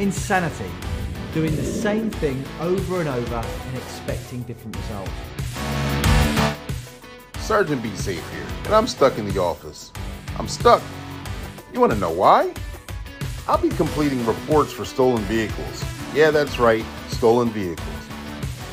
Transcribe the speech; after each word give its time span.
Insanity. 0.00 0.70
Doing 1.34 1.54
the 1.54 1.62
same 1.62 2.08
thing 2.08 2.42
over 2.58 3.00
and 3.00 3.08
over 3.10 3.34
and 3.34 3.76
expecting 3.76 4.40
different 4.44 4.74
results. 4.78 5.10
Sergeant 7.38 7.82
Be 7.82 7.94
Safe 7.96 8.26
here, 8.32 8.46
and 8.64 8.74
I'm 8.74 8.86
stuck 8.86 9.18
in 9.18 9.28
the 9.28 9.38
office. 9.38 9.92
I'm 10.38 10.48
stuck. 10.48 10.80
You 11.74 11.80
want 11.80 11.92
to 11.92 11.98
know 11.98 12.10
why? 12.10 12.54
I'll 13.46 13.60
be 13.60 13.68
completing 13.68 14.24
reports 14.24 14.72
for 14.72 14.86
stolen 14.86 15.22
vehicles. 15.24 15.84
Yeah, 16.14 16.30
that's 16.30 16.58
right, 16.58 16.84
stolen 17.08 17.50
vehicles. 17.50 17.86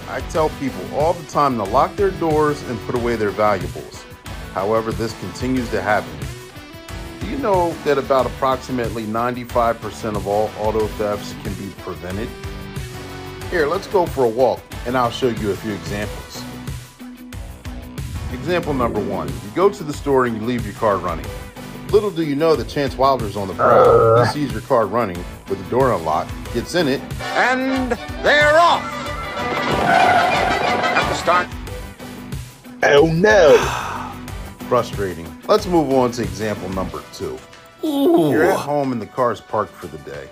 I 0.08 0.22
tell 0.30 0.48
people 0.62 0.82
all 0.96 1.12
the 1.12 1.30
time 1.30 1.58
to 1.58 1.64
lock 1.64 1.94
their 1.98 2.12
doors 2.12 2.62
and 2.70 2.80
put 2.86 2.96
away 2.96 3.18
their 3.18 3.32
valuables. 3.32 4.06
However, 4.54 4.94
this 4.94 5.12
continues 5.20 5.70
to 5.72 5.82
happen. 5.82 6.17
You 7.38 7.44
know 7.44 7.72
that 7.84 8.00
about 8.00 8.26
approximately 8.26 9.04
95% 9.04 10.16
of 10.16 10.28
all 10.28 10.50
auto 10.58 10.88
thefts 10.88 11.36
can 11.44 11.54
be 11.54 11.72
prevented? 11.84 12.28
Here, 13.52 13.68
let's 13.68 13.86
go 13.86 14.08
for 14.08 14.26
a 14.26 14.28
walk 14.28 14.60
and 14.88 14.98
I'll 14.98 15.12
show 15.12 15.28
you 15.28 15.52
a 15.52 15.56
few 15.56 15.72
examples. 15.72 16.44
Example 18.34 18.74
number 18.74 19.00
one 19.00 19.28
you 19.28 19.52
go 19.54 19.70
to 19.70 19.84
the 19.84 19.94
store 19.94 20.26
and 20.26 20.36
you 20.36 20.48
leave 20.48 20.66
your 20.66 20.74
car 20.78 20.98
running. 20.98 21.28
Little 21.90 22.10
do 22.10 22.24
you 22.24 22.36
know 22.36 22.56
that 22.56 22.70
Chance 22.70 22.98
Wilder's 22.98 23.38
on 23.38 23.48
the 23.48 23.54
prowl. 23.54 24.16
He 24.16 24.22
uh. 24.24 24.26
sees 24.32 24.52
your 24.52 24.62
car 24.62 24.88
running 24.88 25.24
with 25.48 25.64
the 25.64 25.70
door 25.70 25.94
unlocked, 25.94 26.32
gets 26.56 26.74
in 26.74 26.88
it, 26.88 27.02
And 27.22 27.92
they're 28.24 28.58
off. 28.58 28.82
At 29.86 31.08
the 31.08 31.14
start. 31.14 31.48
Oh 32.82 33.06
no! 33.14 33.58
frustrating. 34.68 35.27
Let's 35.48 35.66
move 35.66 35.90
on 35.94 36.12
to 36.12 36.24
example 36.24 36.68
number 36.70 37.02
two. 37.14 37.38
You're 37.82 38.52
at 38.52 38.60
home 38.60 38.92
and 38.92 39.02
the 39.02 39.06
car's 39.06 39.40
parked 39.40 39.72
for 39.72 39.88
the 39.88 39.98
day. 40.00 40.28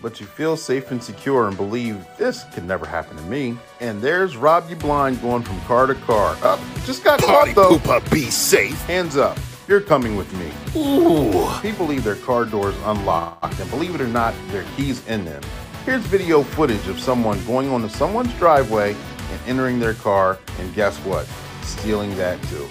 But 0.00 0.18
you 0.18 0.24
feel 0.24 0.56
safe 0.56 0.90
and 0.90 1.02
secure 1.02 1.46
and 1.46 1.54
believe 1.56 2.02
this 2.16 2.44
could 2.54 2.64
never 2.64 2.86
happen 2.86 3.18
to 3.18 3.22
me. 3.24 3.58
And 3.80 4.00
there's 4.00 4.38
Rob 4.38 4.70
You 4.70 4.76
Blind 4.76 5.20
going 5.20 5.42
from 5.42 5.60
car 5.62 5.86
to 5.86 5.94
car. 5.94 6.38
Up, 6.42 6.58
just 6.86 7.04
got 7.04 7.20
Party 7.20 7.52
caught 7.52 7.68
though. 7.70 7.78
pooper, 7.78 8.10
be 8.10 8.22
safe. 8.30 8.80
Hands 8.86 9.14
up. 9.18 9.38
You're 9.68 9.82
coming 9.82 10.16
with 10.16 10.32
me. 10.38 10.50
Ooh. 10.74 11.50
People 11.60 11.86
leave 11.86 12.04
their 12.04 12.16
car 12.16 12.46
doors 12.46 12.74
unlocked, 12.84 13.60
and 13.60 13.70
believe 13.70 13.94
it 13.94 14.00
or 14.00 14.08
not, 14.08 14.34
their 14.48 14.64
keys 14.76 15.06
in 15.06 15.26
them. 15.26 15.42
Here's 15.84 16.02
video 16.02 16.42
footage 16.42 16.86
of 16.88 16.98
someone 16.98 17.44
going 17.44 17.68
onto 17.70 17.88
someone's 17.88 18.32
driveway 18.34 18.94
and 18.94 19.40
entering 19.46 19.80
their 19.80 19.94
car, 19.94 20.38
and 20.58 20.74
guess 20.74 20.96
what? 20.98 21.26
Stealing 21.62 22.14
that 22.16 22.42
too. 22.44 22.66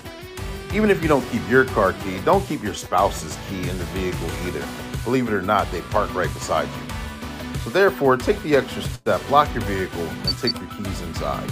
Even 0.73 0.89
if 0.89 1.03
you 1.03 1.07
don't 1.07 1.23
keep 1.29 1.47
your 1.47 1.65
car 1.65 1.93
key, 1.93 2.19
don't 2.25 2.43
keep 2.47 2.63
your 2.63 2.73
spouse's 2.73 3.37
key 3.47 3.69
in 3.69 3.77
the 3.77 3.85
vehicle 3.93 4.27
either. 4.47 4.65
Believe 5.03 5.27
it 5.27 5.33
or 5.33 5.41
not, 5.43 5.71
they 5.71 5.81
park 5.81 6.11
right 6.15 6.33
beside 6.33 6.67
you. 6.67 7.59
So 7.59 7.69
therefore, 7.69 8.17
take 8.17 8.41
the 8.41 8.55
extra 8.55 8.81
step, 8.81 9.29
lock 9.29 9.53
your 9.53 9.61
vehicle, 9.65 10.01
and 10.01 10.37
take 10.39 10.57
your 10.57 10.67
keys 10.71 11.01
inside. 11.01 11.47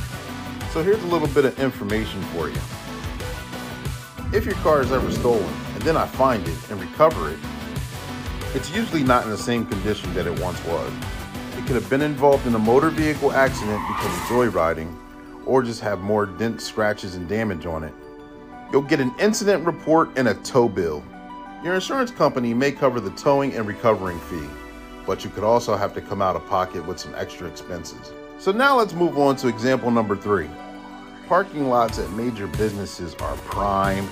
So 0.71 0.81
here's 0.81 1.03
a 1.03 1.07
little 1.07 1.27
bit 1.27 1.45
of 1.45 1.59
information 1.59 2.19
for 2.33 2.49
you. 2.49 2.59
If 4.33 4.43
your 4.43 4.55
car 4.55 4.81
is 4.81 4.91
ever 4.91 5.11
stolen 5.11 5.53
and 5.75 5.83
then 5.83 5.97
I 5.97 6.07
find 6.07 6.41
it 6.47 6.71
and 6.71 6.81
recover 6.81 7.29
it, 7.29 7.37
it's 8.55 8.75
usually 8.75 9.03
not 9.03 9.23
in 9.25 9.29
the 9.29 9.37
same 9.37 9.67
condition 9.67 10.11
that 10.15 10.25
it 10.25 10.39
once 10.39 10.63
was. 10.65 10.91
It 11.57 11.67
could 11.67 11.75
have 11.75 11.89
been 11.91 12.01
involved 12.01 12.47
in 12.47 12.55
a 12.55 12.59
motor 12.59 12.89
vehicle 12.89 13.33
accident 13.33 13.81
because 13.87 14.17
of 14.17 14.23
joyriding, 14.23 14.97
or 15.45 15.61
just 15.61 15.81
have 15.81 15.99
more 15.99 16.25
dents, 16.25 16.65
scratches, 16.65 17.13
and 17.15 17.29
damage 17.29 17.67
on 17.67 17.83
it. 17.83 17.93
You'll 18.71 18.81
get 18.81 19.01
an 19.01 19.13
incident 19.19 19.65
report 19.65 20.11
and 20.15 20.29
a 20.29 20.33
tow 20.33 20.69
bill. 20.69 21.03
Your 21.61 21.75
insurance 21.75 22.09
company 22.09 22.53
may 22.53 22.71
cover 22.71 23.01
the 23.01 23.11
towing 23.11 23.53
and 23.53 23.67
recovering 23.67 24.17
fee, 24.21 24.47
but 25.05 25.25
you 25.25 25.29
could 25.29 25.43
also 25.43 25.75
have 25.75 25.93
to 25.95 26.01
come 26.01 26.21
out 26.21 26.37
of 26.37 26.47
pocket 26.47 26.85
with 26.87 26.97
some 26.97 27.13
extra 27.15 27.47
expenses. 27.47 28.13
So 28.39 28.53
now 28.53 28.77
let's 28.77 28.93
move 28.93 29.17
on 29.17 29.35
to 29.37 29.49
example 29.49 29.91
number 29.91 30.15
three. 30.15 30.49
Parking 31.27 31.67
lots 31.67 31.99
at 31.99 32.09
major 32.11 32.47
businesses 32.47 33.13
are 33.15 33.35
prime 33.37 34.07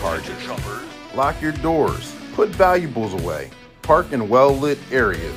targets. 0.00 0.48
Lock 1.14 1.42
your 1.42 1.52
doors, 1.52 2.14
put 2.34 2.50
valuables 2.50 3.14
away, 3.14 3.50
park 3.82 4.12
in 4.12 4.28
well 4.28 4.52
lit 4.52 4.78
areas, 4.92 5.34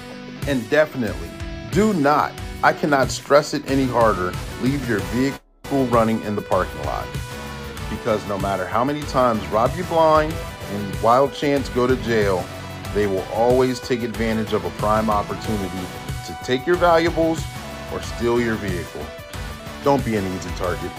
and 0.47 0.67
definitely 0.69 1.29
do 1.71 1.93
not, 1.93 2.31
I 2.63 2.73
cannot 2.73 3.09
stress 3.09 3.55
it 3.55 3.69
any 3.69 3.85
harder, 3.85 4.31
leave 4.61 4.87
your 4.87 4.99
vehicle 4.99 5.85
running 5.87 6.21
in 6.21 6.35
the 6.35 6.41
parking 6.43 6.83
lot. 6.83 7.07
Because 7.89 8.25
no 8.27 8.37
matter 8.37 8.65
how 8.65 8.83
many 8.83 9.01
times 9.03 9.45
Rob 9.47 9.75
You 9.75 9.83
Blind 9.85 10.33
and 10.73 11.01
Wild 11.01 11.33
Chance 11.33 11.69
go 11.69 11.87
to 11.87 11.95
jail, 11.97 12.45
they 12.93 13.07
will 13.07 13.25
always 13.33 13.79
take 13.79 14.03
advantage 14.03 14.53
of 14.53 14.65
a 14.65 14.69
prime 14.71 15.09
opportunity 15.09 15.87
to 16.25 16.37
take 16.43 16.65
your 16.65 16.75
valuables 16.75 17.41
or 17.93 18.01
steal 18.01 18.41
your 18.41 18.55
vehicle. 18.55 19.05
Don't 19.83 20.03
be 20.03 20.15
an 20.15 20.25
easy 20.35 20.49
target. 20.57 20.91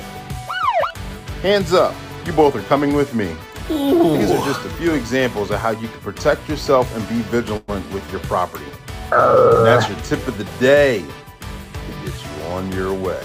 Hands 1.43 1.73
up, 1.73 1.95
you 2.25 2.33
both 2.33 2.57
are 2.57 2.63
coming 2.63 2.95
with 2.95 3.15
me. 3.15 3.35
These 3.69 4.31
are 4.31 4.47
just 4.47 4.65
a 4.65 4.71
few 4.71 4.95
examples 4.95 5.51
of 5.51 5.61
how 5.61 5.71
you 5.71 5.89
can 5.89 6.01
protect 6.01 6.49
yourself 6.49 6.95
and 6.97 7.07
be 7.09 7.21
vigilant 7.31 7.93
with 7.93 8.11
your 8.11 8.21
property. 8.23 8.65
That's 9.11 9.89
your 9.89 9.99
tip 10.01 10.27
of 10.27 10.39
the 10.39 10.45
day 10.59 11.01
to 11.01 12.11
get 12.11 12.15
you 12.23 12.45
on 12.47 12.73
your 12.73 12.95
way. 12.95 13.23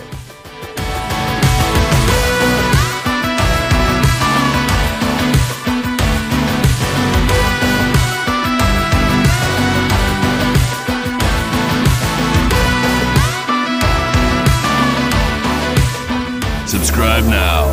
Subscribe 16.94 17.26
now. 17.26 17.73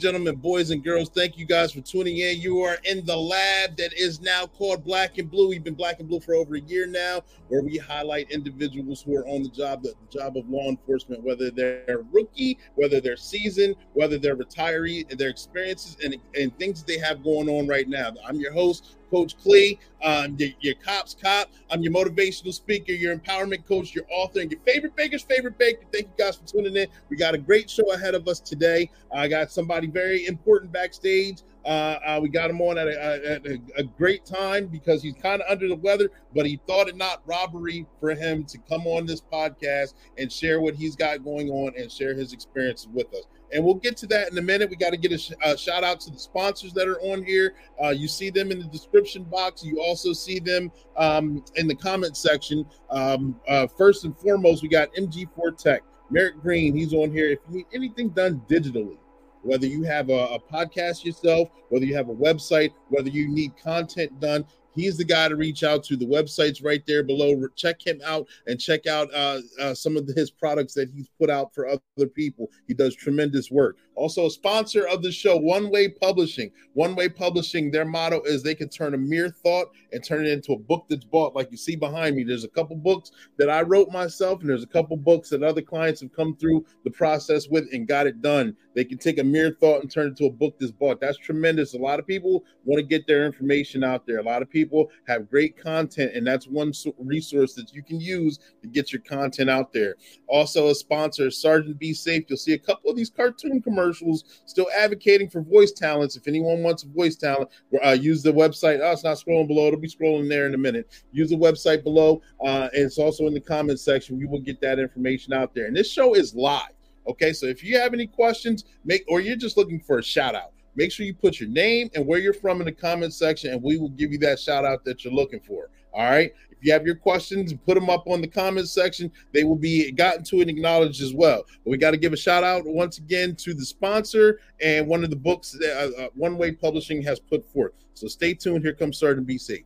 And 0.00 0.14
gentlemen, 0.14 0.36
boys 0.36 0.70
and 0.70 0.82
girls, 0.82 1.10
thank 1.10 1.36
you 1.36 1.44
guys 1.44 1.72
for 1.72 1.82
tuning 1.82 2.16
in. 2.16 2.40
You 2.40 2.62
are 2.62 2.78
in 2.84 3.04
the 3.04 3.14
lab 3.14 3.76
that 3.76 3.92
is 3.92 4.18
now 4.18 4.46
called 4.46 4.82
Black 4.82 5.18
and 5.18 5.30
Blue. 5.30 5.50
We've 5.50 5.62
been 5.62 5.74
Black 5.74 6.00
and 6.00 6.08
Blue 6.08 6.20
for 6.20 6.34
over 6.34 6.54
a 6.54 6.60
year 6.60 6.86
now, 6.86 7.20
where 7.48 7.60
we 7.60 7.76
highlight 7.76 8.30
individuals 8.30 9.02
who 9.02 9.14
are 9.16 9.28
on 9.28 9.42
the 9.42 9.50
job, 9.50 9.82
the 9.82 9.92
job 10.10 10.38
of 10.38 10.48
law 10.48 10.70
enforcement, 10.70 11.22
whether 11.22 11.50
they're 11.50 12.02
rookie, 12.12 12.56
whether 12.76 12.98
they're 12.98 13.14
seasoned, 13.14 13.76
whether 13.92 14.16
they're 14.16 14.36
retiree, 14.36 15.06
their 15.18 15.28
experiences 15.28 15.98
and, 16.02 16.16
and 16.34 16.58
things 16.58 16.82
they 16.82 16.96
have 16.96 17.22
going 17.22 17.50
on 17.50 17.68
right 17.68 17.86
now. 17.86 18.10
I'm 18.26 18.40
your 18.40 18.54
host, 18.54 18.96
Coach 19.10 19.36
Clee. 19.38 19.78
Um, 20.02 20.36
your, 20.38 20.50
your 20.60 20.74
cops 20.76 21.14
cop. 21.20 21.50
I'm 21.70 21.82
your 21.82 21.92
motivational 21.92 22.54
speaker, 22.54 22.92
your 22.92 23.16
empowerment 23.16 23.66
coach, 23.66 23.94
your 23.94 24.04
author, 24.10 24.40
and 24.40 24.50
your 24.50 24.60
favorite 24.60 24.96
baker's 24.96 25.22
favorite 25.22 25.58
baker. 25.58 25.82
Thank 25.92 26.06
you 26.06 26.24
guys 26.24 26.36
for 26.36 26.46
tuning 26.46 26.76
in. 26.76 26.86
We 27.10 27.16
got 27.16 27.34
a 27.34 27.38
great 27.38 27.68
show 27.68 27.92
ahead 27.92 28.14
of 28.14 28.26
us 28.28 28.40
today. 28.40 28.90
I 29.12 29.28
got 29.28 29.50
somebody 29.50 29.88
very 29.88 30.26
important 30.26 30.72
backstage. 30.72 31.42
Uh, 31.64 31.98
uh, 32.06 32.18
we 32.22 32.30
got 32.30 32.48
him 32.48 32.60
on 32.62 32.78
at 32.78 32.88
a, 32.88 33.30
at 33.30 33.46
a, 33.46 33.60
a 33.76 33.82
great 33.82 34.24
time 34.24 34.66
because 34.66 35.02
he's 35.02 35.14
kind 35.14 35.42
of 35.42 35.50
under 35.50 35.68
the 35.68 35.76
weather, 35.76 36.10
but 36.34 36.46
he 36.46 36.58
thought 36.66 36.88
it 36.88 36.96
not 36.96 37.20
robbery 37.26 37.86
for 38.00 38.14
him 38.14 38.44
to 38.44 38.58
come 38.68 38.86
on 38.86 39.04
this 39.04 39.20
podcast 39.20 39.94
and 40.16 40.32
share 40.32 40.60
what 40.60 40.74
he's 40.74 40.96
got 40.96 41.22
going 41.22 41.50
on 41.50 41.72
and 41.76 41.92
share 41.92 42.14
his 42.14 42.32
experiences 42.32 42.88
with 42.94 43.12
us 43.14 43.24
and 43.52 43.64
we'll 43.64 43.74
get 43.74 43.96
to 43.98 44.06
that 44.08 44.30
in 44.30 44.38
a 44.38 44.42
minute. 44.42 44.70
We 44.70 44.76
got 44.76 44.90
to 44.90 44.96
get 44.96 45.12
a, 45.12 45.18
sh- 45.18 45.32
a, 45.42 45.56
shout 45.56 45.84
out 45.84 46.00
to 46.00 46.10
the 46.10 46.18
sponsors 46.18 46.72
that 46.74 46.88
are 46.88 47.00
on 47.00 47.24
here. 47.24 47.54
Uh, 47.82 47.88
you 47.88 48.08
see 48.08 48.30
them 48.30 48.50
in 48.50 48.58
the 48.58 48.66
description 48.66 49.24
box. 49.24 49.64
You 49.64 49.80
also 49.80 50.12
see 50.12 50.38
them 50.38 50.70
um, 50.96 51.44
in 51.56 51.66
the 51.66 51.74
comment 51.74 52.16
section. 52.16 52.64
Um, 52.90 53.40
uh, 53.48 53.66
first 53.66 54.04
and 54.04 54.16
foremost, 54.16 54.62
we 54.62 54.68
got 54.68 54.92
MG4 54.94 55.56
Tech. 55.56 55.82
Merrick 56.10 56.40
Green, 56.40 56.76
he's 56.76 56.92
on 56.92 57.12
here. 57.12 57.30
If 57.30 57.38
you 57.48 57.58
need 57.58 57.66
anything 57.72 58.08
done 58.10 58.42
digitally, 58.48 58.98
whether 59.42 59.66
you 59.66 59.84
have 59.84 60.10
a, 60.10 60.12
a 60.12 60.40
podcast 60.40 61.04
yourself, 61.04 61.48
whether 61.68 61.84
you 61.84 61.94
have 61.96 62.08
a 62.08 62.14
website, 62.14 62.72
whether 62.88 63.08
you 63.08 63.28
need 63.28 63.56
content 63.56 64.18
done, 64.20 64.44
He's 64.80 64.96
the 64.96 65.04
guy 65.04 65.28
to 65.28 65.36
reach 65.36 65.62
out 65.62 65.84
to. 65.84 65.96
The 65.96 66.06
website's 66.06 66.62
right 66.62 66.82
there 66.86 67.02
below. 67.02 67.46
Check 67.56 67.86
him 67.86 68.00
out 68.04 68.26
and 68.46 68.60
check 68.60 68.86
out 68.86 69.12
uh, 69.14 69.40
uh, 69.60 69.74
some 69.74 69.96
of 69.96 70.06
his 70.06 70.30
products 70.30 70.74
that 70.74 70.90
he's 70.90 71.08
put 71.18 71.30
out 71.30 71.54
for 71.54 71.68
other 71.68 72.06
people. 72.06 72.50
He 72.66 72.74
does 72.74 72.94
tremendous 72.94 73.50
work. 73.50 73.76
Also, 74.00 74.24
a 74.24 74.30
sponsor 74.30 74.88
of 74.88 75.02
the 75.02 75.12
show, 75.12 75.36
One 75.36 75.68
Way 75.70 75.86
Publishing. 75.88 76.50
One 76.72 76.94
Way 76.94 77.10
Publishing, 77.10 77.70
their 77.70 77.84
motto 77.84 78.22
is 78.22 78.42
they 78.42 78.54
can 78.54 78.70
turn 78.70 78.94
a 78.94 78.96
mere 78.96 79.28
thought 79.28 79.66
and 79.92 80.02
turn 80.02 80.24
it 80.24 80.32
into 80.32 80.54
a 80.54 80.58
book 80.58 80.86
that's 80.88 81.04
bought. 81.04 81.36
Like 81.36 81.50
you 81.50 81.58
see 81.58 81.76
behind 81.76 82.16
me, 82.16 82.24
there's 82.24 82.44
a 82.44 82.48
couple 82.48 82.76
books 82.76 83.12
that 83.36 83.50
I 83.50 83.60
wrote 83.60 83.90
myself, 83.90 84.40
and 84.40 84.48
there's 84.48 84.62
a 84.62 84.68
couple 84.68 84.96
books 84.96 85.28
that 85.28 85.42
other 85.42 85.60
clients 85.60 86.00
have 86.00 86.14
come 86.14 86.34
through 86.34 86.64
the 86.82 86.90
process 86.90 87.48
with 87.50 87.66
and 87.74 87.86
got 87.86 88.06
it 88.06 88.22
done. 88.22 88.56
They 88.74 88.86
can 88.86 88.96
take 88.96 89.18
a 89.18 89.24
mere 89.24 89.50
thought 89.60 89.82
and 89.82 89.90
turn 89.90 90.06
it 90.06 90.10
into 90.10 90.24
a 90.26 90.30
book 90.30 90.56
that's 90.58 90.72
bought. 90.72 90.98
That's 90.98 91.18
tremendous. 91.18 91.74
A 91.74 91.78
lot 91.78 91.98
of 91.98 92.06
people 92.06 92.44
want 92.64 92.78
to 92.78 92.86
get 92.86 93.06
their 93.06 93.26
information 93.26 93.84
out 93.84 94.06
there. 94.06 94.20
A 94.20 94.22
lot 94.22 94.40
of 94.40 94.48
people 94.48 94.88
have 95.08 95.28
great 95.28 95.58
content, 95.58 96.12
and 96.14 96.26
that's 96.26 96.46
one 96.46 96.72
resource 96.98 97.52
that 97.52 97.74
you 97.74 97.82
can 97.82 98.00
use 98.00 98.38
to 98.62 98.68
get 98.68 98.94
your 98.94 99.02
content 99.02 99.50
out 99.50 99.74
there. 99.74 99.96
Also, 100.26 100.68
a 100.68 100.74
sponsor, 100.74 101.30
Sergeant 101.30 101.78
Be 101.78 101.92
Safe. 101.92 102.24
You'll 102.28 102.38
see 102.38 102.54
a 102.54 102.58
couple 102.58 102.90
of 102.90 102.96
these 102.96 103.10
cartoon 103.10 103.60
commercials 103.60 103.89
still 103.92 104.66
advocating 104.76 105.28
for 105.28 105.40
voice 105.40 105.72
talents. 105.72 106.16
If 106.16 106.28
anyone 106.28 106.62
wants 106.62 106.82
a 106.82 106.88
voice 106.88 107.16
talent, 107.16 107.50
uh, 107.84 107.90
use 107.90 108.22
the 108.22 108.32
website. 108.32 108.80
Oh, 108.82 108.92
it's 108.92 109.04
not 109.04 109.16
scrolling 109.16 109.48
below. 109.48 109.68
It'll 109.68 109.80
be 109.80 109.88
scrolling 109.88 110.28
there 110.28 110.46
in 110.46 110.54
a 110.54 110.58
minute. 110.58 111.02
Use 111.12 111.30
the 111.30 111.36
website 111.36 111.82
below, 111.82 112.22
uh, 112.44 112.68
and 112.72 112.84
it's 112.84 112.98
also 112.98 113.26
in 113.26 113.34
the 113.34 113.40
comment 113.40 113.80
section. 113.80 114.18
We 114.18 114.26
will 114.26 114.40
get 114.40 114.60
that 114.60 114.78
information 114.78 115.32
out 115.32 115.54
there. 115.54 115.66
And 115.66 115.76
this 115.76 115.90
show 115.90 116.14
is 116.14 116.34
live. 116.34 116.72
Okay, 117.08 117.32
so 117.32 117.46
if 117.46 117.64
you 117.64 117.78
have 117.78 117.94
any 117.94 118.06
questions, 118.06 118.64
make 118.84 119.04
or 119.08 119.20
you're 119.20 119.36
just 119.36 119.56
looking 119.56 119.80
for 119.80 119.98
a 119.98 120.02
shout 120.02 120.34
out, 120.34 120.52
make 120.76 120.92
sure 120.92 121.06
you 121.06 121.14
put 121.14 121.40
your 121.40 121.48
name 121.48 121.90
and 121.94 122.06
where 122.06 122.18
you're 122.18 122.34
from 122.34 122.60
in 122.60 122.66
the 122.66 122.72
comment 122.72 123.14
section, 123.14 123.52
and 123.52 123.62
we 123.62 123.78
will 123.78 123.88
give 123.90 124.12
you 124.12 124.18
that 124.18 124.38
shout 124.38 124.64
out 124.64 124.84
that 124.84 125.04
you're 125.04 125.14
looking 125.14 125.40
for. 125.40 125.70
All 125.92 126.08
right. 126.08 126.32
If 126.60 126.66
you 126.66 126.72
have 126.74 126.84
your 126.84 126.94
questions, 126.94 127.54
put 127.64 127.74
them 127.74 127.88
up 127.88 128.06
on 128.06 128.20
the 128.20 128.28
comment 128.28 128.68
section. 128.68 129.10
They 129.32 129.44
will 129.44 129.56
be 129.56 129.90
gotten 129.92 130.22
to 130.24 130.42
and 130.42 130.50
acknowledged 130.50 131.00
as 131.00 131.14
well. 131.14 131.44
But 131.64 131.70
we 131.70 131.78
got 131.78 131.92
to 131.92 131.96
give 131.96 132.12
a 132.12 132.18
shout 132.18 132.44
out 132.44 132.66
once 132.66 132.98
again 132.98 133.34
to 133.36 133.54
the 133.54 133.64
sponsor 133.64 134.40
and 134.60 134.86
one 134.86 135.02
of 135.02 135.08
the 135.08 135.16
books 135.16 135.52
that 135.52 135.94
uh, 135.98 136.02
uh, 136.02 136.08
One 136.14 136.36
Way 136.36 136.52
Publishing 136.52 137.00
has 137.00 137.18
put 137.18 137.50
forth. 137.50 137.72
So 137.94 138.08
stay 138.08 138.34
tuned. 138.34 138.62
Here 138.62 138.74
comes 138.74 138.98
Sergeant 138.98 139.26
Be 139.26 139.38
Safe. 139.38 139.64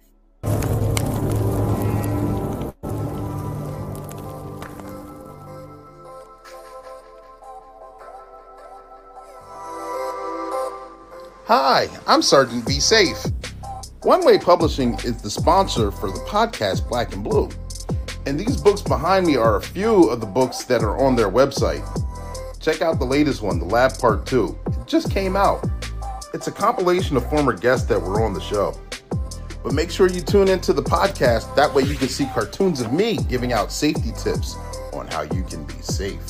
Hi, 11.46 11.88
I'm 12.06 12.22
Sergeant 12.22 12.64
Be 12.68 12.78
Safe. 12.78 13.18
One 14.04 14.22
Way 14.22 14.36
Publishing 14.36 14.98
is 15.02 15.22
the 15.22 15.30
sponsor 15.30 15.90
for 15.90 16.10
the 16.10 16.18
podcast 16.26 16.86
Black 16.90 17.14
and 17.14 17.24
Blue. 17.24 17.48
And 18.26 18.38
these 18.38 18.60
books 18.60 18.82
behind 18.82 19.26
me 19.26 19.36
are 19.36 19.56
a 19.56 19.62
few 19.62 20.10
of 20.10 20.20
the 20.20 20.26
books 20.26 20.64
that 20.64 20.82
are 20.82 20.98
on 20.98 21.16
their 21.16 21.30
website. 21.30 21.82
Check 22.60 22.82
out 22.82 22.98
the 22.98 23.06
latest 23.06 23.40
one, 23.40 23.58
The 23.58 23.64
Lab 23.64 23.98
Part 23.98 24.26
2. 24.26 24.58
It 24.66 24.86
just 24.86 25.10
came 25.10 25.36
out. 25.36 25.66
It's 26.34 26.48
a 26.48 26.52
compilation 26.52 27.16
of 27.16 27.26
former 27.30 27.54
guests 27.54 27.86
that 27.86 27.98
were 27.98 28.22
on 28.22 28.34
the 28.34 28.42
show. 28.42 28.78
But 29.62 29.72
make 29.72 29.90
sure 29.90 30.10
you 30.10 30.20
tune 30.20 30.48
into 30.48 30.74
the 30.74 30.82
podcast. 30.82 31.56
That 31.56 31.72
way 31.72 31.84
you 31.84 31.94
can 31.94 32.08
see 32.08 32.26
cartoons 32.26 32.82
of 32.82 32.92
me 32.92 33.16
giving 33.30 33.54
out 33.54 33.72
safety 33.72 34.12
tips 34.18 34.54
on 34.92 35.08
how 35.08 35.22
you 35.22 35.44
can 35.44 35.64
be 35.64 35.80
safe. 35.80 36.20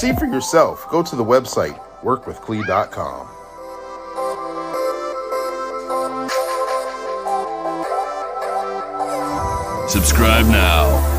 See 0.00 0.12
for 0.12 0.26
yourself. 0.26 0.88
Go 0.90 1.02
to 1.02 1.16
the 1.16 1.24
website 1.24 1.76
workwithclee.com. 2.02 3.43
Subscribe 9.88 10.46
now. 10.46 11.14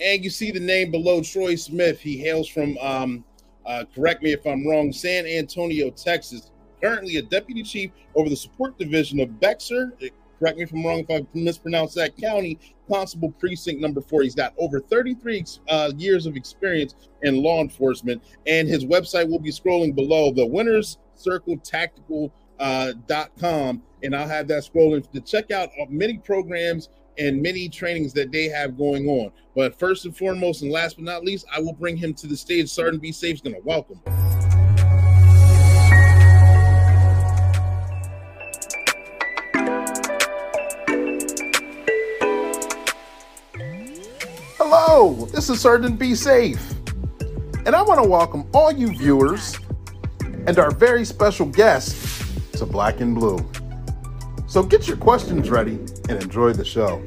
And 0.00 0.24
you 0.24 0.30
see 0.30 0.50
the 0.50 0.60
name 0.60 0.90
below 0.90 1.22
Troy 1.22 1.54
Smith. 1.54 2.00
He 2.00 2.18
hails 2.18 2.48
from 2.48 2.76
um, 2.78 3.24
uh, 3.64 3.84
correct 3.94 4.22
me 4.22 4.32
if 4.32 4.46
I'm 4.46 4.66
wrong, 4.66 4.92
San 4.92 5.26
Antonio, 5.26 5.90
Texas. 5.90 6.50
Currently 6.82 7.16
a 7.16 7.22
deputy 7.22 7.62
chief 7.62 7.90
over 8.14 8.28
the 8.28 8.36
support 8.36 8.78
division 8.78 9.20
of 9.20 9.40
Bexar. 9.40 9.92
Correct 10.38 10.58
me 10.58 10.64
if 10.64 10.72
I'm 10.72 10.84
wrong 10.84 11.04
if 11.08 11.10
I 11.10 11.26
mispronounce 11.34 11.94
that 11.94 12.16
county. 12.16 12.58
Constable 12.88 13.32
Precinct 13.32 13.80
Number 13.80 14.00
Four. 14.00 14.22
He's 14.22 14.34
got 14.34 14.54
over 14.58 14.80
33 14.80 15.44
uh, 15.68 15.92
years 15.96 16.26
of 16.26 16.36
experience 16.36 16.94
in 17.22 17.42
law 17.42 17.60
enforcement, 17.60 18.22
and 18.46 18.68
his 18.68 18.84
website 18.84 19.28
will 19.28 19.38
be 19.38 19.50
scrolling 19.50 19.94
below. 19.94 20.32
The 20.32 20.46
Winners 20.46 20.98
Circle 21.14 21.56
Tactical 21.58 22.32
uh, 22.58 22.92
.com, 23.38 23.82
and 24.02 24.14
I'll 24.14 24.28
have 24.28 24.48
that 24.48 24.62
scrolling 24.62 25.10
to 25.10 25.20
check 25.20 25.50
out 25.50 25.70
uh, 25.80 25.86
many 25.88 26.18
programs 26.18 26.90
and 27.18 27.40
many 27.40 27.68
trainings 27.68 28.12
that 28.12 28.30
they 28.30 28.44
have 28.44 28.76
going 28.76 29.08
on. 29.08 29.32
But 29.54 29.78
first 29.78 30.04
and 30.04 30.16
foremost, 30.16 30.62
and 30.62 30.70
last 30.70 30.96
but 30.96 31.04
not 31.04 31.24
least, 31.24 31.46
I 31.52 31.60
will 31.60 31.72
bring 31.72 31.96
him 31.96 32.14
to 32.14 32.26
the 32.26 32.36
stage. 32.36 32.68
Sergeant 32.68 33.02
Be 33.02 33.12
Safe 33.12 33.36
is 33.36 33.40
going 33.40 33.56
to 33.56 34.35
This 44.96 45.50
is 45.50 45.60
Sergeant 45.60 45.98
Be 45.98 46.14
Safe, 46.14 46.72
and 47.66 47.76
I 47.76 47.82
want 47.82 48.02
to 48.02 48.08
welcome 48.08 48.48
all 48.54 48.72
you 48.72 48.96
viewers 48.96 49.54
and 50.46 50.58
our 50.58 50.70
very 50.70 51.04
special 51.04 51.44
guest 51.44 52.54
to 52.54 52.64
Black 52.64 53.00
and 53.00 53.14
Blue. 53.14 53.38
So 54.46 54.62
get 54.62 54.88
your 54.88 54.96
questions 54.96 55.50
ready 55.50 55.74
and 56.08 56.12
enjoy 56.12 56.54
the 56.54 56.64
show. 56.64 57.02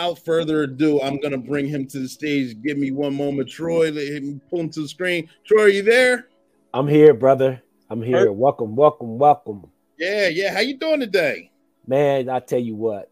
Without 0.00 0.24
further 0.24 0.62
ado, 0.62 1.00
I'm 1.02 1.18
going 1.18 1.32
to 1.32 1.38
bring 1.38 1.66
him 1.68 1.86
to 1.88 1.98
the 2.00 2.08
stage. 2.08 2.60
Give 2.62 2.78
me 2.78 2.90
one 2.90 3.14
moment, 3.14 3.48
Troy. 3.48 3.90
Let 3.90 4.06
him 4.08 4.40
pull 4.50 4.60
him 4.60 4.70
to 4.70 4.82
the 4.82 4.88
screen. 4.88 5.28
Troy, 5.44 5.64
are 5.64 5.68
you 5.68 5.82
there? 5.82 6.28
I'm 6.72 6.88
here, 6.88 7.14
brother. 7.14 7.62
I'm 7.90 8.02
here. 8.02 8.30
Welcome, 8.32 8.76
welcome, 8.76 9.18
welcome. 9.18 9.66
Yeah, 9.98 10.28
yeah. 10.28 10.54
How 10.54 10.60
you 10.60 10.78
doing 10.78 11.00
today? 11.00 11.50
Man, 11.86 12.28
I 12.28 12.38
tell 12.40 12.60
you 12.60 12.76
what, 12.76 13.10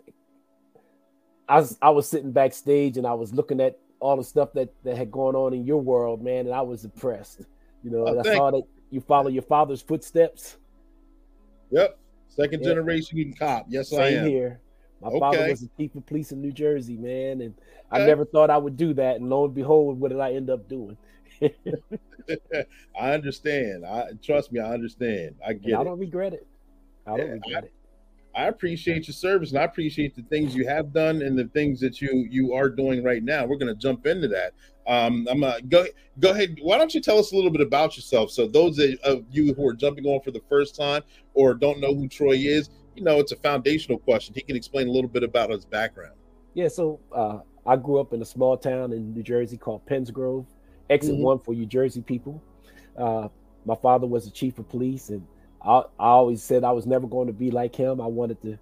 I 1.48 1.56
was 1.56 1.76
I 1.82 1.90
was 1.90 2.08
sitting 2.08 2.30
backstage 2.30 2.96
and 2.96 3.06
I 3.06 3.14
was 3.14 3.34
looking 3.34 3.60
at 3.60 3.78
all 3.98 4.16
the 4.16 4.22
stuff 4.24 4.52
that 4.54 4.68
that 4.84 4.96
had 4.96 5.10
gone 5.10 5.34
on 5.34 5.52
in 5.52 5.64
your 5.66 5.80
world, 5.82 6.22
man, 6.22 6.46
and 6.46 6.54
I 6.54 6.60
was 6.60 6.84
impressed. 6.84 7.40
You 7.82 7.90
know, 7.90 8.06
Oh, 8.06 8.20
I 8.20 8.22
saw 8.22 8.50
that 8.52 8.62
you 8.90 9.00
follow 9.00 9.28
your 9.30 9.42
father's 9.42 9.82
footsteps. 9.82 10.58
Yep. 11.70 11.98
Second 12.28 12.62
generation 12.62 13.34
cop. 13.36 13.66
Yes, 13.68 13.92
I 13.92 14.10
am. 14.10 14.28
here. 14.28 14.60
My 15.00 15.18
father 15.18 15.48
was 15.48 15.60
the 15.60 15.70
chief 15.76 15.94
of 15.94 16.04
police 16.06 16.32
in 16.32 16.40
New 16.40 16.52
Jersey, 16.52 16.96
man, 16.96 17.40
and 17.40 17.54
I 17.90 17.98
never 17.98 18.24
thought 18.24 18.50
I 18.50 18.56
would 18.56 18.76
do 18.76 18.94
that. 18.94 19.16
And 19.16 19.30
lo 19.30 19.44
and 19.44 19.54
behold, 19.54 20.00
what 20.00 20.10
did 20.10 20.20
I 20.20 20.32
end 20.32 20.50
up 20.50 20.68
doing? 20.68 20.96
I 22.98 23.12
understand. 23.12 23.86
I 23.86 24.06
trust 24.22 24.52
me. 24.52 24.60
I 24.60 24.72
understand. 24.72 25.36
I 25.46 25.50
And 25.50 25.62
get 25.62 25.78
I 25.78 25.84
don't 25.84 25.98
regret 25.98 26.32
it. 26.32 26.46
I 27.06 27.16
don't 27.16 27.26
Yeah, 27.26 27.32
regret 27.34 27.64
it. 27.64 27.72
I 28.34 28.46
appreciate 28.46 29.08
your 29.08 29.14
service 29.14 29.50
and 29.50 29.58
I 29.58 29.64
appreciate 29.64 30.14
the 30.14 30.22
things 30.22 30.54
you 30.54 30.66
have 30.68 30.92
done 30.92 31.22
and 31.22 31.36
the 31.36 31.48
things 31.48 31.80
that 31.80 32.00
you 32.00 32.26
you 32.30 32.52
are 32.54 32.68
doing 32.68 33.02
right 33.02 33.22
now. 33.22 33.46
We're 33.46 33.56
going 33.56 33.74
to 33.74 33.80
jump 33.80 34.06
into 34.06 34.28
that. 34.28 34.52
Um, 34.86 35.26
I'm 35.30 35.42
uh, 35.42 35.60
go 35.68 35.86
go 36.20 36.30
ahead. 36.30 36.56
Why 36.62 36.78
don't 36.78 36.94
you 36.94 37.00
tell 37.00 37.18
us 37.18 37.32
a 37.32 37.36
little 37.36 37.50
bit 37.50 37.60
about 37.60 37.96
yourself? 37.96 38.30
So 38.30 38.46
those 38.46 38.78
of 38.78 39.24
you 39.30 39.54
who 39.54 39.66
are 39.66 39.74
jumping 39.74 40.06
on 40.06 40.20
for 40.20 40.30
the 40.30 40.42
first 40.48 40.76
time 40.76 41.02
or 41.34 41.54
don't 41.54 41.80
know 41.80 41.94
who 41.94 42.08
Troy 42.08 42.34
is, 42.34 42.70
you 42.98 43.04
know, 43.04 43.20
it's 43.20 43.30
a 43.30 43.36
foundational 43.36 43.98
question. 43.98 44.34
He 44.34 44.42
can 44.42 44.56
explain 44.56 44.88
a 44.88 44.90
little 44.90 45.08
bit 45.08 45.22
about 45.22 45.50
his 45.50 45.64
background. 45.64 46.14
Yeah, 46.54 46.66
so 46.66 46.98
uh, 47.14 47.38
I 47.64 47.76
grew 47.76 48.00
up 48.00 48.12
in 48.12 48.20
a 48.20 48.24
small 48.24 48.56
town 48.56 48.92
in 48.92 49.14
New 49.14 49.22
Jersey 49.22 49.56
called 49.56 49.86
Penns 49.86 50.10
Grove, 50.10 50.46
exit 50.90 51.14
Mhm. 51.14 51.20
one 51.20 51.38
for 51.38 51.54
you 51.54 51.64
Jersey 51.64 52.02
people. 52.02 52.42
Uh, 52.96 53.28
my 53.64 53.76
father 53.76 54.06
was 54.08 54.24
the 54.24 54.32
chief 54.32 54.58
of 54.58 54.68
police, 54.68 55.10
and 55.10 55.24
I, 55.62 55.78
I 55.78 56.08
always 56.08 56.42
said 56.42 56.64
I 56.64 56.72
was 56.72 56.86
never 56.86 57.06
going 57.06 57.28
to 57.28 57.32
be 57.32 57.52
like 57.52 57.76
him. 57.76 58.00
I 58.00 58.06
wanted 58.06 58.42
to 58.42 58.58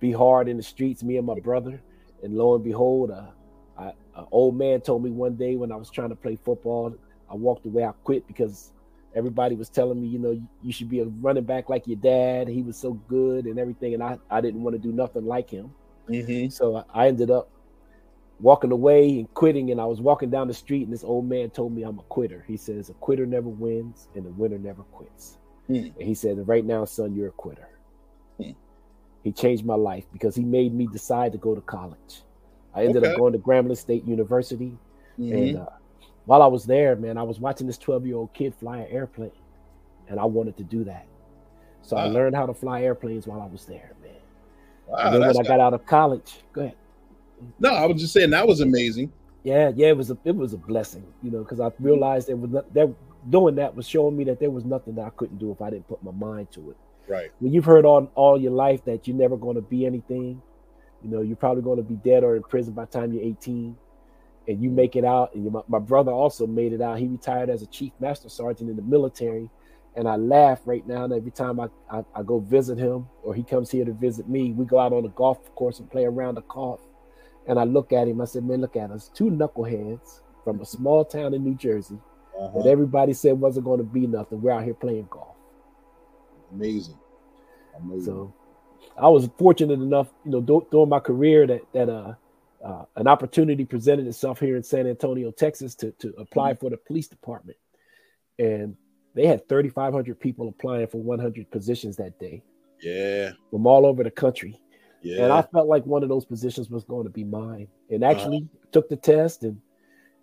be 0.00 0.10
hard 0.10 0.48
in 0.48 0.56
the 0.56 0.62
streets, 0.64 1.04
me 1.04 1.16
and 1.16 1.26
my 1.26 1.38
brother. 1.38 1.80
And 2.24 2.36
lo 2.36 2.56
and 2.56 2.64
behold, 2.64 3.12
uh, 3.12 3.26
I, 3.78 3.92
an 4.16 4.26
old 4.32 4.56
man 4.56 4.80
told 4.80 5.04
me 5.04 5.10
one 5.10 5.36
day 5.36 5.54
when 5.54 5.70
I 5.70 5.76
was 5.76 5.90
trying 5.90 6.08
to 6.08 6.16
play 6.16 6.34
football, 6.34 6.92
I 7.30 7.34
walked 7.34 7.66
away, 7.66 7.84
I 7.84 7.92
quit 8.02 8.26
because 8.26 8.72
everybody 9.14 9.56
was 9.56 9.68
telling 9.68 10.00
me, 10.00 10.06
you 10.06 10.18
know, 10.18 10.40
you, 10.62 10.72
should 10.72 10.88
be 10.88 11.00
a 11.00 11.04
running 11.04 11.44
back 11.44 11.68
like 11.68 11.86
your 11.86 11.96
dad. 11.96 12.48
He 12.48 12.62
was 12.62 12.76
so 12.76 12.92
good 12.92 13.46
and 13.46 13.58
everything. 13.58 13.94
And 13.94 14.02
I, 14.02 14.18
I 14.30 14.40
didn't 14.40 14.62
want 14.62 14.74
to 14.74 14.78
do 14.78 14.92
nothing 14.92 15.26
like 15.26 15.50
him. 15.50 15.72
Mm-hmm. 16.08 16.48
So 16.50 16.84
I- 16.94 17.08
ended 17.08 17.30
up 17.30 17.50
walking 18.40 18.72
away 18.72 19.18
and 19.18 19.32
quitting. 19.34 19.70
And 19.70 19.80
I 19.80 19.84
was 19.84 20.00
walking 20.00 20.30
down 20.30 20.48
the 20.48 20.54
street, 20.54 20.84
and 20.84 20.92
this 20.92 21.04
old 21.04 21.28
man 21.28 21.50
told 21.50 21.72
me 21.74 21.82
I'm 21.82 21.98
a 21.98 22.02
quitter. 22.02 22.44
He 22.46 22.56
says, 22.56 22.88
A 22.88 22.94
quitter 22.94 23.26
never 23.26 23.48
wins, 23.48 24.08
and 24.14 24.26
a 24.26 24.30
winner 24.30 24.58
never 24.58 24.82
quits. 24.84 25.38
Hmm. 25.66 25.74
And 25.74 26.02
he 26.02 26.14
said, 26.14 26.46
Right 26.46 26.64
now, 26.64 26.84
son, 26.84 27.14
you're 27.14 27.28
a 27.28 27.32
quitter. 27.32 27.68
Hmm. 28.38 28.52
He 29.22 29.32
changed 29.32 29.64
my 29.64 29.74
life 29.74 30.04
because 30.12 30.34
he 30.34 30.44
made 30.44 30.72
me 30.74 30.86
decide 30.86 31.32
to 31.32 31.38
go 31.38 31.54
to 31.54 31.60
college. 31.60 32.22
I 32.74 32.84
ended 32.84 33.02
Okay. 33.04 33.12
up 33.12 33.18
going 33.18 33.32
to 33.32 33.38
Grambling 33.38 33.76
State 33.76 34.04
University. 34.04 34.78
Mm-hmm. 35.18 35.32
And 35.36 35.56
uh, 35.58 35.66
while 36.26 36.42
I 36.42 36.46
was 36.46 36.64
there, 36.64 36.96
man, 36.96 37.16
I 37.16 37.22
was 37.22 37.40
watching 37.40 37.66
this 37.66 37.78
12 37.78 38.06
year 38.06 38.16
old 38.16 38.32
kid 38.32 38.54
fly 38.54 38.78
an 38.78 38.88
airplane, 38.90 39.32
and 40.08 40.18
I 40.20 40.24
wanted 40.24 40.56
to 40.58 40.64
do 40.64 40.84
that. 40.84 41.06
So 41.82 41.96
I 41.96 42.04
learned 42.04 42.36
how 42.36 42.46
to 42.46 42.54
fly 42.54 42.82
airplanes 42.82 43.26
while 43.26 43.40
I 43.40 43.46
was 43.46 43.64
there, 43.64 43.92
man. 44.02 44.12
Wow, 44.86 44.98
and 44.98 45.14
then 45.14 45.20
when 45.22 45.46
I 45.46 45.48
got 45.48 45.60
out 45.60 45.74
of 45.74 45.86
college, 45.86 46.42
go 46.52 46.62
ahead. 46.62 46.76
no, 47.58 47.74
I 47.74 47.86
was 47.86 48.00
just 48.00 48.12
saying 48.12 48.30
that 48.30 48.46
was 48.46 48.60
amazing. 48.60 49.12
Yeah, 49.42 49.72
yeah, 49.74 49.88
it 49.88 49.96
was 49.96 50.10
a 50.10 50.18
it 50.24 50.36
was 50.36 50.52
a 50.52 50.58
blessing, 50.58 51.04
you 51.22 51.30
know, 51.30 51.38
because 51.38 51.60
I 51.60 51.70
realized 51.80 52.28
there 52.28 52.36
was 52.36 52.50
not, 52.50 52.72
that 52.74 52.94
doing 53.28 53.54
that 53.56 53.74
was 53.74 53.88
showing 53.88 54.16
me 54.16 54.24
that 54.24 54.38
there 54.38 54.50
was 54.50 54.64
nothing 54.64 54.94
that 54.96 55.04
I 55.04 55.10
couldn't 55.10 55.38
do 55.38 55.50
if 55.50 55.60
I 55.60 55.70
didn't 55.70 55.88
put 55.88 56.02
my 56.02 56.12
mind 56.12 56.50
to 56.52 56.70
it. 56.70 56.76
Right. 57.08 57.30
When 57.40 57.52
you've 57.52 57.64
heard 57.64 57.84
all 57.84 58.10
all 58.14 58.40
your 58.40 58.52
life 58.52 58.84
that 58.84 59.08
you're 59.08 59.16
never 59.16 59.36
going 59.36 59.56
to 59.56 59.62
be 59.62 59.86
anything, 59.86 60.40
you 61.02 61.10
know, 61.10 61.22
you're 61.22 61.36
probably 61.36 61.62
going 61.62 61.78
to 61.78 61.82
be 61.82 61.96
dead 61.96 62.22
or 62.22 62.36
in 62.36 62.42
prison 62.42 62.74
by 62.74 62.84
the 62.84 62.90
time 62.90 63.12
you're 63.12 63.24
18, 63.24 63.76
and 64.50 64.62
you 64.62 64.68
make 64.70 64.96
it 64.96 65.04
out. 65.04 65.34
And 65.34 65.44
you, 65.44 65.50
my, 65.50 65.60
my 65.68 65.78
brother 65.78 66.12
also 66.12 66.46
made 66.46 66.72
it 66.72 66.80
out. 66.82 66.98
He 66.98 67.06
retired 67.06 67.48
as 67.50 67.62
a 67.62 67.66
chief 67.66 67.92
master 68.00 68.28
sergeant 68.28 68.68
in 68.70 68.76
the 68.76 68.82
military, 68.82 69.48
and 69.96 70.08
I 70.08 70.16
laugh 70.16 70.60
right 70.66 70.86
now. 70.86 71.04
And 71.04 71.12
every 71.12 71.30
time 71.30 71.60
I, 71.60 71.68
I 71.90 72.04
I 72.14 72.22
go 72.22 72.40
visit 72.40 72.78
him 72.78 73.06
or 73.22 73.34
he 73.34 73.42
comes 73.42 73.70
here 73.70 73.84
to 73.84 73.92
visit 73.92 74.28
me, 74.28 74.52
we 74.52 74.64
go 74.64 74.78
out 74.78 74.92
on 74.92 75.02
the 75.04 75.08
golf 75.10 75.54
course 75.54 75.78
and 75.80 75.90
play 75.90 76.04
around 76.04 76.34
the 76.34 76.42
golf. 76.42 76.80
And 77.48 77.58
I 77.58 77.64
look 77.64 77.92
at 77.92 78.06
him. 78.08 78.20
I 78.20 78.26
said, 78.26 78.44
"Man, 78.44 78.60
look 78.60 78.76
at 78.76 78.90
us, 78.90 79.08
two 79.14 79.30
knuckleheads 79.30 80.20
from 80.44 80.60
a 80.60 80.64
small 80.66 81.04
town 81.04 81.32
in 81.34 81.42
New 81.44 81.54
Jersey 81.54 81.98
Uh-huh. 82.38 82.62
that 82.62 82.68
everybody 82.68 83.12
said 83.12 83.40
wasn't 83.40 83.64
going 83.64 83.78
to 83.78 83.84
be 83.84 84.06
nothing. 84.06 84.40
We're 84.42 84.52
out 84.52 84.64
here 84.64 84.74
playing 84.74 85.08
golf." 85.10 85.36
Amazing. 86.52 86.98
Amazing. 87.76 88.04
So 88.04 88.34
I 88.96 89.08
was 89.08 89.28
fortunate 89.38 89.80
enough, 89.80 90.08
you 90.24 90.32
know, 90.32 90.40
dur- 90.40 90.66
during 90.70 90.88
my 90.88 91.00
career 91.00 91.46
that 91.46 91.62
that 91.72 91.88
uh, 91.88 92.14
uh, 92.64 92.84
an 92.96 93.06
opportunity 93.06 93.64
presented 93.64 94.06
itself 94.06 94.40
here 94.40 94.56
in 94.56 94.62
San 94.62 94.86
Antonio, 94.86 95.30
Texas, 95.30 95.74
to 95.76 95.92
to 95.92 96.14
apply 96.18 96.54
for 96.54 96.70
the 96.70 96.76
police 96.76 97.08
department, 97.08 97.58
and 98.38 98.76
they 99.14 99.26
had 99.26 99.48
3,500 99.48 100.18
people 100.20 100.48
applying 100.48 100.86
for 100.86 100.98
100 101.02 101.50
positions 101.50 101.96
that 101.96 102.18
day 102.20 102.42
yeah. 102.80 103.32
from 103.50 103.66
all 103.66 103.84
over 103.84 104.04
the 104.04 104.10
country, 104.10 104.60
Yeah. 105.02 105.24
and 105.24 105.32
I 105.32 105.42
felt 105.42 105.66
like 105.66 105.84
one 105.84 106.02
of 106.04 106.08
those 106.08 106.24
positions 106.24 106.70
was 106.70 106.84
going 106.84 107.04
to 107.04 107.10
be 107.10 107.24
mine, 107.24 107.68
and 107.90 108.04
actually 108.04 108.48
took 108.72 108.88
the 108.88 108.96
test 108.96 109.42
and 109.42 109.60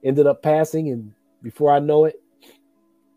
ended 0.03 0.25
up 0.27 0.41
passing, 0.41 0.89
and 0.89 1.11
before 1.41 1.71
I 1.71 1.79
know 1.79 2.05
it, 2.05 2.21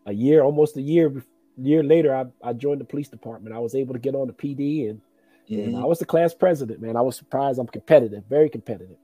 a 0.05 0.13
year, 0.13 0.41
almost 0.41 0.77
a 0.77 0.81
year, 0.81 1.23
year 1.57 1.83
later, 1.83 2.13
I, 2.15 2.25
I 2.49 2.53
joined 2.53 2.81
the 2.81 2.85
police 2.85 3.07
department. 3.07 3.55
I 3.55 3.59
was 3.59 3.75
able 3.75 3.93
to 3.93 3.99
get 3.99 4.15
on 4.15 4.27
the 4.27 4.33
PD 4.33 4.89
and 4.89 5.01
and 5.49 5.75
Mhm. 5.75 5.81
I 5.81 5.85
was 5.85 5.99
the 5.99 6.05
class 6.05 6.33
president, 6.33 6.81
man. 6.81 6.95
I 6.95 7.01
was 7.01 7.17
surprised. 7.17 7.59
I'm 7.59 7.67
competitive, 7.67 8.23
very 8.29 8.49
competitive. 8.49 8.95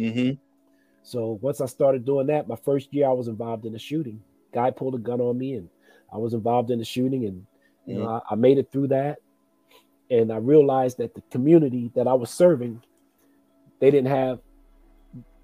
Mhm. 0.00 0.38
So 1.02 1.38
once 1.42 1.60
I 1.60 1.66
started 1.66 2.04
doing 2.04 2.26
that, 2.28 2.48
my 2.48 2.56
first 2.56 2.92
year 2.92 3.08
I 3.08 3.12
was 3.12 3.28
involved 3.28 3.66
in 3.66 3.74
a 3.74 3.78
shooting. 3.78 4.22
Guy 4.52 4.70
pulled 4.70 4.94
a 4.94 4.98
gun 4.98 5.20
on 5.20 5.38
me, 5.38 5.54
and 5.54 5.68
I 6.12 6.18
was 6.18 6.34
involved 6.34 6.70
in 6.70 6.78
the 6.78 6.84
shooting, 6.84 7.24
and 7.26 7.46
you 7.86 7.94
know 7.98 8.08
I, 8.08 8.20
I 8.32 8.34
made 8.34 8.58
it 8.58 8.70
through 8.72 8.88
that. 8.88 9.18
And 10.10 10.32
I 10.32 10.36
realized 10.38 10.98
that 10.98 11.14
the 11.14 11.22
community 11.30 11.90
that 11.94 12.08
I 12.08 12.14
was 12.14 12.30
serving, 12.30 12.82
they 13.78 13.90
didn't 13.90 14.08
have, 14.08 14.40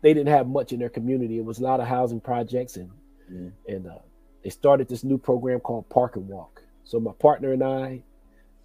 they 0.03 0.13
didn't 0.13 0.29
have 0.29 0.49
much 0.49 0.73
in 0.73 0.81
their 0.81 0.89
community. 0.89 1.39
It 1.39 1.45
was 1.45 1.61
a 1.61 1.63
lot 1.63 1.81
of 1.81 1.87
housing 1.87 2.21
projects, 2.21 2.77
and 2.77 2.91
Mhm. 3.31 3.53
and 3.69 3.87
uh, 3.87 3.99
they 4.43 4.51
started 4.51 4.89
this 4.89 5.05
new 5.05 5.19
program 5.19 5.61
called 5.61 5.89
Park 5.89 6.17
and 6.17 6.29
Walk. 6.29 6.63
So 6.85 7.01
my 7.01 7.13
partner 7.13 7.53
and 7.53 7.63
I, 7.65 8.03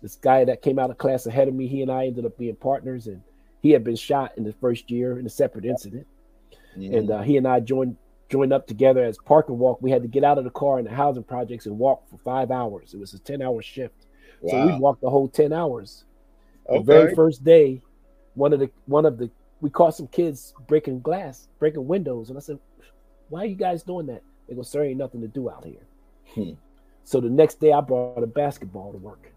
this 0.02 0.16
guy 0.16 0.44
that 0.46 0.62
came 0.62 0.80
out 0.80 0.90
of 0.90 0.98
class 0.98 1.26
ahead 1.26 1.48
of 1.48 1.54
me, 1.54 1.68
he 1.68 1.82
and 1.82 1.92
I 1.92 2.08
ended 2.08 2.26
up 2.26 2.38
being 2.38 2.56
partners, 2.56 3.08
and 3.08 3.22
he 3.62 3.72
had 3.72 3.84
been 3.84 3.96
shot 3.96 4.34
in 4.38 4.44
the 4.44 4.54
first 4.54 4.90
year 4.92 5.18
in 5.20 5.26
a 5.26 5.30
separate 5.30 5.66
incident, 5.66 6.08
Mhm. 6.78 6.98
and 6.98 7.12
uh, 7.12 7.22
he 7.22 7.38
and 7.38 7.48
I 7.48 7.60
joined 7.60 7.98
joined 8.30 8.54
up 8.54 8.66
together 8.66 9.04
as 9.04 9.18
Park 9.18 9.50
and 9.50 9.60
Walk. 9.60 9.82
We 9.82 9.92
had 9.92 10.02
to 10.04 10.08
get 10.08 10.24
out 10.24 10.38
of 10.38 10.46
the 10.46 10.52
car 10.52 10.80
in 10.80 10.86
the 10.86 10.92
housing 10.92 11.24
projects 11.24 11.66
and 11.66 11.78
walk 11.78 12.08
for 12.08 12.18
five 12.18 12.50
hours. 12.50 12.94
It 12.94 13.00
was 13.00 13.14
a 13.14 13.20
ten 13.20 13.42
hour 13.42 13.62
shift, 13.62 14.06
so 14.48 14.56
we 14.66 14.80
walked 14.80 15.02
the 15.02 15.10
whole 15.10 15.28
ten 15.28 15.52
hours. 15.54 16.06
The 16.68 16.80
very 16.86 17.14
first 17.16 17.44
day, 17.44 17.82
one 18.36 18.54
of 18.54 18.60
the 18.60 18.70
one 18.86 19.06
of 19.06 19.18
the 19.18 19.30
we 19.60 19.70
caught 19.70 19.96
some 19.96 20.08
kids 20.08 20.54
breaking 20.68 21.02
glass, 21.02 21.48
breaking 21.60 21.88
windows, 21.88 22.30
and 22.30 22.38
I 22.38 22.42
said, 22.42 22.58
"Why 23.30 23.42
are 23.44 23.46
you 23.46 23.56
guys 23.56 23.84
doing 23.84 24.08
that?" 24.08 24.24
They 24.48 24.56
go, 24.56 24.62
"Sir, 24.64 24.84
ain't 24.84 24.98
nothing 24.98 25.22
to 25.22 25.28
do 25.28 25.50
out 25.50 25.66
here." 25.66 25.86
Hmm. 26.34 26.54
So 27.04 27.20
the 27.20 27.30
next 27.30 27.60
day, 27.60 27.72
I 27.74 27.82
brought 27.82 28.24
a 28.24 28.28
basketball 28.28 28.94
to 28.94 28.98
work, 28.98 29.32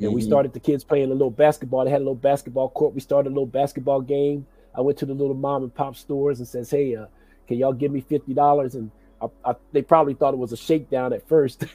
and 0.00 0.12
we 0.14 0.20
Mhm. 0.20 0.26
started 0.26 0.52
the 0.52 0.60
kids 0.60 0.84
playing 0.84 1.10
a 1.10 1.14
little 1.14 1.30
basketball. 1.30 1.84
They 1.84 1.90
had 1.90 2.00
a 2.00 2.04
little 2.04 2.14
basketball 2.14 2.68
court. 2.70 2.94
We 2.94 3.00
started 3.00 3.28
a 3.28 3.34
little 3.34 3.46
basketball 3.46 4.00
game. 4.00 4.46
I 4.74 4.80
went 4.80 4.98
to 4.98 5.06
the 5.06 5.14
little 5.14 5.34
mom 5.34 5.62
and 5.62 5.74
pop 5.74 5.96
stores 5.96 6.38
and 6.40 6.48
says, 6.48 6.70
"Hey, 6.70 6.96
uh, 6.96 7.06
can 7.46 7.58
y'all 7.58 7.72
give 7.72 7.92
me 7.92 8.00
fifty 8.00 8.34
dollars?" 8.34 8.74
And 8.74 8.90
I, 9.20 9.28
I, 9.44 9.54
they 9.72 9.82
probably 9.82 10.14
thought 10.14 10.34
it 10.34 10.38
was 10.38 10.52
a 10.52 10.56
shakedown 10.56 11.12
at 11.12 11.26
first. 11.28 11.64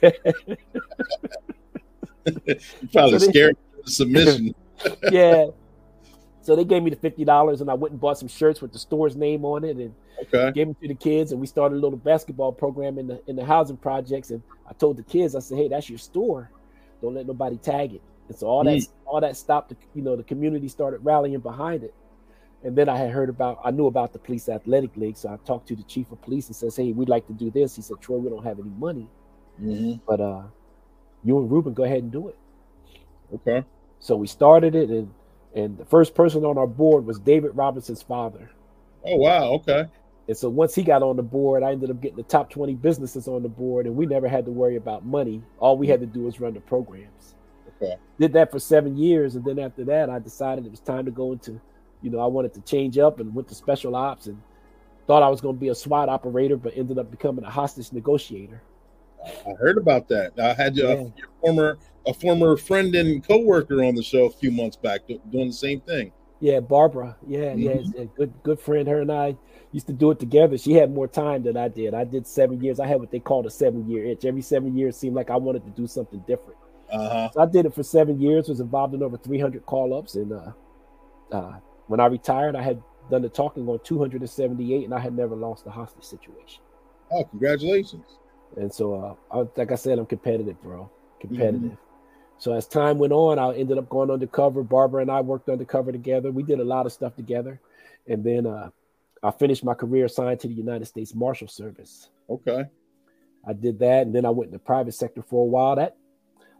Probably 2.92 3.18
So 3.18 3.30
scared 3.30 3.56
of 3.78 3.84
the 3.84 3.90
submission. 3.90 4.54
yeah. 5.10 5.46
So 6.42 6.56
they 6.56 6.64
gave 6.64 6.82
me 6.82 6.90
the 6.90 6.96
fifty 6.96 7.24
dollars, 7.24 7.60
and 7.60 7.70
I 7.70 7.74
went 7.74 7.92
and 7.92 8.00
bought 8.00 8.18
some 8.18 8.28
shirts 8.28 8.60
with 8.62 8.72
the 8.72 8.78
store's 8.78 9.16
name 9.16 9.44
on 9.44 9.64
it, 9.64 9.76
and 9.76 9.94
Okay. 10.22 10.52
gave 10.52 10.66
them 10.66 10.76
to 10.82 10.88
the 10.88 10.94
kids. 10.94 11.32
And 11.32 11.40
we 11.40 11.46
started 11.46 11.76
a 11.76 11.80
little 11.80 11.96
basketball 11.98 12.52
program 12.52 12.98
in 12.98 13.06
the 13.06 13.20
in 13.26 13.36
the 13.36 13.44
housing 13.44 13.76
projects. 13.78 14.30
And 14.30 14.42
I 14.68 14.74
told 14.74 14.96
the 14.98 15.02
kids, 15.02 15.34
I 15.34 15.40
said, 15.40 15.56
"Hey, 15.58 15.68
that's 15.68 15.88
your 15.88 15.98
store. 15.98 16.50
Don't 17.00 17.14
let 17.14 17.26
nobody 17.26 17.56
tag 17.56 17.94
it." 17.94 18.02
And 18.30 18.38
so 18.38 18.46
all 18.46 18.62
that 18.62 18.86
all 19.06 19.20
that 19.20 19.36
stopped. 19.36 19.70
The, 19.70 19.76
you 19.92 20.02
know, 20.02 20.14
the 20.14 20.22
community 20.22 20.68
started 20.68 21.00
rallying 21.04 21.40
behind 21.40 21.82
it. 21.82 21.92
And 22.62 22.76
then 22.76 22.88
I 22.88 22.96
had 22.96 23.10
heard 23.10 23.28
about, 23.28 23.58
I 23.64 23.72
knew 23.72 23.86
about 23.86 24.12
the 24.12 24.20
police 24.20 24.48
athletic 24.48 24.96
league, 24.96 25.16
so 25.16 25.30
I 25.30 25.36
talked 25.44 25.66
to 25.68 25.74
the 25.74 25.82
chief 25.82 26.12
of 26.12 26.22
police 26.22 26.46
and 26.46 26.54
says, 26.54 26.76
"Hey, 26.76 26.92
we'd 26.92 27.08
like 27.08 27.26
to 27.26 27.32
do 27.32 27.50
this." 27.50 27.74
He 27.74 27.82
said, 27.82 27.96
"Troy, 28.00 28.18
we 28.18 28.30
don't 28.30 28.44
have 28.44 28.60
any 28.60 28.70
money, 28.70 29.08
Mhm. 29.60 30.00
but 30.06 30.20
uh, 30.20 30.42
you 31.24 31.38
and 31.40 31.50
Ruben 31.50 31.74
go 31.74 31.82
ahead 31.82 32.04
and 32.04 32.12
do 32.12 32.28
it." 32.28 32.36
Okay. 33.34 33.64
So 33.98 34.14
we 34.16 34.28
started 34.28 34.76
it, 34.76 34.90
and 34.90 35.12
and 35.56 35.76
the 35.76 35.84
first 35.86 36.14
person 36.14 36.44
on 36.44 36.56
our 36.56 36.68
board 36.68 37.04
was 37.04 37.18
David 37.18 37.56
Robinson's 37.56 38.02
father. 38.02 38.48
Oh 39.04 39.16
wow. 39.16 39.54
Okay. 39.54 39.86
And 40.28 40.36
so 40.36 40.48
once 40.48 40.76
he 40.76 40.84
got 40.84 41.02
on 41.02 41.16
the 41.16 41.24
board, 41.24 41.64
I 41.64 41.72
ended 41.72 41.90
up 41.90 42.00
getting 42.00 42.18
the 42.18 42.22
top 42.22 42.50
20 42.50 42.74
businesses 42.74 43.26
on 43.26 43.42
the 43.42 43.48
board, 43.48 43.86
and 43.86 43.96
we 43.96 44.06
never 44.06 44.28
had 44.28 44.44
to 44.44 44.52
worry 44.52 44.76
about 44.76 45.04
money. 45.04 45.42
All 45.58 45.76
we 45.76 45.88
had 45.88 45.98
to 46.00 46.06
do 46.06 46.20
was 46.22 46.38
run 46.40 46.54
the 46.54 46.60
programs. 46.60 47.34
Okay. 47.82 47.96
Did 48.18 48.32
that 48.34 48.50
for 48.50 48.58
seven 48.58 48.96
years, 48.96 49.36
and 49.36 49.44
then 49.44 49.58
after 49.58 49.84
that, 49.84 50.10
I 50.10 50.18
decided 50.18 50.66
it 50.66 50.70
was 50.70 50.80
time 50.80 51.04
to 51.06 51.10
go 51.10 51.32
into, 51.32 51.60
you 52.02 52.10
know, 52.10 52.18
I 52.18 52.26
wanted 52.26 52.52
to 52.54 52.60
change 52.60 52.98
up 52.98 53.20
and 53.20 53.34
went 53.34 53.48
to 53.48 53.54
special 53.54 53.96
ops 53.96 54.26
and 54.26 54.40
thought 55.06 55.22
I 55.22 55.28
was 55.28 55.40
going 55.40 55.56
to 55.56 55.60
be 55.60 55.68
a 55.68 55.74
SWAT 55.74 56.08
operator, 56.08 56.56
but 56.56 56.76
ended 56.76 56.98
up 56.98 57.10
becoming 57.10 57.44
a 57.44 57.50
hostage 57.50 57.92
negotiator. 57.92 58.62
I 59.46 59.52
heard 59.58 59.76
about 59.78 60.08
that. 60.08 60.38
I 60.38 60.52
had 60.54 60.76
Yeah. 60.76 60.92
your 61.16 61.28
former 61.40 61.78
a 62.06 62.14
former 62.14 62.56
friend 62.56 62.94
and 62.94 63.22
coworker 63.26 63.84
on 63.84 63.94
the 63.94 64.02
show 64.02 64.24
a 64.24 64.30
few 64.30 64.50
months 64.50 64.76
back 64.76 65.02
doing 65.30 65.48
the 65.48 65.52
same 65.52 65.80
thing. 65.80 66.10
Yeah, 66.40 66.60
Barbara. 66.60 67.14
Yeah, 67.26 67.52
yeah, 67.52 67.72
Mhm. 67.74 67.94
yeah, 67.98 68.04
good 68.16 68.32
good 68.42 68.58
friend. 68.58 68.88
Her 68.88 69.02
and 69.02 69.12
I 69.12 69.36
used 69.72 69.86
to 69.88 69.92
do 69.92 70.10
it 70.10 70.18
together. 70.18 70.56
She 70.56 70.72
had 70.72 70.90
more 70.94 71.06
time 71.06 71.42
than 71.42 71.58
I 71.58 71.68
did. 71.68 71.92
I 71.92 72.04
did 72.04 72.26
seven 72.26 72.62
years. 72.62 72.80
I 72.80 72.86
had 72.86 72.98
what 73.00 73.10
they 73.10 73.18
called 73.18 73.44
a 73.44 73.50
seven 73.50 73.86
year 73.90 74.06
itch. 74.06 74.24
Every 74.24 74.40
seven 74.40 74.74
years 74.74 74.96
seemed 74.96 75.14
like 75.14 75.28
I 75.28 75.36
wanted 75.36 75.64
to 75.64 75.70
do 75.72 75.86
something 75.86 76.20
different. 76.26 76.58
Uh 76.92 77.08
huh. 77.08 77.30
So 77.32 77.40
I 77.40 77.46
did 77.46 77.66
it 77.66 77.74
for 77.74 77.82
seven 77.82 78.20
years. 78.20 78.48
Was 78.48 78.60
involved 78.60 78.94
in 78.94 79.02
over 79.02 79.16
300 79.16 79.64
call 79.66 79.96
ups, 79.96 80.14
and 80.14 80.32
uh, 80.32 80.52
uh, 81.32 81.58
when 81.86 82.00
I 82.00 82.06
retired, 82.06 82.56
I 82.56 82.62
had 82.62 82.82
done 83.10 83.22
the 83.22 83.28
talking 83.28 83.68
on 83.68 83.80
278, 83.84 84.84
and 84.84 84.94
I 84.94 84.98
had 84.98 85.14
never 85.14 85.34
lost 85.34 85.66
a 85.66 85.70
hostage 85.70 86.04
situation. 86.04 86.62
Oh, 87.12 87.24
congratulations. 87.24 88.06
And 88.56 88.72
so, 88.72 88.94
uh, 88.94 89.36
I, 89.36 89.46
like 89.56 89.72
I 89.72 89.76
said, 89.76 89.98
I'm 89.98 90.06
competitive, 90.06 90.60
bro. 90.62 90.90
Competitive. 91.20 91.76
So 92.38 92.54
as 92.54 92.66
time 92.66 92.98
went 92.98 93.12
on, 93.12 93.38
I 93.38 93.54
ended 93.54 93.76
up 93.76 93.88
going 93.90 94.10
undercover. 94.10 94.62
Barbara 94.62 95.02
and 95.02 95.10
I 95.10 95.20
worked 95.20 95.48
undercover 95.50 95.92
together. 95.92 96.32
We 96.32 96.42
did 96.42 96.58
a 96.58 96.64
lot 96.64 96.86
of 96.86 96.92
stuff 96.92 97.14
together, 97.14 97.60
and 98.06 98.24
then 98.24 98.46
uh, 98.46 98.70
I 99.22 99.30
finished 99.30 99.62
my 99.62 99.74
career 99.74 100.06
assigned 100.06 100.40
to 100.40 100.48
the 100.48 100.54
United 100.54 100.86
States 100.86 101.14
Marshal 101.14 101.48
Service. 101.48 102.08
Okay. 102.30 102.64
I 103.46 103.52
did 103.52 103.78
that, 103.80 104.06
and 104.06 104.14
then 104.14 104.24
I 104.24 104.30
went 104.30 104.48
in 104.48 104.52
the 104.52 104.58
private 104.58 104.94
sector 104.94 105.22
for 105.22 105.42
a 105.42 105.46
while. 105.46 105.76
That 105.76 105.96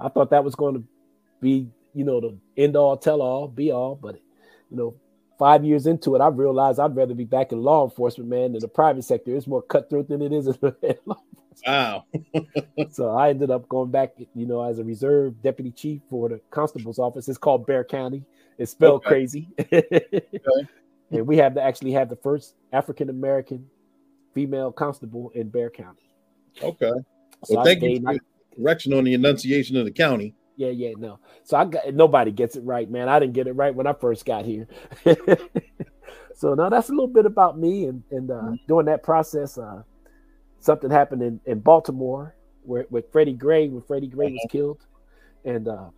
I 0.01 0.09
thought 0.09 0.31
that 0.31 0.45
was 0.45 0.55
going 0.55 0.75
to 0.75 0.85
be, 1.41 1.69
you 1.95 2.05
know, 2.05 2.21
the 2.21 2.37
end 2.57 2.77
all, 2.77 2.97
tell 2.97 3.21
all, 3.23 3.49
be 3.49 3.71
all. 3.73 3.95
But 3.95 4.17
you 4.71 4.77
know, 4.77 4.95
five 5.39 5.65
years 5.65 5.87
into 5.87 6.15
it, 6.17 6.21
I 6.21 6.29
realized 6.29 6.79
I'd 6.81 6.97
rather 6.97 7.15
be 7.15 7.25
back 7.25 7.53
in 7.53 7.63
law 7.63 7.85
enforcement, 7.85 8.31
man, 8.31 8.53
than 8.53 8.61
the 8.61 8.69
private 8.69 9.03
sector. 9.05 9.35
It's 9.37 9.47
more 9.47 9.63
cutthroat 9.63 10.09
than 10.09 10.23
it 10.23 10.33
is 10.33 10.47
in 10.47 10.57
law 11.07 11.17
Wow. 11.67 12.05
so 12.91 13.11
I 13.11 13.31
ended 13.31 13.51
up 13.51 13.69
going 13.69 13.91
back, 13.91 14.13
you 14.35 14.47
know, 14.47 14.63
as 14.63 14.79
a 14.79 14.85
reserve 14.85 15.43
deputy 15.43 15.71
chief 15.73 16.01
for 16.09 16.29
the 16.29 16.41
constable's 16.51 16.99
office. 16.99 17.29
It's 17.29 17.37
called 17.39 17.67
Bexar 17.67 17.85
County. 17.85 18.25
It's 18.57 18.71
spelled 18.73 19.03
Okay. 19.05 19.09
crazy. 19.09 19.49
and 21.11 21.27
we 21.27 21.37
have 21.39 21.55
to 21.55 21.63
actually 21.63 21.93
have 21.93 22.09
the 22.09 22.17
first 22.17 22.55
African 22.73 23.11
American 23.11 23.67
female 24.33 24.71
constable 24.73 25.31
in 25.35 25.49
Bexar 25.49 25.71
County. 25.71 26.03
Okay. 26.63 26.93
So 27.45 27.57
Well, 27.57 27.65
thank 27.65 27.83
you 27.83 27.97
stayed- 27.97 28.05
for 28.07 28.13
the 28.15 28.21
correction 28.57 28.93
on 28.93 29.05
the 29.05 29.15
enunciation 29.15 29.77
of 29.77 29.85
the 29.85 29.91
county. 29.91 30.35
yeah, 30.57 30.71
yeah, 30.71 30.93
no. 30.99 31.19
So 31.45 31.57
I 31.57 31.65
got 31.65 31.95
nobody 31.95 32.31
gets 32.31 32.57
it 32.57 32.65
right, 32.65 32.91
man. 32.91 33.09
I 33.09 33.19
didn't 33.19 33.35
get 33.35 33.47
it 33.47 33.53
right 33.53 33.75
when 33.75 33.87
I 33.87 33.93
first 33.93 34.25
got 34.25 34.45
here. 34.45 34.69
so 36.35 36.55
now 36.55 36.69
that's 36.69 36.89
a 36.89 36.93
little 36.93 37.07
bit 37.07 37.27
about 37.27 37.59
me 37.59 37.87
and 37.87 38.03
and 38.11 38.31
uh, 38.31 38.53
during 38.69 38.87
that 38.87 39.03
process, 39.03 39.59
uh, 39.59 39.83
something 40.61 40.91
happened 40.91 41.23
in, 41.23 41.41
in 41.47 41.61
Baltimore 41.61 42.35
where 42.63 42.87
with 42.91 43.11
Freddie 43.13 43.33
Gray 43.33 43.69
when 43.69 43.83
Freddie 43.83 44.09
Gray 44.09 44.33
was 44.33 44.47
killed, 44.51 44.87
and 45.45 45.69
uh, 45.69 45.89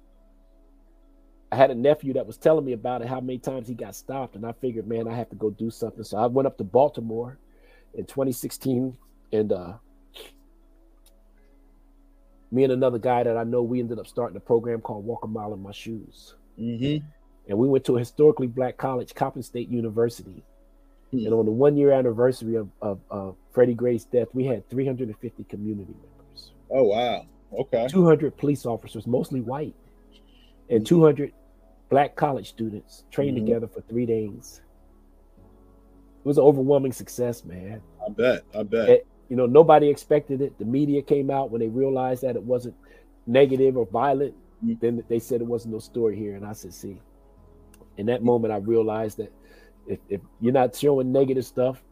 I 1.50 1.56
had 1.56 1.70
a 1.70 1.74
nephew 1.74 2.14
that 2.14 2.26
was 2.26 2.38
telling 2.38 2.64
me 2.64 2.72
about 2.72 3.02
it, 3.02 3.08
how 3.08 3.20
many 3.20 3.38
times 3.38 3.68
he 3.68 3.74
got 3.74 3.94
stopped, 3.94 4.36
and 4.36 4.46
I 4.46 4.52
figured, 4.52 4.86
man, 4.86 5.06
I 5.06 5.14
have 5.14 5.28
to 5.30 5.36
go 5.36 5.50
do 5.50 5.70
something. 5.70 6.04
So 6.04 6.16
I 6.16 6.26
went 6.26 6.46
up 6.46 6.56
to 6.58 6.64
Baltimore 6.64 7.38
in 7.94 8.06
2016, 8.06 8.96
and 9.32 9.52
uh, 9.52 9.74
me 12.52 12.64
and 12.64 12.72
another 12.72 12.98
guy 12.98 13.22
that 13.22 13.36
I 13.36 13.44
know, 13.44 13.62
we 13.62 13.80
ended 13.80 13.98
up 13.98 14.06
starting 14.06 14.36
a 14.36 14.40
program 14.40 14.80
called 14.82 15.04
Walk 15.04 15.24
a 15.24 15.26
Mile 15.26 15.54
in 15.54 15.62
My 15.62 15.72
Shoes. 15.72 16.34
Mm-hmm. 16.60 17.04
And 17.48 17.58
we 17.58 17.66
went 17.66 17.84
to 17.86 17.96
a 17.96 17.98
historically 17.98 18.46
black 18.46 18.76
college, 18.76 19.14
Coppin 19.14 19.42
State 19.42 19.68
University. 19.70 20.44
Hmm. 21.10 21.24
And 21.24 21.34
on 21.34 21.46
the 21.46 21.50
one 21.50 21.76
year 21.76 21.90
anniversary 21.92 22.54
of, 22.56 22.68
of, 22.80 23.00
of 23.10 23.36
Freddie 23.52 23.74
Gray's 23.74 24.04
death, 24.04 24.28
we 24.34 24.44
had 24.44 24.68
350 24.68 25.44
community 25.44 25.94
members, 25.94 26.52
Oh 26.70 26.84
wow. 26.84 27.26
Okay. 27.58 27.86
200 27.88 28.36
police 28.36 28.64
officers, 28.64 29.06
mostly 29.06 29.40
white, 29.40 29.74
and 30.70 30.86
200 30.86 31.32
black 31.90 32.16
college 32.16 32.48
students 32.50 33.04
trained 33.10 33.36
Mhm. 33.36 33.40
together 33.46 33.66
for 33.66 33.80
three 33.82 34.06
days. 34.06 34.62
It 36.24 36.28
was 36.28 36.38
an 36.38 36.44
overwhelming 36.44 36.92
success, 36.92 37.44
man. 37.44 37.82
I 38.06 38.10
bet. 38.10 38.42
I 38.54 38.62
bet. 38.62 38.88
Eh, 38.88 38.98
you 39.32 39.36
know, 39.36 39.46
nobody 39.46 39.88
expected 39.88 40.42
it. 40.42 40.58
The 40.58 40.66
media 40.66 41.00
came 41.00 41.30
out 41.30 41.50
when 41.50 41.62
they 41.62 41.68
realized 41.68 42.20
that 42.22 42.36
it 42.36 42.42
wasn't 42.42 42.74
negative 43.26 43.78
or 43.78 43.86
violent. 43.86 44.34
Mm. 44.62 44.78
Then 44.78 45.04
they 45.08 45.18
said 45.18 45.40
it 45.40 45.46
wasn't 45.46 45.72
no 45.72 45.78
story 45.78 46.18
here, 46.18 46.36
and 46.36 46.44
I 46.44 46.52
said, 46.52 46.74
"See." 46.74 47.00
In 47.96 48.04
that 48.06 48.22
moment, 48.22 48.52
I 48.52 48.58
realized 48.58 49.16
that 49.16 49.32
if, 49.86 50.00
if 50.10 50.20
you're 50.42 50.52
not 50.52 50.76
showing 50.76 51.12
negative 51.12 51.46
stuff, 51.46 51.82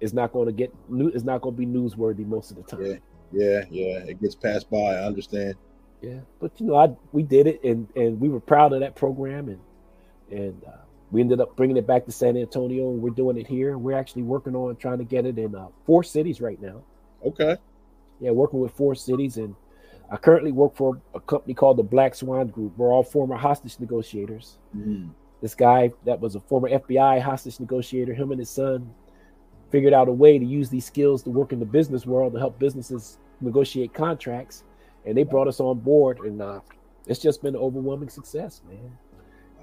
it's 0.00 0.12
not 0.12 0.34
going 0.34 0.48
to 0.48 0.52
get 0.52 0.70
new. 0.90 1.08
It's 1.08 1.24
not 1.24 1.40
going 1.40 1.56
to 1.56 1.58
be 1.58 1.66
newsworthy 1.66 2.26
most 2.26 2.50
of 2.50 2.58
the 2.58 2.64
time. 2.64 2.84
Yeah. 2.84 2.96
Yeah. 3.32 3.64
Yeah. 3.70 3.98
It 4.00 4.20
gets 4.20 4.34
passed 4.34 4.68
by. 4.70 4.96
I 4.96 5.06
understand. 5.06 5.54
Yeah, 6.02 6.20
but 6.40 6.52
you 6.60 6.66
know, 6.66 6.76
I 6.76 6.94
we 7.12 7.22
did 7.22 7.46
it, 7.46 7.64
and 7.64 7.88
and 7.96 8.20
we 8.20 8.28
were 8.28 8.40
proud 8.40 8.74
of 8.74 8.80
that 8.80 8.96
program, 8.96 9.48
and 9.48 9.60
and 10.30 10.62
uh, 10.66 10.84
we 11.10 11.20
ended 11.20 11.40
up 11.40 11.56
bringing 11.56 11.76
it 11.76 11.86
back 11.86 12.04
to 12.06 12.12
San 12.12 12.36
Antonio, 12.36 12.90
and 12.90 13.00
we're 13.00 13.10
doing 13.10 13.36
it 13.36 13.46
here. 13.46 13.78
We're 13.78 13.96
actually 13.98 14.22
working 14.22 14.54
on 14.54 14.76
trying 14.76 14.98
to 14.98 15.04
get 15.04 15.24
it 15.26 15.38
in 15.38 15.54
uh, 15.54 15.68
four 15.86 16.02
cities 16.02 16.40
right 16.40 16.60
now. 16.60 16.82
Okay. 17.24 17.56
Yeah, 18.20 18.30
working 18.32 18.60
with 18.60 18.72
four 18.72 18.94
cities, 18.94 19.36
and 19.36 19.54
I 20.10 20.16
currently 20.16 20.52
work 20.52 20.74
for 20.76 21.00
a 21.14 21.20
company 21.20 21.54
called 21.54 21.78
the 21.78 21.82
Black 21.82 22.14
Swan 22.14 22.48
Group. 22.48 22.76
We're 22.76 22.92
all 22.92 23.02
former 23.02 23.36
hostage 23.36 23.78
negotiators. 23.78 24.58
Mhm. 24.76 25.10
This 25.40 25.54
guy 25.54 25.92
that 26.04 26.20
was 26.20 26.34
a 26.34 26.40
former 26.40 26.68
FBI 26.68 27.20
hostage 27.20 27.60
negotiator, 27.60 28.12
him 28.12 28.32
and 28.32 28.40
his 28.40 28.50
son 28.50 28.92
figured 29.70 29.92
out 29.92 30.08
a 30.08 30.12
way 30.12 30.38
to 30.38 30.44
use 30.44 30.68
these 30.70 30.84
skills 30.84 31.22
to 31.22 31.30
work 31.30 31.52
in 31.52 31.60
the 31.60 31.66
business 31.66 32.06
world 32.06 32.32
to 32.32 32.38
help 32.38 32.58
businesses 32.58 33.18
negotiate 33.40 33.92
contracts, 33.94 34.64
and 35.04 35.16
they 35.16 35.22
brought 35.22 35.46
us 35.46 35.60
on 35.60 35.78
board, 35.78 36.18
and 36.20 36.42
uh, 36.42 36.60
it's 37.06 37.20
just 37.20 37.42
been 37.42 37.54
an 37.54 37.60
overwhelming 37.60 38.08
success, 38.08 38.62
man. 38.68 38.98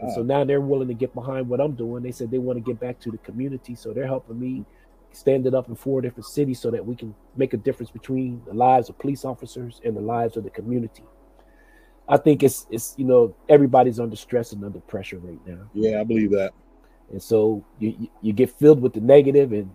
And 0.02 0.12
so 0.12 0.22
now 0.24 0.44
they're 0.44 0.62
willing 0.62 0.88
to 0.90 0.94
get 0.94 1.14
behind 1.14 1.48
what 1.48 1.62
I'm 1.62 1.74
doing. 1.74 2.04
They 2.04 2.12
said 2.12 2.30
they 2.30 2.38
want 2.38 2.58
to 2.58 2.62
get 2.62 2.80
back 2.80 3.00
to 3.02 3.12
the 3.12 3.18
community, 3.20 3.76
so 3.76 3.94
they're 3.94 4.06
helping 4.08 4.40
me 4.40 4.66
stand 5.12 5.48
it 5.48 5.54
up 5.56 5.70
in 5.70 5.76
four 5.76 6.02
different 6.02 6.26
cities 6.26 6.60
so 6.60 6.70
that 6.72 6.86
we 6.86 6.96
can 6.96 7.16
make 7.38 7.54
a 7.54 7.58
difference 7.58 7.90
between 7.90 8.42
the 8.46 8.54
lives 8.54 8.90
of 8.90 9.00
police 9.00 9.24
officers 9.24 9.80
and 9.86 9.96
the 9.96 10.02
lives 10.02 10.36
of 10.36 10.44
the 10.44 10.50
community. 10.50 11.04
I 12.08 12.18
think 12.18 12.44
it's 12.44 12.68
it's 12.70 12.94
you 12.98 13.06
know 13.06 13.34
everybody's 13.50 14.00
under 14.00 14.16
stress 14.16 14.52
and 14.52 14.64
under 14.64 14.80
pressure 14.80 15.18
right 15.20 15.40
now, 15.48 15.70
Yeah, 15.74 16.02
I 16.02 16.04
believe 16.04 16.32
that. 16.32 16.54
and 17.12 17.22
so 17.22 17.64
you 17.80 18.10
you- 18.22 18.34
get 18.34 18.50
filled 18.52 18.82
with 18.82 18.94
the 18.94 19.02
negative, 19.02 19.54
and 19.54 19.72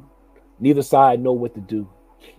neither 0.61 0.83
side 0.83 1.21
know 1.21 1.33
what 1.33 1.55
to 1.55 1.61
do. 1.61 1.89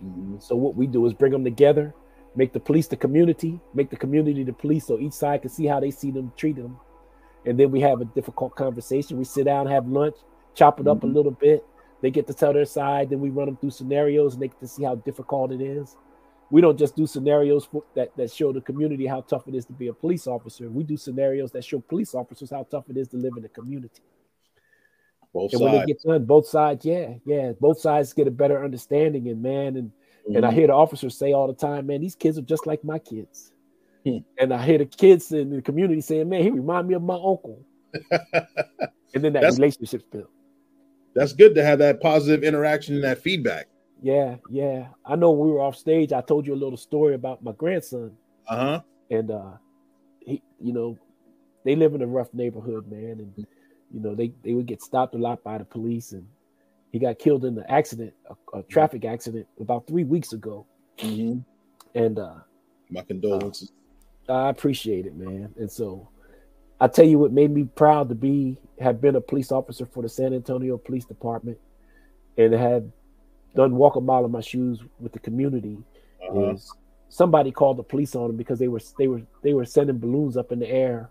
Mhm. 0.02 0.40
So 0.40 0.54
what 0.56 0.76
we 0.76 0.86
do 0.86 1.04
is 1.06 1.12
bring 1.12 1.32
them 1.32 1.44
together, 1.44 1.92
make 2.36 2.52
the 2.52 2.60
police 2.60 2.86
the 2.86 2.96
community, 2.96 3.60
make 3.74 3.90
the 3.90 3.96
community 3.96 4.44
the 4.44 4.52
police, 4.52 4.86
so 4.86 4.98
each 4.98 5.12
side 5.14 5.42
can 5.42 5.50
see 5.50 5.66
how 5.66 5.80
they 5.80 5.90
see 5.90 6.10
them 6.12 6.32
treating 6.36 6.62
them, 6.62 6.76
and 7.44 7.58
then 7.58 7.70
we 7.70 7.80
have 7.80 8.00
a 8.00 8.04
difficult 8.04 8.54
conversation. 8.54 9.18
We 9.18 9.24
sit 9.24 9.44
down, 9.44 9.66
have 9.66 9.86
lunch, 9.88 10.16
chop 10.54 10.80
it 10.80 10.86
up 10.86 11.02
a 11.02 11.06
little 11.06 11.32
bit. 11.32 11.64
They 12.00 12.10
get 12.10 12.26
to 12.26 12.34
tell 12.34 12.52
their 12.52 12.64
side, 12.64 13.10
then 13.10 13.20
we 13.20 13.30
run 13.30 13.46
them 13.46 13.56
through 13.56 13.70
scenarios, 13.70 14.34
and 14.34 14.42
they 14.42 14.48
get 14.48 14.60
to 14.60 14.66
see 14.68 14.82
how 14.84 14.96
difficult 14.96 15.52
it 15.52 15.60
is. 15.60 15.96
We 16.50 16.60
don't 16.60 16.78
just 16.78 16.96
do 16.96 17.06
scenarios 17.06 17.64
for, 17.64 17.82
that 17.94 18.14
that 18.16 18.30
show 18.30 18.52
the 18.52 18.60
community 18.60 19.06
how 19.06 19.22
tough 19.22 19.48
it 19.48 19.54
is 19.54 19.64
to 19.66 19.72
be 19.72 19.86
a 19.86 19.92
police 19.94 20.26
officer. 20.26 20.68
We 20.68 20.84
do 20.84 20.96
scenarios 20.96 21.50
that 21.52 21.64
show 21.64 21.78
police 21.80 22.14
officers 22.14 22.50
how 22.50 22.64
tough 22.70 22.90
it 22.90 22.96
is 22.96 23.08
to 23.08 23.16
live 23.16 23.36
in 23.36 23.42
the 23.42 23.48
community. 23.48 24.02
Both 25.32 25.52
And 25.54 25.62
when 25.62 25.72
it 25.72 25.78
sides. 25.78 25.86
gets 25.86 26.04
done, 26.04 26.24
both 26.26 26.46
sides, 26.46 26.84
yeah, 26.84 27.14
yeah, 27.24 27.52
both 27.58 27.80
sides 27.80 28.12
get 28.12 28.26
a 28.26 28.30
better 28.30 28.62
understanding. 28.62 29.28
And 29.28 29.42
man, 29.42 29.76
and 29.76 29.92
and 30.34 30.44
I 30.44 30.50
Mhm. 30.50 30.54
hear 30.54 30.66
the 30.66 30.74
officers 30.74 31.16
say 31.16 31.32
all 31.32 31.46
the 31.46 31.54
time, 31.54 31.86
man, 31.86 32.00
these 32.00 32.14
kids 32.14 32.36
are 32.36 32.42
just 32.42 32.66
like 32.66 32.84
my 32.84 32.98
kids. 32.98 33.51
And 34.38 34.52
I 34.52 34.64
hear 34.64 34.78
the 34.78 34.86
kids 34.86 35.30
in 35.32 35.50
the 35.50 35.62
community 35.62 36.00
saying, 36.00 36.28
man, 36.28 36.42
he 36.42 36.50
remind 36.50 36.88
me 36.88 36.94
of 36.94 37.02
my 37.02 37.14
uncle. 37.14 37.64
and 38.10 38.22
then 39.12 39.32
that 39.32 39.34
That's- 39.34 39.58
relationship's 39.58 40.04
built. 40.10 40.30
That's 41.14 41.34
good 41.34 41.54
to 41.56 41.62
have 41.64 41.78
that 41.80 42.00
positive 42.00 42.42
interaction 42.42 42.94
and 42.94 43.04
that 43.04 43.18
feedback. 43.18 43.68
Yeah, 44.00 44.36
yeah. 44.48 44.88
I 45.04 45.14
know 45.14 45.30
when 45.30 45.48
we 45.48 45.52
were 45.52 45.60
off 45.60 45.76
stage, 45.76 46.10
I 46.12 46.22
told 46.22 46.46
you 46.46 46.54
a 46.54 46.56
little 46.56 46.78
story 46.78 47.14
about 47.14 47.44
my 47.44 47.52
grandson. 47.52 48.16
Uh 48.48 48.56
huh. 48.56 48.80
and 49.10 49.30
uh 49.30 49.52
he 50.20 50.42
you 50.60 50.72
know 50.72 50.98
they 51.64 51.76
live 51.76 51.94
in 51.94 52.02
a 52.02 52.06
rough 52.06 52.32
neighborhood 52.34 52.90
man 52.90 53.20
and 53.20 53.46
you 53.92 54.00
know 54.00 54.16
they 54.16 54.32
they 54.42 54.52
would 54.54 54.66
get 54.66 54.82
stopped 54.82 55.14
a 55.14 55.18
lot 55.18 55.44
by 55.44 55.58
the 55.58 55.64
police 55.64 56.10
and 56.10 56.26
he 56.90 56.98
got 56.98 57.20
killed 57.20 57.44
in 57.44 57.56
an 57.56 57.64
accident 57.68 58.12
a, 58.28 58.58
a 58.58 58.62
traffic 58.64 59.04
accident 59.04 59.46
about 59.60 59.86
three 59.86 60.02
weeks 60.02 60.32
ago 60.32 60.66
hmm 61.00 61.38
and 61.94 62.18
uh 62.18 62.34
My 62.90 63.02
condolences. 63.02 63.70
I 64.32 64.48
appreciate 64.48 65.06
it 65.06 65.14
man 65.16 65.52
and 65.58 65.70
so 65.70 66.08
i 66.80 66.86
tell 66.86 67.04
you 67.06 67.18
what 67.18 67.32
made 67.32 67.50
me 67.50 67.64
proud 67.74 68.08
to 68.08 68.14
be 68.14 68.56
have 68.80 69.00
been 69.00 69.16
a 69.16 69.20
police 69.20 69.52
officer 69.52 69.86
for 69.86 70.02
the 70.02 70.08
san 70.08 70.32
antonio 70.34 70.76
police 70.78 71.04
department 71.04 71.58
and 72.38 72.52
have 72.52 72.84
done 73.54 73.76
walk 73.76 73.96
a 73.96 74.00
mile 74.00 74.24
in 74.24 74.30
my 74.30 74.40
shoes 74.40 74.80
with 74.98 75.12
the 75.12 75.18
community 75.18 75.76
Uh-huh. 76.28 76.50
is 76.54 76.72
somebody 77.08 77.50
called 77.50 77.76
the 77.76 77.82
police 77.82 78.14
on 78.16 78.30
him 78.30 78.36
because 78.36 78.58
they 78.58 78.68
were 78.68 78.80
they 78.98 79.08
were 79.08 79.22
they 79.42 79.52
were 79.54 79.66
sending 79.66 79.98
balloons 79.98 80.36
up 80.36 80.50
in 80.52 80.58
the 80.58 80.68
air 80.68 81.10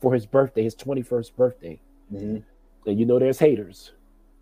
for 0.00 0.14
his 0.14 0.24
birthday, 0.24 0.62
his 0.62 0.74
21st 0.76 1.36
birthday. 1.36 1.78
Mhm. 2.12 2.42
And 2.86 2.98
you 2.98 3.04
know 3.04 3.18
there's 3.18 3.38
haters. 3.38 3.92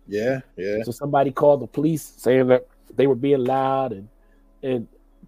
Yeah, 0.07 0.39
yeah. 0.55 0.83
So 0.83 0.91
somebody 0.91 1.31
called 1.31 1.59
the 1.61 1.67
police 1.67 2.03
saying 2.03 2.47
that 2.47 2.65
they 2.95 3.07
were 3.07 3.15
being 3.27 3.43
loud 3.43 3.91
and 3.93 4.07
and 4.63 4.87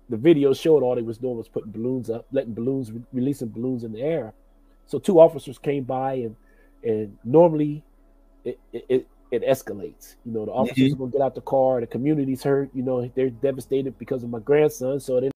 the 0.09 0.17
video 0.17 0.53
showed 0.53 0.83
all 0.83 0.95
they 0.95 1.01
was 1.01 1.17
doing 1.17 1.37
was 1.37 1.47
putting 1.47 1.71
balloons 1.71 2.09
up, 2.09 2.25
letting 2.31 2.53
balloons 2.53 2.91
re- 2.91 3.01
releasing 3.13 3.47
balloons 3.47 3.83
in 3.83 3.91
the 3.93 4.01
air. 4.01 4.33
So 4.85 4.99
two 4.99 5.19
officers 5.19 5.57
came 5.57 5.83
by 5.83 6.13
and 6.13 6.35
and 6.83 7.17
normally 7.23 7.83
it 8.43 8.59
it, 8.73 9.07
it, 9.31 9.43
escalates. 9.43 10.15
You 10.25 10.33
know, 10.33 10.45
the 10.45 10.51
officers 10.51 10.93
are 10.93 10.95
gonna 10.97 11.11
get 11.11 11.21
out 11.21 11.35
the 11.35 11.41
car, 11.41 11.79
the 11.79 11.87
community's 11.87 12.43
hurt, 12.43 12.69
you 12.73 12.83
know, 12.83 13.09
they're 13.15 13.29
devastated 13.29 13.97
because 13.97 14.23
of 14.23 14.29
my 14.29 14.39
grandson, 14.39 14.99
so 14.99 15.21
they're 15.21 15.31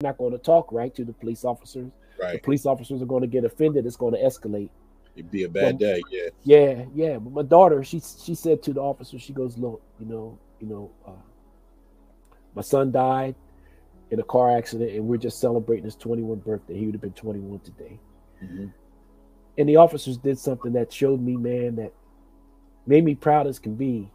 not 0.00 0.16
gonna 0.16 0.38
talk 0.38 0.72
right 0.72 0.94
to 0.94 1.04
the 1.04 1.12
police 1.12 1.44
officers. 1.44 1.90
Right. 2.18 2.34
The 2.34 2.38
police 2.38 2.64
officers 2.64 3.02
are 3.02 3.06
gonna 3.06 3.26
get 3.26 3.44
offended, 3.44 3.84
it's 3.84 3.96
gonna 3.96 4.18
escalate. 4.18 4.70
It'd 5.14 5.30
be 5.30 5.42
a 5.42 5.48
bad 5.48 5.78
day. 5.78 6.00
Yeah. 6.10 6.28
Yeah, 6.44 6.84
yeah. 6.94 7.18
But 7.18 7.32
my 7.32 7.42
daughter, 7.42 7.82
she 7.82 8.00
she 8.00 8.34
said 8.34 8.62
to 8.62 8.72
the 8.72 8.80
officer, 8.80 9.18
she 9.18 9.32
goes, 9.32 9.58
"Look, 9.58 9.82
you 9.98 10.06
know, 10.06 10.38
you 10.60 10.68
know, 10.68 10.90
uh, 11.04 11.10
my 12.58 12.62
son 12.62 12.90
died 12.90 13.36
in 14.10 14.18
a 14.18 14.24
car 14.24 14.50
accident, 14.50 14.90
and 14.90 15.06
we're 15.06 15.16
just 15.16 15.38
celebrating 15.38 15.84
his 15.84 15.94
21st 15.94 16.42
birthday. 16.44 16.76
He 16.76 16.86
would 16.86 16.94
have 16.96 17.00
been 17.00 17.12
21 17.12 17.60
today." 17.60 18.00
Mhm. 18.42 18.72
And 19.58 19.68
the 19.68 19.76
officers 19.76 20.16
did 20.16 20.38
something 20.38 20.72
that 20.72 20.92
showed 20.92 21.20
me, 21.20 21.36
man, 21.36 21.76
that 21.76 21.92
made 22.84 23.04
me 23.04 23.14
proud 23.14 23.46
as 23.46 23.60
can 23.60 23.76
be 23.76 24.10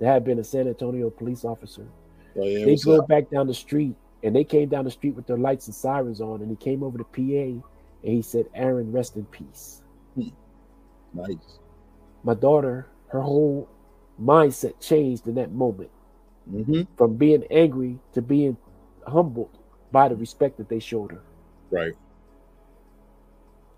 to 0.00 0.04
have 0.04 0.24
been 0.24 0.40
a 0.40 0.44
San 0.44 0.66
Antonio 0.66 1.08
police 1.08 1.44
officer. 1.44 1.86
Oh 2.34 2.42
yeah. 2.44 2.64
they 2.64 2.74
drove 2.74 3.02
up? 3.02 3.08
back 3.08 3.30
down 3.30 3.46
the 3.46 3.54
street, 3.54 3.94
and 4.24 4.34
they 4.34 4.42
came 4.42 4.68
down 4.68 4.84
the 4.84 4.90
street 4.90 5.14
with 5.14 5.26
their 5.28 5.38
lights 5.38 5.68
and 5.68 5.74
sirens 5.74 6.20
on, 6.20 6.40
and 6.40 6.50
he 6.50 6.56
came 6.56 6.82
over 6.82 6.98
to 6.98 7.04
PA, 7.04 7.62
and 8.02 8.12
he 8.12 8.22
said, 8.22 8.46
"Aaron, 8.54 8.90
rest 8.90 9.16
in 9.16 9.24
peace." 9.26 9.82
Nice. 11.14 11.58
my 12.24 12.34
daughter, 12.34 12.88
her 13.08 13.20
whole 13.20 13.68
mindset 14.20 14.80
changed 14.80 15.28
in 15.28 15.34
that 15.34 15.52
moment 15.52 15.90
hmm 16.50 16.82
from 16.96 17.16
being 17.16 17.44
angry 17.50 17.98
to 18.14 18.22
being 18.22 18.56
humbled 19.06 19.58
by 19.92 20.08
the 20.08 20.16
respect 20.16 20.58
that 20.58 20.68
they 20.68 20.80
showed 20.80 21.12
her. 21.12 21.22
Right. 21.70 21.94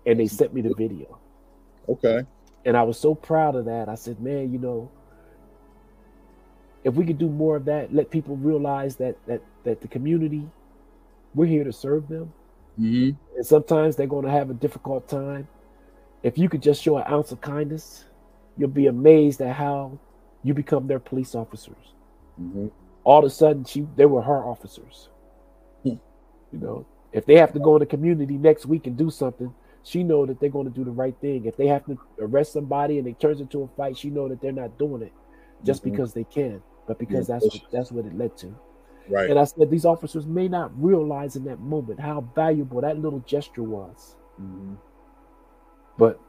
And 0.05 0.19
they 0.19 0.27
sent 0.27 0.53
me 0.53 0.61
the 0.61 0.71
video. 0.71 1.19
Okay. 1.89 2.23
And 2.65 2.77
I 2.77 2.83
was 2.83 2.99
so 2.99 3.15
proud 3.15 3.55
of 3.55 3.65
that. 3.65 3.89
I 3.89 3.95
said, 3.95 4.21
man, 4.21 4.51
you 4.53 4.59
know, 4.59 4.91
if 6.83 6.95
we 6.95 7.05
could 7.05 7.19
do 7.19 7.29
more 7.29 7.57
of 7.57 7.65
that, 7.65 7.93
let 7.93 8.11
people 8.11 8.37
realize 8.37 8.97
that 8.97 9.17
that 9.27 9.43
that 9.65 9.81
the 9.81 9.89
community, 9.89 10.47
we're 11.35 11.47
here 11.47 11.65
to 11.65 11.73
serve 11.73 12.07
them. 12.09 12.33
hmm 12.77 13.11
And 13.37 13.45
sometimes 13.47 13.97
they're 13.97 14.07
going 14.07 14.25
to 14.25 14.31
have 14.31 14.51
a 14.51 14.55
difficult 14.55 15.07
time. 15.09 15.47
If 16.23 16.37
you 16.37 16.49
could 16.49 16.63
just 16.63 16.83
show 16.83 16.97
an 16.97 17.05
ounce 17.11 17.31
of 17.33 17.41
kindness, 17.41 18.05
you'll 18.57 18.69
be 18.69 18.87
amazed 18.87 19.41
at 19.41 19.55
how 19.55 19.99
you 20.43 20.53
become 20.55 20.87
their 20.87 20.99
police 20.99 21.35
officers. 21.35 21.94
Hmm 22.37 22.67
all 23.03 23.19
of 23.19 23.25
a 23.25 23.29
sudden 23.29 23.63
she 23.63 23.85
they 23.95 24.05
were 24.07 24.21
her 24.21 24.43
officers. 24.43 25.09
Hmm. 25.83 25.97
You 26.51 26.59
know, 26.59 26.85
if 27.11 27.25
they 27.27 27.35
have 27.35 27.53
to 27.53 27.59
go 27.59 27.75
in 27.75 27.81
the 27.81 27.85
community 27.85 28.35
next 28.35 28.65
week 28.65 28.87
and 28.87 28.97
do 28.97 29.11
something, 29.11 29.53
she 29.83 30.03
know 30.03 30.25
that 30.25 30.39
they're 30.39 30.49
going 30.49 30.65
to 30.67 30.73
do 30.73 30.83
the 30.83 30.89
right 30.89 31.15
thing. 31.21 31.45
If 31.45 31.55
they 31.55 31.67
have 31.67 31.85
to 31.85 31.99
arrest 32.19 32.53
somebody 32.53 32.97
and 32.97 33.07
it 33.07 33.19
turns 33.19 33.41
into 33.41 33.61
a 33.61 33.67
fight, 33.77 33.95
she 33.95 34.09
know 34.09 34.27
that 34.27 34.41
they're 34.41 34.51
not 34.51 34.79
doing 34.79 35.03
it 35.03 35.13
just 35.63 35.81
Mhm. 35.81 35.91
because 35.91 36.13
they 36.13 36.23
can, 36.23 36.63
but 36.87 36.97
because 36.97 37.29
Yeah, 37.29 37.35
that's 37.35 37.45
what, 37.53 37.71
that's 37.71 37.91
what 37.91 38.05
it 38.07 38.17
led 38.17 38.35
to. 38.37 38.55
Right. 39.07 39.29
And 39.29 39.37
I 39.37 39.43
said 39.43 39.69
these 39.69 39.85
officers 39.85 40.25
may 40.25 40.47
not 40.47 40.71
realize 40.81 41.35
in 41.35 41.43
that 41.43 41.59
moment 41.59 41.99
how 41.99 42.21
valuable 42.33 42.81
that 42.81 42.97
little 42.97 43.19
gesture 43.19 43.61
was. 43.61 44.15
Mhm. 44.41 44.77
But 45.99 46.19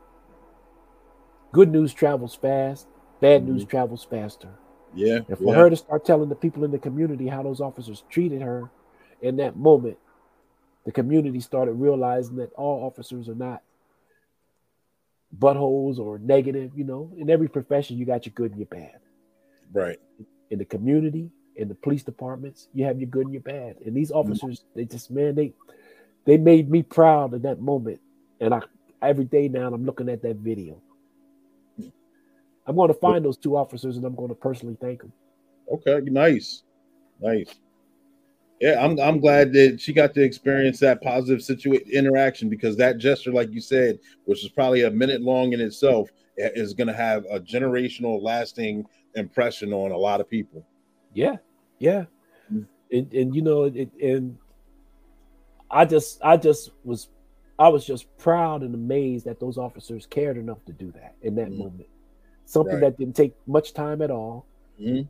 good 1.53 1.73
news 1.73 1.95
travels 1.95 2.35
fast, 2.35 2.87
bad 3.21 3.47
news 3.49 3.65
Mhm. 3.65 3.69
travels 3.71 4.05
faster. 4.05 4.51
Yeah. 4.97 5.21
And 5.29 5.39
for 5.39 5.55
yeah. 5.55 5.61
her 5.61 5.71
to 5.71 5.77
start 5.77 6.05
telling 6.05 6.29
the 6.29 6.35
people 6.35 6.65
in 6.65 6.71
the 6.71 6.79
community 6.79 7.29
how 7.29 7.43
those 7.43 7.61
officers 7.61 8.03
treated 8.09 8.43
her 8.43 8.71
in 9.21 9.37
that 9.37 9.57
moment, 9.57 9.99
the 10.85 10.93
community 10.93 11.41
started 11.41 11.73
realizing 11.73 12.37
that 12.37 12.53
all 12.55 12.85
officers 12.87 13.29
are 13.29 13.35
not 13.35 13.63
buttholes 15.37 15.99
or 15.99 16.19
negative. 16.19 16.73
You 16.75 16.85
know, 16.85 17.13
in 17.17 17.29
every 17.29 17.49
profession, 17.49 17.99
you 17.99 18.07
got 18.07 18.27
your 18.27 18.33
good 18.35 18.53
and 18.53 18.61
your 18.61 18.67
bad. 18.67 18.99
Right. 19.73 19.99
In 20.51 20.59
the 20.59 20.65
community, 20.65 21.31
in 21.57 21.69
the 21.69 21.75
police 21.75 22.03
departments, 22.03 22.69
you 22.73 22.85
have 22.85 22.99
your 22.99 23.09
good 23.09 23.27
and 23.27 23.33
your 23.33 23.43
bad. 23.43 23.77
And 23.85 23.95
these 23.97 24.11
mm-hmm. 24.11 24.31
officers, 24.31 24.65
they 24.75 24.85
just 24.85 25.11
man, 25.11 25.35
they 25.35 25.53
they 26.25 26.37
made 26.37 26.71
me 26.71 26.83
proud 26.83 27.35
in 27.35 27.43
that 27.43 27.61
moment. 27.61 28.01
And 28.41 28.55
I 28.55 28.61
every 29.03 29.25
day 29.25 29.49
now 29.49 29.73
I'm 29.73 29.85
looking 29.85 30.09
at 30.09 30.23
that 30.23 30.37
video. 30.37 30.81
I'm 32.67 32.77
going 32.77 32.89
to 32.89 32.95
find 32.95 33.25
those 33.25 33.37
two 33.37 33.57
officers 33.57 33.97
and 33.97 34.05
I'm 34.05 34.15
going 34.15 34.29
to 34.29 34.35
personally 34.35 34.77
thank 34.81 35.01
them. 35.01 35.13
Okay. 35.73 36.01
Nice. 36.11 36.65
Nice. 37.21 37.55
Yeah, 38.61 38.83
I'm 38.83 38.99
I'm 38.99 39.21
glad 39.21 39.53
that 39.53 39.79
she 39.81 39.93
got 39.93 40.15
to 40.15 40.23
experience 40.23 40.81
that 40.81 41.03
positive 41.03 41.41
situa- 41.41 41.91
interaction 41.93 42.49
because 42.49 42.75
that 42.79 42.97
gesture, 42.97 43.31
like 43.31 43.53
you 43.53 43.61
said, 43.61 43.99
which 44.25 44.43
is 44.43 44.51
probably 44.51 44.83
a 44.85 44.91
minute 44.91 45.21
long 45.21 45.53
in 45.53 45.61
itself, 45.61 46.09
is 46.39 46.73
going 46.73 46.87
to 46.87 46.95
have 46.95 47.25
a 47.31 47.39
generational, 47.39 48.23
lasting 48.23 48.87
impression 49.15 49.75
on 49.75 49.93
a 49.93 49.97
lot 49.97 50.23
of 50.23 50.29
people. 50.31 50.67
Yeah, 51.13 51.37
yeah, 51.79 52.07
Mm. 52.51 52.67
and 52.93 53.13
and 53.13 53.35
you 53.37 53.43
know 53.43 53.65
it, 53.65 53.91
and 54.03 54.39
I 55.71 55.85
just 55.85 56.19
I 56.25 56.39
just 56.39 56.71
was 56.83 57.09
I 57.59 57.69
was 57.69 57.85
just 57.85 58.07
proud 58.17 58.63
and 58.63 58.75
amazed 58.75 59.27
that 59.27 59.39
those 59.39 59.59
officers 59.59 60.07
cared 60.07 60.39
enough 60.39 60.65
to 60.65 60.73
do 60.73 60.93
that 60.93 61.15
in 61.21 61.35
that 61.35 61.49
Mhm. 61.49 61.59
moment. 61.59 61.89
Something 62.47 62.75
Right. 62.75 62.81
that 62.81 62.97
didn't 62.99 63.17
take 63.17 63.35
much 63.47 63.75
time 63.75 64.01
at 64.01 64.11
all, 64.11 64.47
Mhm. 64.81 65.07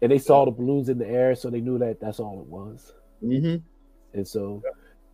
and 0.00 0.10
they 0.10 0.18
saw 0.18 0.44
the 0.44 0.50
balloons 0.50 0.88
in 0.88 0.98
the 0.98 1.06
air, 1.06 1.34
so 1.34 1.48
they 1.50 1.60
knew 1.60 1.78
that 1.78 2.00
that's 2.00 2.18
all 2.18 2.40
it 2.40 2.46
was. 2.46 2.92
hmm 3.20 3.56
And 4.14 4.26
so, 4.26 4.62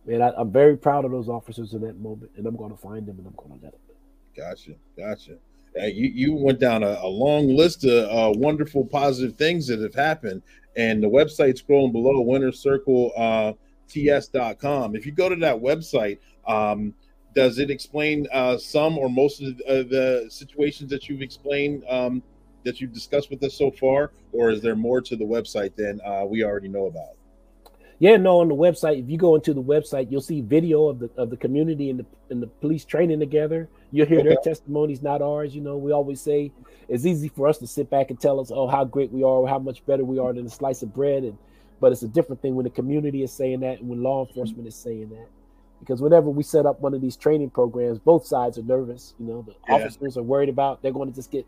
man, 0.05 0.21
I, 0.21 0.31
I'm 0.35 0.51
very 0.51 0.75
proud 0.77 1.05
of 1.05 1.11
those 1.11 1.29
officers 1.29 1.73
in 1.73 1.81
that 1.81 1.99
moment, 1.99 2.31
and 2.35 2.45
I'm 2.47 2.55
going 2.55 2.71
to 2.71 2.77
find 2.77 3.05
them 3.05 3.17
and 3.17 3.27
I'm 3.27 3.33
going 3.35 3.59
to 3.59 3.65
let 3.65 3.73
them. 3.73 3.95
Gotcha, 4.35 4.73
gotcha. 4.97 5.37
Uh, 5.79 5.85
you 5.85 6.07
you 6.09 6.33
went 6.33 6.59
down 6.59 6.81
a, 6.83 6.97
a 7.01 7.07
long 7.07 7.47
list 7.55 7.85
of 7.85 8.09
uh, 8.09 8.37
wonderful, 8.39 8.83
positive 8.85 9.35
things 9.37 9.67
that 9.67 9.79
have 9.79 9.93
happened, 9.93 10.41
and 10.75 11.03
the 11.03 11.07
website 11.07 11.61
scrolling 11.63 11.91
below, 11.91 12.19
Winner 12.21 12.51
Circle 12.51 13.11
uh, 13.15 13.53
TS.com. 13.87 14.95
If 14.95 15.05
you 15.05 15.11
go 15.11 15.29
to 15.29 15.35
that 15.37 15.55
website, 15.55 16.17
um, 16.47 16.93
does 17.35 17.59
it 17.59 17.69
explain 17.69 18.27
uh, 18.31 18.57
some 18.57 18.97
or 18.97 19.09
most 19.09 19.41
of 19.41 19.57
the, 19.57 19.65
uh, 19.65 19.83
the 19.83 20.27
situations 20.29 20.89
that 20.89 21.07
you've 21.07 21.21
explained 21.21 21.83
um, 21.89 22.23
that 22.65 22.81
you've 22.81 22.93
discussed 22.93 23.29
with 23.29 23.43
us 23.43 23.53
so 23.53 23.71
far, 23.71 24.11
or 24.31 24.49
is 24.49 24.61
there 24.61 24.75
more 24.75 25.01
to 25.01 25.15
the 25.15 25.25
website 25.25 25.75
than 25.75 25.99
uh, 26.05 26.25
we 26.25 26.43
already 26.43 26.67
know 26.67 26.87
about? 26.87 27.15
Yeah, 27.99 28.15
no, 28.15 28.39
on 28.39 28.47
the 28.47 28.55
website, 28.55 29.03
if 29.03 29.09
you 29.09 29.17
go 29.17 29.35
into 29.35 29.53
the 29.53 29.61
website, 29.61 30.09
you'll 30.09 30.21
see 30.21 30.39
video 30.39 30.87
of 30.87 30.99
the 30.99 31.09
of 31.17 31.29
the 31.29 31.37
community 31.37 31.89
and 31.89 31.99
the 31.99 32.05
and 32.29 32.41
the 32.41 32.47
police 32.47 32.85
training 32.85 33.19
together. 33.19 33.67
You'll 33.91 34.07
hear 34.07 34.23
their 34.23 34.37
testimonies, 34.43 35.01
not 35.01 35.21
ours. 35.21 35.53
You 35.53 35.61
know, 35.61 35.75
we 35.75 35.91
always 35.91 36.21
say 36.21 36.53
it's 36.87 37.05
easy 37.05 37.27
for 37.27 37.47
us 37.47 37.57
to 37.57 37.67
sit 37.67 37.89
back 37.89 38.09
and 38.09 38.19
tell 38.19 38.39
us, 38.39 38.51
oh, 38.53 38.67
how 38.67 38.85
great 38.85 39.11
we 39.11 39.23
are, 39.23 39.39
or 39.43 39.49
how 39.49 39.59
much 39.59 39.85
better 39.85 40.05
we 40.05 40.17
are 40.17 40.31
than 40.31 40.45
a 40.45 40.49
slice 40.49 40.81
of 40.81 40.93
bread. 40.93 41.23
And 41.23 41.37
but 41.81 41.91
it's 41.91 42.03
a 42.03 42.07
different 42.07 42.41
thing 42.41 42.55
when 42.55 42.63
the 42.63 42.69
community 42.69 43.21
is 43.21 43.33
saying 43.33 43.59
that 43.61 43.79
and 43.79 43.89
when 43.89 44.01
law 44.01 44.25
enforcement 44.25 44.67
is 44.67 44.75
saying 44.75 45.09
that. 45.09 45.27
Because 45.79 46.01
whenever 46.01 46.29
we 46.29 46.43
set 46.43 46.65
up 46.65 46.81
one 46.81 46.93
of 46.93 47.01
these 47.01 47.15
training 47.15 47.51
programs, 47.51 47.99
both 47.99 48.25
sides 48.25 48.57
are 48.57 48.63
nervous. 48.63 49.13
You 49.19 49.25
know, 49.25 49.41
the 49.43 49.55
Yeah. 49.67 49.75
officers 49.75 50.17
are 50.17 50.23
worried 50.23 50.49
about 50.49 50.81
they're 50.81 50.91
going 50.91 51.09
to 51.09 51.15
just 51.15 51.31
get, 51.31 51.45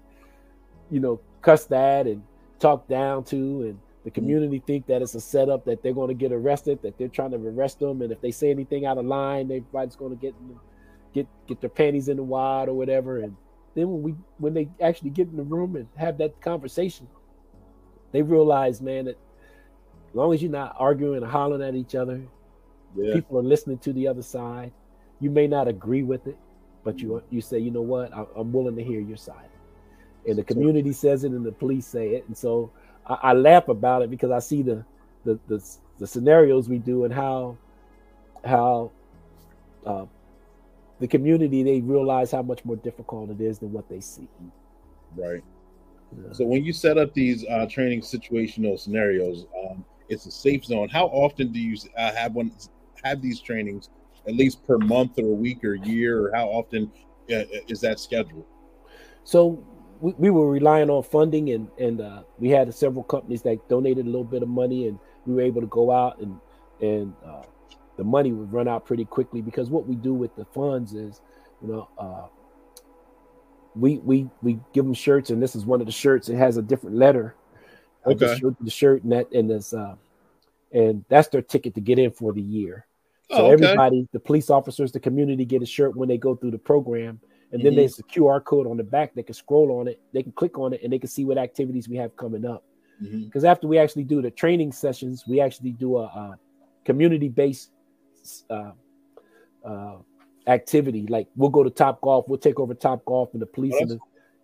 you 0.90 1.00
know, 1.00 1.20
cussed 1.42 1.72
at 1.74 2.08
and 2.08 2.24
talked 2.60 2.88
down 2.88 3.24
to, 3.26 3.38
and 3.38 3.80
the 4.04 4.10
mm-hmm. 4.10 4.16
community 4.16 4.64
think 4.66 4.86
that 4.88 5.02
it's 5.02 5.16
a 5.16 5.22
setup 5.22 5.66
that 5.66 5.84
they're 5.84 5.94
going 5.94 6.08
to 6.08 6.14
get 6.14 6.32
arrested, 6.32 6.82
that 6.82 6.98
they're 6.98 7.08
trying 7.08 7.32
to 7.32 7.38
arrest 7.38 7.80
them, 7.80 8.02
and 8.02 8.12
if 8.12 8.22
they 8.22 8.32
say 8.32 8.50
anything 8.50 8.86
out 8.86 8.98
of 8.98 9.06
line, 9.06 9.46
everybody's 9.46 9.96
going 9.96 10.12
to 10.12 10.22
get 10.22 10.34
get 11.14 11.28
get 11.48 11.60
their 11.60 11.70
panties 11.70 12.08
in 12.08 12.18
the 12.18 12.24
wad 12.24 12.70
or 12.70 12.74
whatever. 12.74 13.20
And 13.20 13.36
then 13.76 13.92
when 13.92 14.02
we 14.02 14.16
when 14.38 14.54
they 14.54 14.70
actually 14.80 15.10
get 15.10 15.28
in 15.28 15.38
the 15.38 15.44
room 15.44 15.76
and 15.76 15.88
have 15.98 16.18
that 16.20 16.40
conversation, 16.42 17.08
they 18.12 18.22
realize, 18.22 18.82
man, 18.82 19.06
that 19.06 19.18
as 20.10 20.16
long 20.16 20.34
as 20.34 20.42
you're 20.42 20.52
not 20.52 20.76
arguing 20.78 21.22
and 21.22 21.32
hollering 21.32 21.62
at 21.62 21.76
each 21.76 21.96
other, 21.96 22.22
Yeah, 22.96 23.14
people 23.14 23.38
are 23.38 23.44
listening 23.44 23.78
to 23.80 23.94
the 23.94 24.08
other 24.08 24.22
side. 24.22 24.72
You 25.20 25.30
may 25.30 25.48
not 25.48 25.68
agree 25.68 26.04
with 26.04 26.28
it, 26.28 26.38
but 26.84 27.00
you 27.00 27.24
you 27.30 27.42
say, 27.42 27.60
you 27.60 27.72
know 27.72 27.82
what, 27.82 28.14
I, 28.14 28.26
I'm 28.36 28.52
willing 28.52 28.76
to 28.76 28.84
hear 28.84 29.00
your 29.00 29.18
side. 29.18 29.50
And 30.28 30.38
the 30.38 30.44
community 30.44 30.94
says 30.94 31.24
it, 31.24 31.32
and 31.32 31.46
the 31.46 31.52
police 31.52 31.88
say 31.88 32.10
it, 32.16 32.28
and 32.28 32.38
so 32.38 32.72
I, 33.06 33.18
I 33.22 33.34
laugh 33.34 33.68
about 33.68 34.02
it 34.04 34.10
because 34.10 34.32
I 34.32 34.40
see 34.40 34.62
the, 34.62 34.84
the 35.26 35.40
the 35.48 35.64
the 36.00 36.08
scenarios 36.08 36.70
we 36.70 36.80
do 36.80 37.06
and 37.06 37.14
how 37.14 37.58
how 38.44 38.92
uh, 39.86 40.06
the 41.00 41.08
community 41.08 41.64
they 41.64 41.82
realize 41.82 42.32
how 42.32 42.42
much 42.42 42.64
more 42.66 42.76
difficult 42.76 43.30
it 43.30 43.42
is 43.42 43.60
than 43.60 43.72
what 43.72 43.90
they 43.90 44.00
see. 44.00 44.28
right. 45.16 45.44
So 46.34 46.46
when 46.46 46.64
you 46.64 46.74
set 46.74 46.98
up 46.98 47.14
these 47.14 47.46
uh, 47.46 47.68
training 47.68 48.02
situational 48.02 48.80
scenarios, 48.80 49.46
um, 49.64 49.86
it's 50.10 50.26
a 50.26 50.32
safe 50.32 50.66
zone. 50.66 50.90
How 50.90 51.06
often 51.06 51.52
do 51.52 51.60
you 51.60 51.78
uh, 51.98 52.14
have 52.14 52.34
one 52.34 52.52
have 53.04 53.22
these 53.22 53.40
trainings? 53.40 53.90
At 54.28 54.36
least 54.36 54.64
per 54.66 54.78
month 54.78 55.18
or 55.18 55.26
a 55.26 55.36
week 55.36 55.64
or 55.64 55.76
year, 55.76 56.28
or 56.28 56.32
how 56.36 56.48
often 56.48 56.92
uh, 57.32 57.44
is 57.68 57.82
that 57.82 58.00
scheduled? 58.00 58.46
So 59.24 59.64
we, 60.00 60.14
we 60.18 60.30
were 60.30 60.50
relying 60.50 60.90
on 60.90 61.04
funding, 61.04 61.50
and 61.52 61.68
and 61.80 62.02
uh, 62.02 62.24
we 62.38 62.50
had 62.50 62.72
several 62.74 63.04
companies 63.04 63.42
that 63.44 63.68
donated 63.68 64.06
a 64.06 64.10
little 64.10 64.24
bit 64.24 64.44
of 64.44 64.50
money, 64.50 64.88
and 64.88 65.00
we 65.26 65.34
were 65.34 65.42
able 65.42 65.62
to 65.62 65.68
go 65.68 65.92
out 65.92 66.20
and 66.20 66.40
and 66.82 67.14
uh, 67.26 67.44
the 67.98 68.04
money 68.04 68.32
would 68.32 68.52
run 68.52 68.68
out 68.68 68.86
pretty 68.86 69.06
quickly 69.06 69.42
because 69.42 69.70
what 69.70 69.88
we 69.88 69.96
do 69.96 70.14
with 70.14 70.36
the 70.36 70.46
funds 70.46 70.94
is, 70.94 71.22
you 71.62 71.68
know, 71.68 71.90
uh, 71.98 72.28
we 73.76 74.00
we 74.00 74.30
we 74.42 74.60
give 74.74 74.86
them 74.86 74.94
shirts, 74.94 75.30
and 75.30 75.42
this 75.42 75.56
is 75.56 75.66
one 75.66 75.82
of 75.82 75.86
the 75.86 75.94
shirts. 75.94 76.30
It 76.30 76.38
has 76.38 76.58
a 76.58 76.62
different 76.62 76.96
letter. 76.96 77.36
Okay. 78.06 78.36
showed 78.40 78.56
you 78.60 78.66
the 78.66 78.72
shirt 78.72 79.04
and 79.04 79.12
that 79.12 79.32
and 79.32 79.50
this 79.50 79.74
uh, 79.74 79.96
and 80.72 81.06
that's 81.10 81.28
their 81.28 81.42
ticket 81.42 81.76
to 81.76 81.82
get 81.82 82.00
in 82.00 82.12
for 82.12 82.34
the 82.34 82.42
year. 82.42 82.88
So 83.32 83.38
Oh, 83.38 83.46
okay. 83.46 83.54
everybody, 83.54 84.08
the 84.12 84.20
police 84.20 84.50
officers, 84.50 84.92
the 84.92 85.00
community 85.00 85.46
get 85.46 85.62
a 85.62 85.66
shirt 85.66 85.96
when 85.96 86.10
they 86.10 86.18
go 86.18 86.36
through 86.36 86.52
the 86.52 86.58
program, 86.58 87.22
and 87.54 87.64
then 87.64 87.72
Mhm. 87.74 87.78
there's 87.78 87.98
a 87.98 88.04
QR 88.04 88.42
code 88.42 88.68
on 88.68 88.76
the 88.76 88.84
back. 88.84 89.14
They 89.14 89.24
can 89.24 89.34
scroll 89.34 89.80
on 89.80 89.88
it, 89.88 90.02
they 90.12 90.22
can 90.22 90.34
click 90.34 90.60
on 90.60 90.74
it, 90.74 90.82
and 90.84 90.92
they 90.92 91.00
can 91.00 91.10
see 91.10 91.24
what 91.24 91.38
activities 91.38 91.88
we 91.88 91.96
have 91.96 92.16
coming 92.18 92.44
up. 92.46 92.66
Because 93.26 93.46
after 93.46 93.68
we 93.68 93.78
actually 93.78 94.04
do 94.04 94.22
the 94.22 94.32
training 94.32 94.74
sessions, 94.74 95.26
we 95.26 95.40
actually 95.40 95.72
do 95.72 95.98
a, 95.98 96.04
a 96.04 96.40
community-based 96.84 97.72
uh, 98.50 98.72
uh, 99.64 99.98
activity. 100.48 101.08
Like 101.08 101.28
we'll 101.38 101.50
go 101.50 101.64
to 101.64 101.70
Topgolf, 101.70 102.28
we'll 102.28 102.38
take 102.38 102.60
over 102.60 102.76
Topgolf, 102.76 103.32
and 103.32 103.42
the 103.42 103.46
police 103.46 103.80
and 103.80 103.92
the, 103.92 104.00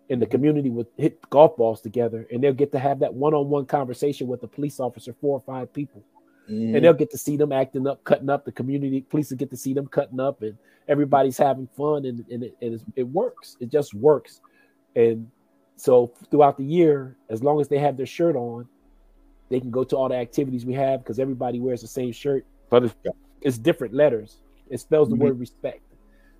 and 0.08 0.22
the 0.22 0.26
community 0.26 0.70
will 0.70 0.88
hit 0.96 1.20
golf 1.28 1.58
balls 1.58 1.82
together, 1.82 2.26
and 2.32 2.42
they'll 2.42 2.54
get 2.54 2.72
to 2.72 2.78
have 2.78 3.00
that 3.00 3.12
one-on-one 3.12 3.66
conversation 3.66 4.26
with 4.28 4.40
the 4.40 4.48
police 4.48 4.80
officer, 4.80 5.12
four 5.12 5.34
or 5.34 5.40
five 5.40 5.70
people 5.74 6.02
Mhm. 6.48 6.74
and 6.76 6.84
they'll 6.84 6.92
get 6.94 7.10
to 7.10 7.18
see 7.18 7.36
them 7.36 7.52
acting 7.52 7.86
up, 7.86 8.02
cutting 8.04 8.30
up. 8.30 8.44
The 8.44 8.52
community 8.52 9.02
police 9.02 9.30
will 9.30 9.36
get 9.36 9.50
to 9.50 9.56
see 9.56 9.74
them 9.74 9.86
cutting 9.86 10.20
up, 10.20 10.42
and 10.42 10.56
everybody's 10.88 11.36
having 11.38 11.66
fun, 11.76 12.04
and, 12.06 12.24
and, 12.30 12.42
it, 12.44 12.56
and 12.62 12.74
it's, 12.74 12.84
it 12.96 13.02
works. 13.02 13.56
It 13.60 13.70
just 13.70 13.94
works. 13.94 14.40
And 14.96 15.30
so 15.76 16.12
throughout 16.30 16.56
the 16.56 16.64
year, 16.64 17.16
as 17.28 17.42
long 17.42 17.60
as 17.60 17.68
they 17.68 17.78
have 17.78 17.96
their 17.96 18.06
shirt 18.06 18.34
on, 18.36 18.66
they 19.50 19.60
can 19.60 19.70
go 19.70 19.84
to 19.84 19.96
all 19.96 20.08
the 20.08 20.16
activities 20.16 20.66
we 20.66 20.74
have 20.74 21.00
because 21.02 21.18
everybody 21.18 21.60
wears 21.60 21.80
the 21.80 21.86
same 21.88 22.12
shirt, 22.12 22.44
but 22.70 22.84
it's, 22.84 22.94
it's 23.40 23.58
different 23.58 23.94
letters. 23.94 24.38
It 24.68 24.78
spells 24.80 25.08
the 25.08 25.16
Mhm. 25.16 25.20
word 25.20 25.40
respect. 25.40 25.82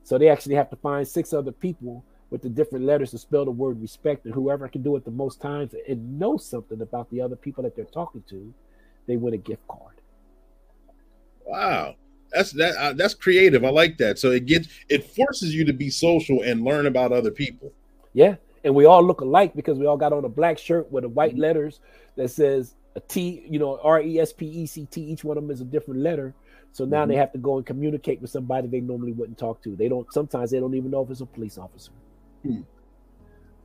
So 0.02 0.18
they 0.18 0.28
actually 0.28 0.54
have 0.56 0.70
to 0.70 0.76
find 0.76 1.06
six 1.06 1.32
other 1.32 1.52
people 1.52 2.02
with 2.30 2.42
the 2.42 2.48
different 2.48 2.84
letters 2.84 3.10
to 3.12 3.18
spell 3.18 3.44
the 3.44 3.50
word 3.50 3.80
respect, 3.80 4.24
and 4.26 4.34
whoever 4.34 4.68
can 4.68 4.82
do 4.82 4.96
it 4.96 5.04
the 5.04 5.10
most 5.10 5.40
times 5.40 5.74
and 5.88 6.18
know 6.18 6.36
something 6.36 6.80
about 6.82 7.08
the 7.10 7.20
other 7.20 7.36
people 7.36 7.62
that 7.62 7.74
they're 7.76 7.84
talking 7.86 8.22
to, 8.28 8.52
they 9.06 9.16
win 9.16 9.32
a 9.32 9.38
gift 9.38 9.66
card. 9.68 9.94
Wow, 11.48 11.94
that's 12.30 12.52
that. 12.52 12.76
Uh, 12.76 12.92
that's 12.92 13.14
creative. 13.14 13.64
I 13.64 13.70
like 13.70 13.96
that. 13.98 14.18
So 14.18 14.30
it 14.30 14.44
gets 14.44 14.68
it 14.88 15.04
forces 15.04 15.54
you 15.54 15.64
to 15.64 15.72
be 15.72 15.88
social 15.88 16.42
and 16.42 16.62
learn 16.62 16.86
about 16.86 17.10
other 17.10 17.30
people. 17.30 17.72
Yeah, 18.12 18.36
and 18.64 18.74
we 18.74 18.84
all 18.84 19.02
look 19.02 19.22
alike 19.22 19.54
because 19.56 19.78
we 19.78 19.86
all 19.86 19.96
got 19.96 20.12
on 20.12 20.24
a 20.24 20.28
black 20.28 20.58
shirt 20.58 20.92
with 20.92 21.04
a 21.04 21.08
white 21.08 21.38
letters 21.38 21.80
that 22.16 22.28
says 22.28 22.74
a 22.96 23.00
T, 23.00 23.46
you 23.48 23.58
know, 23.58 23.80
R 23.82 24.02
E 24.02 24.20
S 24.20 24.32
P 24.32 24.46
E 24.46 24.66
C 24.66 24.86
T. 24.90 25.00
Each 25.00 25.24
one 25.24 25.38
of 25.38 25.42
them 25.42 25.50
is 25.50 25.62
a 25.62 25.64
different 25.64 26.00
letter. 26.00 26.34
So 26.72 26.84
now 26.84 27.06
they 27.06 27.16
have 27.16 27.32
to 27.32 27.38
go 27.38 27.56
and 27.56 27.64
communicate 27.64 28.20
with 28.20 28.30
somebody 28.30 28.68
they 28.68 28.80
normally 28.80 29.12
wouldn't 29.12 29.38
talk 29.38 29.62
to. 29.62 29.74
They 29.74 29.88
don't. 29.88 30.12
Sometimes 30.12 30.50
they 30.50 30.60
don't 30.60 30.74
even 30.74 30.90
know 30.90 31.02
if 31.02 31.10
it's 31.10 31.22
a 31.22 31.26
police 31.26 31.56
officer. 31.56 31.92
Hmm. 32.42 32.60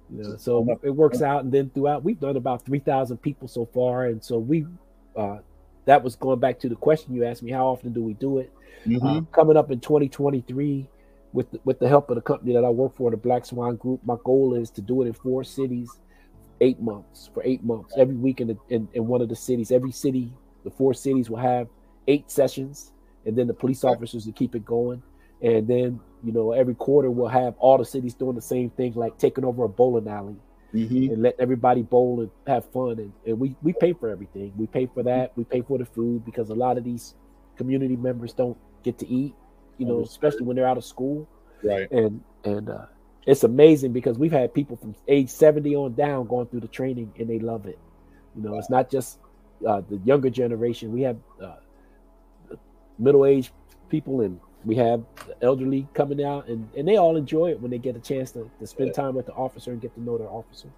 You 0.10 0.24
know, 0.24 0.38
so 0.38 0.80
it 0.84 0.90
works 0.90 1.22
out, 1.22 1.44
and 1.44 1.52
then 1.52 1.70
throughout, 1.72 2.04
we've 2.04 2.20
done 2.20 2.38
about 2.38 2.66
three 2.66 2.80
thousand 2.80 3.18
people 3.18 3.48
so 3.48 3.66
far, 3.66 4.06
and 4.06 4.24
so 4.24 4.38
we, 4.38 4.66
uh, 5.16 5.40
that 5.86 6.04
was 6.04 6.16
going 6.16 6.40
back 6.40 6.60
to 6.60 6.70
the 6.70 6.76
question 6.76 7.14
you 7.14 7.26
asked 7.26 7.44
me: 7.44 7.52
How 7.52 7.68
often 7.68 7.94
do 7.94 8.02
we 8.04 8.14
do 8.14 8.40
it? 8.40 8.52
Uh, 8.86 8.90
Mhm. 8.90 9.32
coming 9.32 9.56
up 9.58 9.72
in 9.72 9.80
2023 9.80 10.88
with 11.32 11.50
the, 11.52 11.60
with 11.64 11.80
the 11.80 11.88
help 11.88 12.10
of 12.10 12.16
the 12.16 12.22
company 12.22 12.54
that 12.54 12.66
I 12.66 12.70
work 12.70 12.94
for, 12.96 13.10
the 13.12 13.18
Black 13.18 13.46
Swan 13.46 13.76
Group. 13.78 14.02
My 14.06 14.18
goal 14.24 14.54
is 14.56 14.70
to 14.72 14.82
do 14.82 15.02
it 15.02 15.08
in 15.08 15.14
four 15.14 15.44
cities, 15.44 15.90
eight 16.62 16.80
months 16.82 17.30
for 17.34 17.42
eight 17.46 17.64
months, 17.64 17.94
every 17.98 18.16
week 18.16 18.42
in, 18.42 18.48
the, 18.48 18.58
in 18.70 18.88
in 18.94 19.08
one 19.08 19.22
of 19.22 19.30
the 19.30 19.36
cities. 19.36 19.72
Every 19.72 19.92
city, 19.92 20.34
the 20.64 20.70
four 20.72 20.94
cities 20.94 21.30
will 21.30 21.38
have 21.38 21.68
eight 22.08 22.30
sessions, 22.30 22.92
and 23.26 23.36
then 23.38 23.48
the 23.48 23.54
police 23.54 23.84
officers 23.84 24.26
will 24.26 24.34
keep 24.34 24.56
it 24.56 24.66
going. 24.66 25.02
And 25.42 25.68
then 25.68 26.00
you 26.24 26.32
know 26.32 26.52
every 26.52 26.76
quarter 26.76 27.10
we'll 27.10 27.28
have 27.28 27.56
all 27.58 27.78
the 27.78 27.86
cities 27.86 28.14
doing 28.14 28.36
the 28.36 28.42
same 28.42 28.70
thing, 28.72 28.94
like 28.94 29.18
taking 29.18 29.44
over 29.46 29.64
a 29.64 29.70
bowling 29.70 30.08
alley 30.08 30.36
Mhm. 30.74 31.14
and 31.14 31.22
let 31.22 31.36
everybody 31.40 31.84
bowl 31.84 32.22
and 32.22 32.32
have 32.48 32.66
fun. 32.72 33.00
And, 33.00 33.14
and 33.26 33.40
we 33.40 33.56
we 33.64 33.74
pay 33.74 33.94
for 33.94 34.10
everything. 34.10 34.54
We 34.58 34.68
pay 34.68 34.88
for 34.88 35.04
that. 35.04 35.32
We 35.38 35.44
pay 35.44 35.62
for 35.62 35.78
the 35.78 35.86
food 35.86 36.26
because 36.26 36.50
a 36.50 36.56
lot 36.56 36.78
of 36.78 36.84
these 36.84 37.16
community 37.58 37.96
members 37.96 38.34
don't 38.34 38.58
get 38.84 38.98
to 39.00 39.08
eat, 39.08 39.36
you 39.78 39.86
know, 39.86 40.02
especially 40.02 40.44
when 40.46 40.56
they're 40.56 40.68
out 40.68 40.78
of 40.78 40.86
school. 40.86 41.28
Right. 41.64 41.90
And 41.92 42.24
and 42.44 42.70
uh, 42.70 42.86
it's 43.28 43.44
amazing 43.44 43.94
because 43.94 44.18
we've 44.18 44.32
had 44.32 44.54
people 44.54 44.78
from 44.78 44.96
age 45.08 45.30
70 45.30 45.76
on 45.76 45.94
down 45.94 46.28
going 46.28 46.48
through 46.48 46.62
the 46.62 46.68
training 46.68 47.14
and 47.20 47.30
they 47.30 47.40
love 47.40 47.66
it. 47.68 47.80
You 48.36 48.44
know, 48.44 48.58
it's 48.58 48.70
not 48.70 48.90
just 48.90 49.20
uh, 49.68 49.82
the 49.90 49.98
younger 49.98 50.30
generation. 50.30 50.92
We 50.92 51.04
have 51.04 51.18
uh, 51.42 51.56
middle 53.00 53.26
aged 53.26 53.52
people 53.90 54.22
and 54.22 54.40
we 54.66 54.76
have 54.76 55.04
the 55.28 55.36
elderly 55.42 55.88
coming 55.94 56.24
out 56.24 56.48
and, 56.48 56.70
and 56.78 56.88
they 56.88 56.98
all 56.98 57.18
enjoy 57.18 57.52
it 57.52 57.60
when 57.60 57.72
they 57.72 57.78
get 57.78 57.96
a 57.96 58.00
chance 58.00 58.32
to, 58.32 58.50
to 58.60 58.68
spend 58.68 58.94
time 58.94 59.16
with 59.16 59.26
the 59.26 59.34
officer 59.34 59.72
and 59.72 59.82
get 59.82 59.94
to 59.96 60.02
know 60.02 60.18
their 60.18 60.30
officer. 60.30 60.70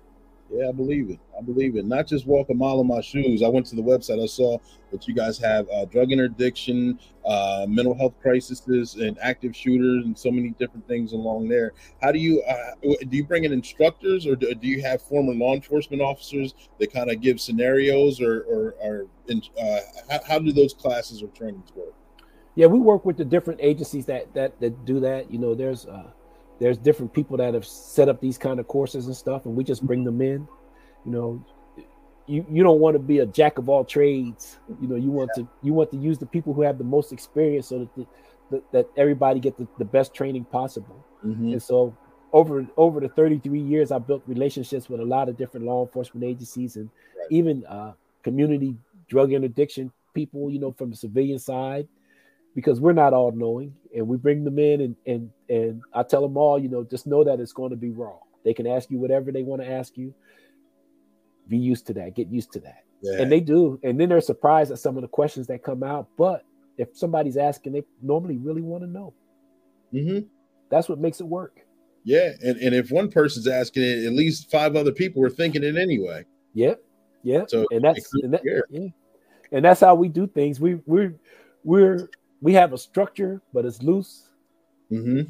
Yeah, 0.52 0.69
I 0.69 0.71
believe 0.71 1.10
it. 1.10 1.19
I 1.38 1.41
believe 1.41 1.76
it. 1.76 1.86
Not 1.86 2.06
just 2.06 2.28
walk 2.28 2.50
a 2.50 2.54
mile 2.54 2.80
in 2.80 2.88
my 2.88 3.02
shoes. 3.02 3.41
I 3.41 3.48
went 3.48 3.65
to 3.67 3.76
the 3.76 3.82
website. 3.82 4.21
I 4.21 4.28
saw 4.28 4.60
that 4.91 5.08
you 5.08 5.15
guys 5.15 5.39
have 5.39 5.67
uh, 5.69 5.86
drug 5.86 6.12
interdiction, 6.12 7.00
uh, 7.26 7.65
mental 7.67 7.95
health 7.95 8.13
crises, 8.21 8.95
and 8.95 9.17
active 9.19 9.56
shooters, 9.56 10.06
and 10.06 10.17
so 10.17 10.30
many 10.30 10.52
different 10.52 10.88
things 10.88 11.13
along 11.13 11.48
there. 11.48 11.74
How 12.00 12.12
do 12.12 12.19
you 12.19 12.43
uh, 12.43 12.76
do? 12.82 13.17
You 13.17 13.26
bring 13.26 13.45
in 13.45 13.54
instructors, 13.54 14.28
or 14.28 14.36
do, 14.36 14.54
do 14.54 14.67
you 14.67 14.84
have 14.84 15.02
former 15.02 15.34
law 15.34 15.56
enforcement 15.56 16.04
officers 16.04 16.54
that 16.80 16.93
kind 16.93 17.10
of 17.10 17.21
give 17.21 17.41
scenarios, 17.41 18.21
or 18.21 18.41
or, 18.41 18.76
or 18.84 19.08
in, 19.28 19.41
uh, 19.60 19.80
how, 20.10 20.19
how 20.28 20.39
do 20.39 20.52
those 20.54 20.76
classes 20.76 21.24
or 21.24 21.28
trainings 21.30 21.71
work? 21.76 21.95
Yeah, 22.56 22.68
we 22.68 22.80
work 22.80 23.06
with 23.06 23.18
the 23.18 23.26
different 23.26 23.60
agencies 23.62 24.06
that 24.06 24.34
that 24.34 24.60
that 24.62 24.86
do 24.86 25.00
that. 25.02 25.32
You 25.32 25.39
know, 25.39 25.56
there's 25.56 25.86
uh 25.86 26.10
there's 26.60 26.78
different 26.78 27.13
people 27.13 27.38
that 27.38 27.54
have 27.54 27.65
set 27.65 28.08
up 28.08 28.22
these 28.22 28.38
kind 28.38 28.60
of 28.60 28.68
courses 28.68 29.08
and 29.08 29.15
stuff, 29.15 29.46
and 29.46 29.56
we 29.56 29.63
just 29.63 29.84
bring 29.86 30.04
them 30.06 30.22
in. 30.22 30.48
You 31.06 31.12
know, 31.12 31.46
you 32.28 32.46
you 32.50 32.63
don't 32.63 32.80
want 32.80 32.96
to 32.96 33.00
be 33.00 33.20
a 33.20 33.26
jack 33.26 33.58
of 33.58 33.68
all 33.68 33.84
trades. 33.84 34.58
You 34.82 34.88
know, 34.88 34.96
you 34.96 35.12
want 35.12 35.32
to 35.36 35.48
you 35.62 35.74
want 35.74 35.91
to 35.91 35.98
use 35.98 36.18
the 36.18 36.26
people 36.26 36.54
who 36.54 36.62
have 36.62 36.78
the 36.78 36.84
most 36.86 37.12
experience 37.12 37.68
so 37.68 37.80
that 37.80 37.96
the, 37.96 38.08
that, 38.52 38.72
that 38.72 38.89
everybody 38.96 39.39
get 39.39 39.58
the, 39.58 39.68
the 39.78 39.86
best 39.86 40.13
training 40.13 40.46
possible. 40.46 41.04
Mhm. 41.26 41.52
And 41.54 41.62
so 41.62 41.96
over 42.32 42.65
over 42.78 43.02
the 43.02 43.10
33 43.10 43.60
years, 43.60 43.91
I 43.91 43.98
built 44.00 44.24
relationships 44.28 44.89
with 44.89 45.02
a 45.02 45.06
lot 45.06 45.28
of 45.28 45.36
different 45.38 45.65
law 45.65 45.84
enforcement 45.86 46.24
agencies 46.24 46.78
and 46.78 46.89
Right. 47.18 47.28
even 47.32 47.65
uh, 47.65 47.94
community 48.24 48.76
drug 49.10 49.34
interdiction 49.34 49.91
people. 50.13 50.50
You 50.50 50.60
know, 50.60 50.72
from 50.72 50.89
the 50.89 50.96
civilian 50.96 51.39
side, 51.39 51.88
because 52.56 52.80
we're 52.80 52.94
not 52.94 53.13
all 53.13 53.32
knowing, 53.32 53.76
and 53.94 54.08
we 54.08 54.18
bring 54.18 54.44
them 54.44 54.58
in 54.58 54.82
and 54.82 54.96
and 55.06 55.30
and 55.50 55.82
I 55.94 56.04
tell 56.04 56.22
them 56.22 56.38
all, 56.38 56.58
you 56.58 56.70
know, 56.70 56.84
just 56.84 57.06
know 57.06 57.24
that 57.24 57.39
it's 57.39 57.54
going 57.54 57.72
to 57.72 57.76
be 57.76 57.91
raw. 57.91 58.18
They 58.44 58.54
can 58.54 58.65
ask 58.65 58.89
you 58.89 58.98
whatever 58.98 59.32
they 59.32 59.44
want 59.44 59.62
to 59.62 59.70
ask 59.70 59.98
you. 59.98 60.13
Be 61.48 61.58
used 61.58 61.86
to 61.88 61.94
that. 61.94 62.15
Get 62.15 62.30
used 62.30 62.52
to 62.54 62.60
that. 62.62 62.84
Yeah. 63.02 63.22
And 63.22 63.32
they 63.32 63.39
do. 63.39 63.80
And 63.84 64.00
then 64.00 64.10
they're 64.10 64.22
surprised 64.22 64.72
at 64.72 64.80
some 64.80 64.96
of 64.98 65.02
the 65.02 65.08
questions 65.08 65.46
that 65.48 65.63
come 65.63 65.84
out. 65.84 66.08
But 66.18 66.44
if 66.78 66.89
somebody's 66.98 67.38
asking, 67.38 67.74
they 67.74 67.84
normally 68.02 68.38
really 68.38 68.62
want 68.62 68.84
to 68.84 68.89
know. 68.89 69.13
Mm-hmm. 69.94 70.28
That's 70.70 70.89
what 70.89 71.00
makes 71.00 71.20
it 71.20 71.28
work. 71.28 71.60
Yeah, 72.04 72.32
and, 72.44 72.58
and 72.58 72.76
if 72.76 72.91
one 72.91 73.10
person's 73.10 73.48
asking 73.48 73.84
it, 73.84 74.06
at 74.06 74.13
least 74.13 74.52
five 74.52 74.76
other 74.76 74.91
people 74.91 75.24
are 75.24 75.30
thinking 75.30 75.63
it 75.63 75.76
anyway. 75.76 76.24
Yep. 76.54 76.84
Yep. 77.24 77.50
So 77.50 77.65
and 77.72 77.84
that's 77.84 78.08
and, 78.22 78.34
that, 78.34 78.41
yeah. 78.44 78.88
and 79.52 79.65
that's 79.65 79.82
how 79.82 79.96
we 79.96 80.10
do 80.10 80.28
things. 80.28 80.60
We 80.60 80.76
we're 80.86 81.15
we're 81.63 82.10
we 82.45 82.53
have 82.53 82.73
a 82.73 82.77
structure, 82.77 83.41
but 83.53 83.65
it's 83.65 83.81
loose. 83.81 84.29
hmm 84.89 85.21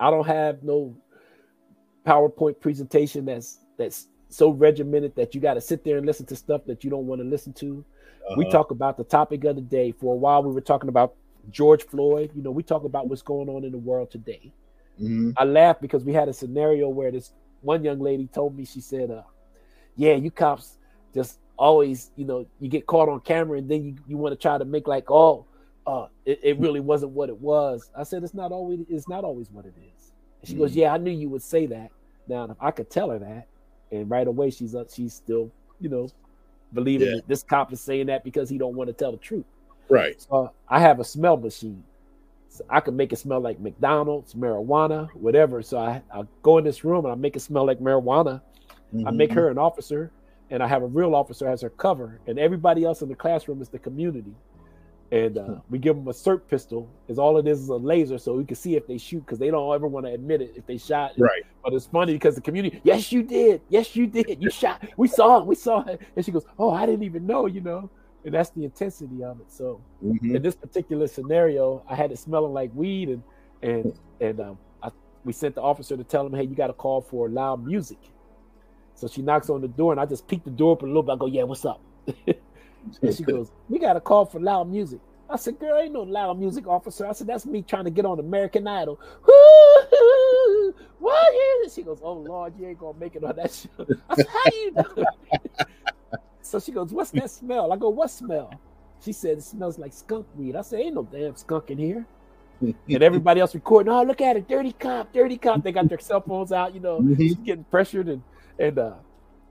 I 0.00 0.10
don't 0.10 0.26
have 0.26 0.62
no 0.62 0.96
PowerPoint 2.06 2.60
presentation 2.60 3.26
that's 3.26 3.58
that's 3.76 4.08
so 4.30 4.50
regimented 4.50 5.14
that 5.16 5.34
you 5.34 5.40
got 5.40 5.54
to 5.54 5.60
sit 5.60 5.84
there 5.84 5.98
and 5.98 6.06
listen 6.06 6.24
to 6.26 6.36
stuff 6.36 6.62
that 6.66 6.82
you 6.82 6.88
don't 6.88 7.06
want 7.06 7.20
to 7.20 7.28
listen 7.28 7.52
to. 7.54 7.84
We 8.36 8.44
Uh-huh. 8.44 8.50
talk 8.50 8.70
about 8.70 8.96
the 8.96 9.04
topic 9.04 9.44
of 9.44 9.56
the 9.56 9.60
day. 9.60 9.92
For 9.92 10.14
a 10.14 10.16
while, 10.16 10.42
we 10.42 10.52
were 10.52 10.62
talking 10.62 10.88
about 10.88 11.14
George 11.50 11.84
Floyd. 11.84 12.30
You 12.34 12.42
know, 12.42 12.50
we 12.50 12.62
talk 12.62 12.84
about 12.84 13.06
what's 13.08 13.22
going 13.22 13.50
on 13.50 13.64
in 13.64 13.72
the 13.72 13.78
world 13.78 14.10
today. 14.10 14.50
hmm 14.98 15.30
I 15.36 15.44
laughed 15.44 15.82
because 15.82 16.04
we 16.04 16.14
had 16.14 16.28
a 16.28 16.32
scenario 16.32 16.88
where 16.88 17.12
this 17.12 17.32
one 17.60 17.84
young 17.84 18.00
lady 18.00 18.28
told 18.28 18.56
me, 18.56 18.64
she 18.64 18.80
said, 18.80 19.10
uh, 19.10 19.24
yeah, 19.94 20.14
you 20.14 20.30
cops 20.30 20.78
just 21.14 21.38
always, 21.58 22.10
you 22.16 22.24
know, 22.24 22.46
you 22.60 22.68
get 22.68 22.86
caught 22.86 23.08
on 23.10 23.20
camera 23.20 23.58
and 23.58 23.68
then 23.70 23.84
you, 23.84 23.96
you 24.08 24.16
want 24.16 24.32
to 24.32 24.40
try 24.40 24.56
to 24.58 24.64
make 24.64 24.88
like, 24.88 25.10
oh, 25.10 25.46
uh, 25.86 26.06
it, 26.24 26.40
it 26.42 26.58
really 26.58 26.80
wasn't 26.80 27.12
what 27.12 27.28
it 27.28 27.40
was. 27.40 27.90
I 27.96 28.02
said, 28.02 28.22
it's 28.24 28.34
not 28.34 28.52
always, 28.52 28.80
it's 28.88 29.08
not 29.08 29.24
always 29.24 29.50
what 29.50 29.64
it 29.66 29.74
is. 29.78 30.12
And 30.40 30.48
she 30.48 30.54
goes, 30.54 30.72
Mhm. 30.72 30.76
yeah, 30.76 30.92
I 30.94 30.98
knew 30.98 31.10
you 31.10 31.28
would 31.28 31.42
say 31.42 31.66
that. 31.66 31.90
Now, 32.28 32.44
if 32.44 32.56
I 32.60 32.70
could 32.72 32.90
tell 32.90 33.10
her 33.10 33.18
that, 33.20 33.46
and 33.92 34.10
right 34.10 34.26
away 34.26 34.50
she's 34.50 34.74
up, 34.74 34.88
she's 34.92 35.14
still, 35.14 35.50
you 35.80 35.88
know, 35.88 36.08
believing 36.72 37.08
Yeah. 37.08 37.14
that 37.16 37.28
this 37.28 37.42
cop 37.44 37.72
is 37.72 37.80
saying 37.80 38.06
that 38.06 38.24
because 38.24 38.48
he 38.48 38.58
don't 38.58 38.74
want 38.74 38.88
to 38.88 38.92
tell 38.94 39.12
the 39.12 39.18
truth. 39.18 39.44
Right. 39.88 40.20
So 40.20 40.50
I 40.68 40.80
have 40.80 40.98
a 40.98 41.04
smell 41.04 41.36
machine. 41.36 41.84
So 42.48 42.64
I 42.68 42.80
can 42.80 42.96
make 42.96 43.12
it 43.12 43.16
smell 43.16 43.38
like 43.40 43.60
McDonald's, 43.60 44.34
marijuana, 44.34 45.08
whatever. 45.14 45.62
So 45.62 45.78
I, 45.78 46.02
I 46.12 46.22
go 46.42 46.58
in 46.58 46.64
this 46.64 46.84
room 46.84 47.04
and 47.04 47.12
I 47.12 47.14
make 47.14 47.36
it 47.36 47.40
smell 47.40 47.64
like 47.66 47.78
marijuana. 47.78 48.40
I 49.06 49.10
make 49.10 49.30
Mm-hmm. 49.30 49.38
her 49.38 49.48
an 49.50 49.58
officer, 49.58 50.10
and 50.50 50.62
I 50.62 50.66
have 50.66 50.82
a 50.82 50.86
real 50.86 51.14
officer 51.14 51.46
as 51.48 51.60
her 51.60 51.70
cover, 51.70 52.18
and 52.26 52.38
everybody 52.38 52.84
else 52.84 53.02
in 53.02 53.08
the 53.08 53.14
classroom 53.14 53.60
is 53.60 53.68
the 53.68 53.78
community. 53.78 54.32
And 55.12 55.38
uh, 55.38 55.60
we 55.70 55.78
give 55.78 55.94
them 55.94 56.08
a 56.08 56.12
SIRT 56.12 56.48
pistol. 56.48 56.88
Is 57.06 57.18
all 57.18 57.38
it 57.38 57.46
is 57.46 57.60
is 57.60 57.68
a 57.68 57.76
laser, 57.76 58.18
so 58.18 58.34
we 58.34 58.44
can 58.44 58.56
see 58.56 58.74
if 58.74 58.86
they 58.88 58.98
shoot 58.98 59.20
because 59.20 59.38
they 59.38 59.50
don't 59.50 59.72
ever 59.72 59.86
want 59.86 60.04
to 60.06 60.12
admit 60.12 60.42
it 60.42 60.54
if 60.56 60.66
they 60.66 60.78
shot. 60.78 61.12
Right. 61.16 61.42
But 61.62 61.74
it's 61.74 61.86
funny 61.86 62.14
because 62.14 62.34
the 62.34 62.40
community, 62.40 62.80
yes, 62.82 63.12
you 63.12 63.22
did, 63.22 63.60
yes, 63.68 63.94
you 63.94 64.06
did, 64.08 64.42
you 64.42 64.50
shot. 64.50 64.84
We 64.96 65.06
saw 65.06 65.38
it, 65.38 65.46
we 65.46 65.54
saw 65.54 65.84
it, 65.84 66.00
and 66.16 66.24
she 66.24 66.32
goes, 66.32 66.44
oh, 66.58 66.70
I 66.70 66.86
didn't 66.86 67.04
even 67.04 67.26
know, 67.26 67.46
you 67.46 67.60
know. 67.60 67.88
And 68.24 68.34
that's 68.34 68.50
the 68.50 68.64
intensity 68.64 69.22
of 69.22 69.40
it. 69.40 69.52
So 69.52 69.80
Mhm. 70.02 70.34
in 70.34 70.42
this 70.42 70.56
particular 70.56 71.06
scenario, 71.06 71.84
I 71.88 71.94
had 71.94 72.10
it 72.10 72.18
smelling 72.18 72.52
like 72.52 72.72
weed, 72.74 73.08
and 73.08 73.22
and 73.62 73.92
and 74.20 74.40
um, 74.40 74.58
I, 74.82 74.90
we 75.24 75.32
sent 75.32 75.54
the 75.54 75.62
officer 75.62 75.96
to 75.96 76.02
tell 76.04 76.26
him, 76.26 76.34
hey, 76.34 76.42
you 76.42 76.56
got 76.56 76.66
to 76.66 76.72
call 76.72 77.00
for 77.00 77.28
loud 77.28 77.64
music. 77.64 77.98
So 78.94 79.06
she 79.06 79.22
knocks 79.22 79.50
on 79.50 79.60
the 79.60 79.68
door, 79.68 79.92
and 79.92 80.00
I 80.00 80.06
just 80.06 80.26
peek 80.26 80.42
the 80.42 80.50
door 80.50 80.72
open 80.72 80.88
a 80.88 80.90
little 80.90 81.02
bit. 81.04 81.12
I 81.12 81.16
go, 81.16 81.26
yeah, 81.26 81.44
what's 81.44 81.64
up? 81.64 81.80
and 83.02 83.14
she 83.14 83.22
goes, 83.24 83.50
we 83.68 83.78
got 83.78 83.94
to 83.94 84.00
call 84.00 84.24
for 84.26 84.40
loud 84.40 84.68
music. 84.70 85.00
I 85.28 85.36
said, 85.36 85.58
girl, 85.58 85.78
ain't 85.78 85.92
no 85.92 86.02
loud 86.02 86.38
music, 86.38 86.66
officer. 86.68 87.06
I 87.06 87.12
said, 87.12 87.26
that's 87.26 87.46
me 87.46 87.62
trying 87.62 87.84
to 87.84 87.90
get 87.90 88.04
on 88.06 88.18
American 88.20 88.66
Idol. 88.66 89.00
What 90.98 91.32
is 91.62 91.66
it? 91.72 91.74
She 91.74 91.82
goes, 91.82 92.00
oh 92.02 92.14
Lord, 92.14 92.54
you 92.58 92.66
ain't 92.66 92.78
gonna 92.78 92.98
make 92.98 93.14
it 93.16 93.22
on 93.22 93.36
that 93.36 93.52
show. 93.52 93.86
I 94.10 94.14
said, 94.16 94.26
how 94.26 94.50
do 94.50 94.56
you 94.56 94.72
know? 94.72 95.04
so 96.42 96.58
she 96.58 96.72
goes, 96.72 96.92
what's 96.92 97.10
that 97.12 97.30
smell? 97.30 97.72
I 97.72 97.76
go, 97.76 97.90
what 97.90 98.10
smell? 98.10 98.50
She 99.00 99.12
said, 99.12 99.38
it 99.38 99.42
smells 99.42 99.78
like 99.78 99.92
skunk 99.92 100.26
weed. 100.34 100.56
I 100.56 100.62
said, 100.62 100.80
ain't 100.80 100.94
no 100.94 101.02
damn 101.04 101.36
skunk 101.36 101.70
in 101.70 101.78
here. 101.78 102.06
and 102.60 103.02
everybody 103.02 103.40
else 103.40 103.54
recording, 103.54 103.92
oh, 103.92 104.02
look 104.02 104.20
at 104.20 104.36
it, 104.36 104.48
dirty 104.48 104.72
cop, 104.72 105.12
dirty 105.12 105.36
cop. 105.36 105.62
They 105.62 105.70
got 105.72 105.88
their 105.88 105.98
cell 106.00 106.20
phones 106.22 106.50
out, 106.50 106.74
you 106.74 106.80
know, 106.80 107.00
Mhm. 107.00 107.16
she's 107.18 107.34
getting 107.36 107.64
pressured. 107.64 108.08
And, 108.08 108.22
and 108.58 108.78
uh, 108.78 108.94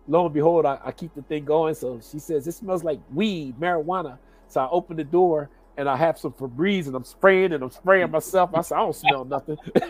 lo 0.07 0.25
and 0.25 0.33
behold, 0.33 0.65
I, 0.65 0.79
I 0.85 0.91
keep 0.91 1.13
the 1.15 1.23
thing 1.23 1.45
going. 1.45 1.75
So 1.75 2.01
she 2.01 2.19
says, 2.19 2.47
it 2.47 2.53
smells 2.53 2.83
like 2.83 3.01
weed, 3.13 3.59
marijuana. 3.59 4.19
So 4.47 4.61
I 4.61 4.69
open 4.69 4.97
the 4.97 5.03
door 5.05 5.51
and 5.77 5.89
I 5.89 5.97
have 5.97 6.19
some 6.19 6.33
Febreze 6.33 6.87
and 6.87 6.95
I'm 6.95 7.05
spraying 7.05 7.53
and 7.53 7.63
I'm 7.63 7.71
spraying 7.71 8.11
myself. 8.11 8.51
I 8.53 8.61
said, 8.61 8.75
I 8.77 8.79
don't 8.81 8.95
smell 8.95 9.25
nothing. 9.25 9.57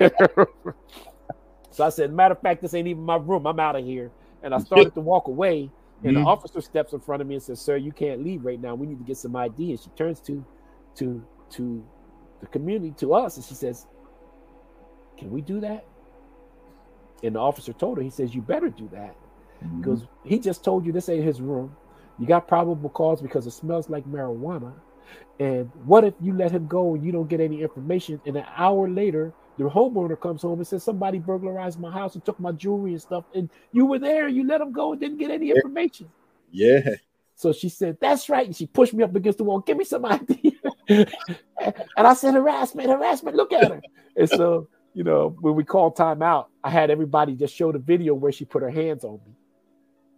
so 1.72 1.86
I 1.86 1.90
said, 1.90 2.14
matter 2.14 2.34
of 2.34 2.42
fact, 2.42 2.62
this 2.62 2.74
ain't 2.74 2.88
even 2.90 3.04
my 3.04 3.18
room. 3.18 3.48
I'm 3.48 3.60
out 3.60 3.78
of 3.78 3.86
here. 3.86 4.14
And 4.44 4.56
I 4.56 4.60
started 4.60 4.94
to 4.96 5.02
walk 5.02 5.28
away. 5.28 5.72
And 6.04 6.16
the 6.18 6.22
Mhm. 6.22 6.24
officer 6.24 6.62
steps 6.62 6.94
in 6.94 7.02
front 7.02 7.22
of 7.22 7.28
me 7.28 7.36
and 7.36 7.44
says, 7.44 7.62
Sir, 7.62 7.78
you 7.78 7.92
can't 7.92 8.24
leave 8.24 8.46
right 8.46 8.62
now. 8.62 8.76
We 8.76 8.88
need 8.88 9.00
to 9.00 9.06
get 9.06 9.18
some 9.18 9.36
ID. 9.36 9.72
And 9.72 9.80
she 9.82 9.90
turns 9.92 10.22
to 10.22 10.46
to 10.98 11.28
to 11.52 11.86
the 12.42 12.48
community, 12.48 12.94
to 13.00 13.14
us, 13.16 13.38
and 13.38 13.46
she 13.46 13.56
says, 13.56 13.88
Can 15.18 15.32
we 15.32 15.42
do 15.42 15.62
that? 15.62 15.86
And 17.24 17.36
the 17.36 17.40
officer 17.40 17.74
told 17.74 17.98
her, 17.98 18.04
he 18.04 18.12
says, 18.12 18.36
You 18.36 18.42
better 18.44 18.70
do 18.70 18.90
that. 18.94 19.16
Mm-hmm. 19.66 19.82
Because 19.82 20.06
he 20.24 20.40
just 20.40 20.64
told 20.64 20.86
you 20.86 20.92
this 20.92 21.10
ain't 21.10 21.24
his 21.24 21.42
room. 21.42 21.76
You 22.20 22.28
got 22.28 22.48
probable 22.48 22.90
cause 22.90 23.22
because 23.22 23.46
it 23.46 23.52
smells 23.52 23.90
like 23.90 24.06
marijuana. 24.06 24.74
And 25.40 25.70
what 25.86 26.04
if 26.04 26.14
you 26.22 26.34
let 26.34 26.52
him 26.52 26.68
go 26.68 26.96
and 26.96 27.04
you 27.04 27.12
don't 27.12 27.28
get 27.28 27.42
any 27.42 27.62
information? 27.62 28.22
And 28.26 28.38
an 28.38 28.46
hour 28.56 28.90
later, 28.90 29.34
the 29.58 29.66
homeowner 29.66 30.20
comes 30.20 30.42
home 30.42 30.60
and 30.60 30.68
says, 30.68 30.84
Somebody 30.84 31.20
burglarized 31.20 31.80
my 31.80 31.92
house 31.92 32.16
and 32.16 32.24
took 32.26 32.40
my 32.40 32.52
jewelry 32.52 32.92
and 32.92 33.02
stuff. 33.02 33.26
And 33.34 33.50
you 33.72 33.86
were 33.86 34.00
there, 34.00 34.28
you 34.28 34.48
let 34.48 34.62
him 34.62 34.72
go 34.72 34.92
and 34.92 35.02
didn't 35.02 35.18
get 35.18 35.32
any 35.32 35.52
information. 35.52 36.10
Yeah. 36.52 36.96
So 37.36 37.52
she 37.52 37.70
said, 37.70 37.98
That's 38.00 38.30
right. 38.30 38.46
And 38.46 38.56
she 38.56 38.66
pushed 38.66 38.94
me 38.94 39.04
up 39.04 39.16
against 39.16 39.38
the 39.38 39.44
wall. 39.44 39.60
Give 39.60 39.78
me 39.78 39.84
some 39.84 40.06
idea. 40.06 40.52
and 40.88 41.08
I 41.98 42.14
said, 42.14 42.34
Harassment, 42.34 42.90
harassment. 42.90 43.36
Look 43.36 43.52
at 43.52 43.72
her. 43.72 43.82
And 44.16 44.30
so, 44.30 44.68
you 44.94 45.04
know, 45.04 45.36
when 45.42 45.56
we 45.56 45.66
called 45.66 45.98
time 45.98 46.22
out, 46.22 46.50
I 46.64 46.70
had 46.70 46.90
everybody 46.90 47.36
just 47.36 47.54
show 47.54 47.72
the 47.72 47.80
video 47.80 48.14
where 48.14 48.32
she 48.32 48.46
put 48.46 48.62
her 48.62 48.70
hands 48.70 49.04
on 49.04 49.20
me. 49.26 49.34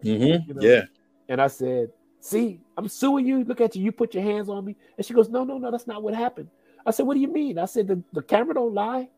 Mm-hmm. 0.04 0.50
You 0.50 0.54
know? 0.54 0.62
Yeah. 0.62 0.84
And 1.30 1.42
I 1.42 1.48
said, 1.48 1.92
See, 2.20 2.60
I'm 2.78 2.88
suing 2.88 3.26
you. 3.26 3.44
Look 3.44 3.62
at 3.62 3.76
you. 3.76 3.84
You 3.84 3.92
put 3.92 4.14
your 4.14 4.24
hands 4.24 4.50
on 4.50 4.66
me. 4.66 4.76
And 4.98 5.06
she 5.06 5.14
goes, 5.14 5.30
No, 5.30 5.44
no, 5.44 5.58
no, 5.58 5.72
that's 5.72 5.88
not 5.88 6.04
what 6.04 6.14
happened. 6.14 6.50
I 6.86 6.92
said, 6.92 7.06
What 7.06 7.14
do 7.14 7.20
you 7.20 7.28
mean? 7.28 7.58
I 7.58 7.66
said, 7.66 7.88
The, 7.88 8.02
the 8.14 8.22
camera 8.22 8.56
don't 8.56 8.74
lie. 8.74 9.10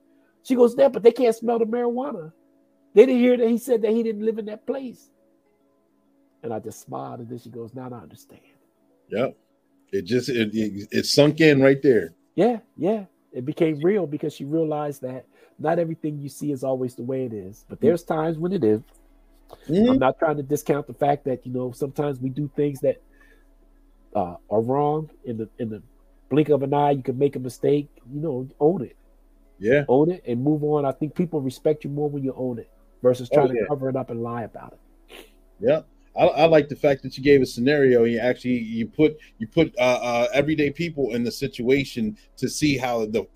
She 0.43 0.55
goes, 0.55 0.75
Yeah, 0.77 0.89
but 0.89 1.03
they 1.03 1.11
can't 1.11 1.35
smell 1.35 1.59
the 1.59 1.65
marijuana. 1.65 2.31
They 2.93 3.05
didn't 3.05 3.21
hear 3.21 3.37
that 3.37 3.47
he 3.47 3.57
said 3.57 3.81
that 3.83 3.91
he 3.91 4.03
didn't 4.03 4.25
live 4.25 4.37
in 4.37 4.45
that 4.45 4.65
place. 4.65 5.09
And 6.43 6.53
I 6.53 6.59
just 6.59 6.81
smiled. 6.81 7.19
And 7.19 7.29
then 7.29 7.39
she 7.39 7.49
goes, 7.49 7.73
Now 7.73 7.89
I 7.91 7.97
understand. 7.97 8.41
Yep. 9.09 9.37
It 9.91 10.05
just 10.05 10.29
it, 10.29 10.53
it 10.53 10.87
it 10.91 11.05
sunk 11.05 11.41
in 11.41 11.61
right 11.61 11.81
there. 11.81 12.13
Yeah, 12.35 12.59
yeah. 12.77 13.05
It 13.31 13.45
became 13.45 13.79
real 13.83 14.07
because 14.07 14.33
she 14.33 14.45
realized 14.45 15.01
that 15.01 15.25
not 15.57 15.79
everything 15.79 16.19
you 16.19 16.29
see 16.29 16.51
is 16.51 16.63
always 16.63 16.95
the 16.95 17.03
way 17.03 17.25
it 17.25 17.33
is, 17.33 17.65
but 17.67 17.81
there's 17.81 18.03
times 18.03 18.37
when 18.37 18.53
it 18.53 18.63
is. 18.63 18.81
Mhm. 19.67 19.89
I'm 19.91 19.99
not 19.99 20.19
trying 20.19 20.37
to 20.37 20.43
discount 20.43 20.87
the 20.87 20.93
fact 20.93 21.25
that 21.25 21.45
you 21.45 21.53
know 21.53 21.71
sometimes 21.71 22.19
we 22.19 22.29
do 22.29 22.49
things 22.55 22.79
that 22.81 23.01
uh, 24.15 24.35
are 24.49 24.61
wrong 24.61 25.09
in 25.25 25.37
the 25.37 25.49
in 25.59 25.69
the 25.69 25.81
blink 26.29 26.49
of 26.49 26.63
an 26.63 26.73
eye. 26.73 26.91
You 26.91 27.03
can 27.03 27.17
make 27.17 27.35
a 27.35 27.39
mistake. 27.39 27.89
You 28.11 28.21
know, 28.21 28.47
own 28.59 28.83
it, 28.83 28.95
Yeah. 29.59 29.85
own 29.87 30.11
it, 30.11 30.23
and 30.27 30.43
move 30.43 30.63
on. 30.63 30.85
I 30.85 30.91
think 30.91 31.15
people 31.15 31.41
respect 31.41 31.83
you 31.83 31.89
more 31.89 32.09
when 32.09 32.23
you 32.23 32.33
own 32.35 32.59
it 32.59 32.69
versus 33.01 33.29
Oh, 33.31 33.35
trying 33.35 33.55
yeah. 33.55 33.61
to 33.61 33.67
cover 33.67 33.89
it 33.89 33.95
up 33.95 34.09
and 34.09 34.21
lie 34.23 34.43
about 34.43 34.73
it. 34.73 34.79
Yeah. 35.59 35.81
I, 36.15 36.25
I 36.25 36.45
like 36.47 36.69
the 36.69 36.75
fact 36.75 37.03
that 37.03 37.17
you 37.17 37.23
gave 37.23 37.41
a 37.41 37.45
scenario. 37.45 38.03
You 38.03 38.19
actually 38.19 38.57
you 38.57 38.87
put 38.87 39.17
you 39.37 39.47
put 39.47 39.73
uh, 39.77 39.99
uh, 40.01 40.27
everyday 40.33 40.71
people 40.71 41.13
in 41.13 41.23
the 41.23 41.31
situation 41.31 42.17
to 42.37 42.49
see 42.49 42.77
how 42.77 43.05
the 43.05 43.27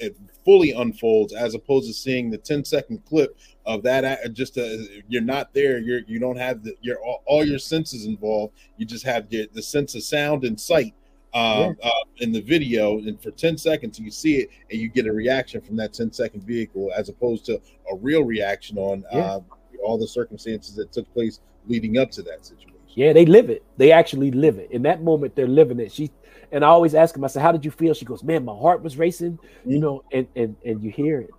fully 0.45 0.71
unfolds, 0.71 1.33
as 1.33 1.55
opposed 1.55 1.87
to 1.87 1.93
seeing 1.93 2.29
the 2.29 2.37
10 2.37 2.65
second 2.65 3.03
clip 3.05 3.37
of 3.65 3.81
that. 3.83 4.03
uh, 4.03 4.27
Just 4.29 4.57
uh 4.57 4.67
you're 5.07 5.21
not 5.21 5.53
there. 5.53 5.77
You're 5.79 6.01
you 6.07 6.19
don't 6.19 6.37
have 6.37 6.63
the, 6.63 6.75
your 6.81 6.97
all, 7.03 7.23
all 7.25 7.45
your 7.45 7.59
senses 7.59 8.05
involved. 8.05 8.53
You 8.77 8.85
just 8.85 9.05
have 9.05 9.31
your, 9.31 9.45
the 9.53 9.61
sense 9.61 9.95
of 9.95 10.03
sound 10.03 10.43
and 10.43 10.59
sight 10.59 10.93
um, 11.33 11.75
uh, 11.81 11.89
in 12.17 12.31
the 12.31 12.41
video, 12.41 12.99
and 12.99 13.19
for 13.21 13.31
10 13.31 13.57
seconds 13.57 13.99
you 13.99 14.11
see 14.11 14.35
it, 14.35 14.49
and 14.69 14.79
you 14.79 14.87
get 14.87 15.07
a 15.07 15.11
reaction 15.11 15.61
from 15.61 15.75
that 15.77 15.91
10 15.93 16.11
second 16.13 16.43
vehicle, 16.43 16.91
as 16.95 17.09
opposed 17.09 17.45
to 17.45 17.59
a 17.91 17.95
real 17.95 18.23
reaction 18.23 18.77
on 18.77 19.03
Yeah. 19.11 19.19
uh, 19.19 19.39
all 19.83 19.97
the 19.97 20.07
circumstances 20.07 20.75
that 20.75 20.91
took 20.91 21.11
place 21.13 21.39
leading 21.67 21.97
up 21.97 22.11
to 22.11 22.21
that 22.21 22.45
situation. 22.45 22.69
Yeah, 22.95 23.11
they 23.13 23.25
live 23.25 23.49
it. 23.49 23.63
They 23.77 23.91
actually 23.91 24.29
live 24.29 24.59
it. 24.59 24.69
In 24.69 24.83
that 24.83 25.01
moment, 25.01 25.35
they're 25.35 25.47
living 25.47 25.79
it. 25.79 25.91
She 25.91 26.11
and 26.53 26.63
I 26.63 26.69
always 26.69 26.95
ask 26.95 27.17
him. 27.17 27.23
I 27.23 27.27
said, 27.27 27.41
"How 27.41 27.51
did 27.51 27.65
you 27.65 27.71
feel?" 27.71 27.93
She 27.93 28.05
goes, 28.05 28.23
"Man, 28.23 28.45
my 28.45 28.55
heart 28.55 28.81
was 28.83 28.97
racing." 28.97 29.39
You 29.65 29.79
Mhm. 29.79 29.81
know, 29.81 30.01
and 30.13 30.27
and 30.35 30.55
and 30.63 30.81
you 30.81 30.91
hear 30.91 31.19
it, 31.19 31.31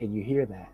and 0.00 0.14
you 0.14 0.22
hear 0.24 0.46
that, 0.46 0.68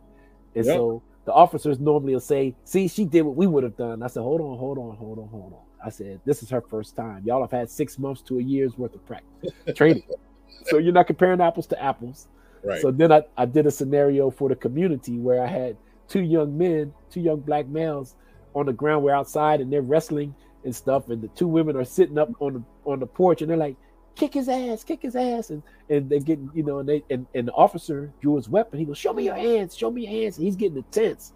and 0.54 0.64
Yep. 0.64 0.74
so 0.74 1.02
the 1.26 1.32
officers 1.34 1.78
normally 1.78 2.14
will 2.14 2.20
say, 2.20 2.54
"See, 2.64 2.88
she 2.88 3.04
did 3.04 3.22
what 3.22 3.36
we 3.36 3.46
would 3.46 3.64
have 3.64 3.76
done." 3.76 4.02
I 4.02 4.06
said, 4.06 4.22
"Hold 4.22 4.40
on, 4.40 4.56
hold 4.56 4.78
on, 4.78 4.96
hold 4.96 5.18
on, 5.18 5.28
hold 5.28 5.52
on." 5.52 5.60
I 5.84 5.90
said, 5.90 6.20
"This 6.24 6.42
is 6.42 6.48
her 6.50 6.62
first 6.62 6.96
time. 6.96 7.22
Y'all 7.24 7.42
have 7.42 7.50
had 7.50 7.68
six 7.70 7.98
months 7.98 8.22
to 8.22 8.38
a 8.38 8.42
year's 8.42 8.78
worth 8.78 8.94
of 8.94 9.04
practice 9.04 9.52
training, 9.74 10.02
so 10.64 10.78
you're 10.78 10.92
not 10.92 11.06
comparing 11.08 11.40
apples 11.40 11.66
to 11.68 11.82
apples." 11.82 12.28
Right. 12.64 12.80
So 12.80 12.90
then 12.90 13.12
I, 13.12 13.22
I 13.36 13.46
did 13.46 13.66
a 13.66 13.70
scenario 13.70 14.30
for 14.30 14.48
the 14.48 14.56
community 14.56 15.18
where 15.18 15.42
I 15.42 15.46
had 15.46 15.76
two 16.08 16.22
young 16.22 16.56
men, 16.56 16.92
two 17.10 17.20
young 17.20 17.40
black 17.40 17.68
males 17.68 18.14
on 18.54 18.66
the 18.66 18.72
ground. 18.72 19.04
We're 19.04 19.14
outside 19.14 19.60
and 19.60 19.72
they're 19.72 19.82
wrestling 19.82 20.34
and 20.64 20.74
stuff, 20.74 21.08
and 21.08 21.22
the 21.22 21.28
two 21.28 21.48
women 21.48 21.76
are 21.76 21.84
sitting 21.84 22.18
up 22.18 22.30
on 22.40 22.54
the 22.54 22.64
on 22.84 23.00
the 23.00 23.06
porch 23.06 23.42
and 23.42 23.50
they're 23.50 23.56
like, 23.56 23.76
kick 24.18 24.34
his 24.34 24.50
ass, 24.50 24.84
kick 24.84 25.02
his 25.02 25.16
ass, 25.16 25.50
and 25.50 25.64
and 25.90 26.10
they 26.10 26.20
get 26.20 26.40
you 26.54 26.64
know, 26.64 26.80
and 26.80 26.90
they 26.90 27.04
and, 27.10 27.28
and 27.34 27.48
the 27.48 27.52
officer 27.54 28.14
drew 28.22 28.36
his 28.36 28.50
weapon. 28.50 28.80
He 28.80 28.86
goes, 28.86 28.98
Show 28.98 29.14
me 29.14 29.24
your 29.24 29.36
hands, 29.36 29.76
show 29.76 29.92
me 29.92 30.04
your 30.06 30.12
hands. 30.22 30.38
And 30.38 30.46
he's 30.46 30.56
getting 30.56 30.78
intense. 30.78 31.32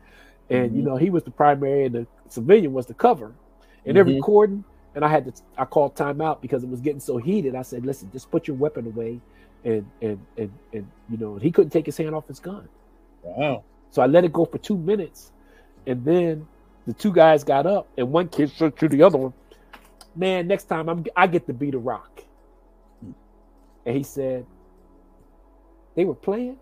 And 0.50 0.76
you 0.76 0.82
Mhm. 0.82 0.84
know, 0.84 0.96
he 0.96 1.10
was 1.10 1.24
the 1.24 1.32
primary 1.32 1.86
and 1.86 1.96
the 1.96 2.08
civilian 2.30 2.72
was 2.74 2.86
the 2.86 2.94
cover. 2.94 3.38
And 3.86 3.96
they're 3.96 4.04
Mhm. 4.04 4.08
recording. 4.08 4.66
And 4.94 5.04
I 5.04 5.08
had 5.08 5.26
to 5.26 5.34
I 5.58 5.66
called 5.66 5.96
timeout 5.96 6.42
because 6.42 6.64
it 6.64 6.70
was 6.70 6.82
getting 6.82 7.00
so 7.00 7.18
heated. 7.18 7.56
I 7.56 7.62
said, 7.62 7.86
listen, 7.86 8.10
just 8.12 8.30
put 8.32 8.48
your 8.48 8.58
weapon 8.58 8.86
away. 8.86 9.22
And 9.64 9.92
and 10.02 10.26
and 10.38 10.60
and 10.74 10.92
you 11.08 11.18
know, 11.18 11.36
he 11.38 11.52
couldn't 11.52 11.72
take 11.72 11.86
his 11.86 11.98
hand 11.98 12.14
off 12.16 12.28
his 12.28 12.40
gun. 12.40 12.68
Wow. 13.22 13.64
So 13.90 14.02
I 14.02 14.06
let 14.06 14.24
it 14.24 14.32
go 14.32 14.46
for 14.46 14.58
two 14.58 14.78
minutes, 14.78 15.32
and 15.86 16.04
then 16.04 16.48
the 16.86 16.94
two 16.94 17.12
guys 17.12 17.44
got 17.44 17.66
up, 17.66 17.90
and 17.98 18.12
one 18.12 18.28
kid 18.28 18.50
said 18.52 18.76
to 18.78 18.88
the 18.88 19.02
other 19.04 19.18
one, 19.18 19.34
"Man, 20.16 20.48
next 20.48 20.66
time 20.66 20.88
I'm 20.88 21.04
I 21.16 21.28
get 21.28 21.46
to 21.48 21.54
beat 21.54 21.74
a 21.74 21.80
rock." 21.80 22.22
And 23.86 23.96
he 23.96 24.02
said, 24.02 24.46
"They 25.96 26.04
were 26.04 26.14
playing." 26.14 26.58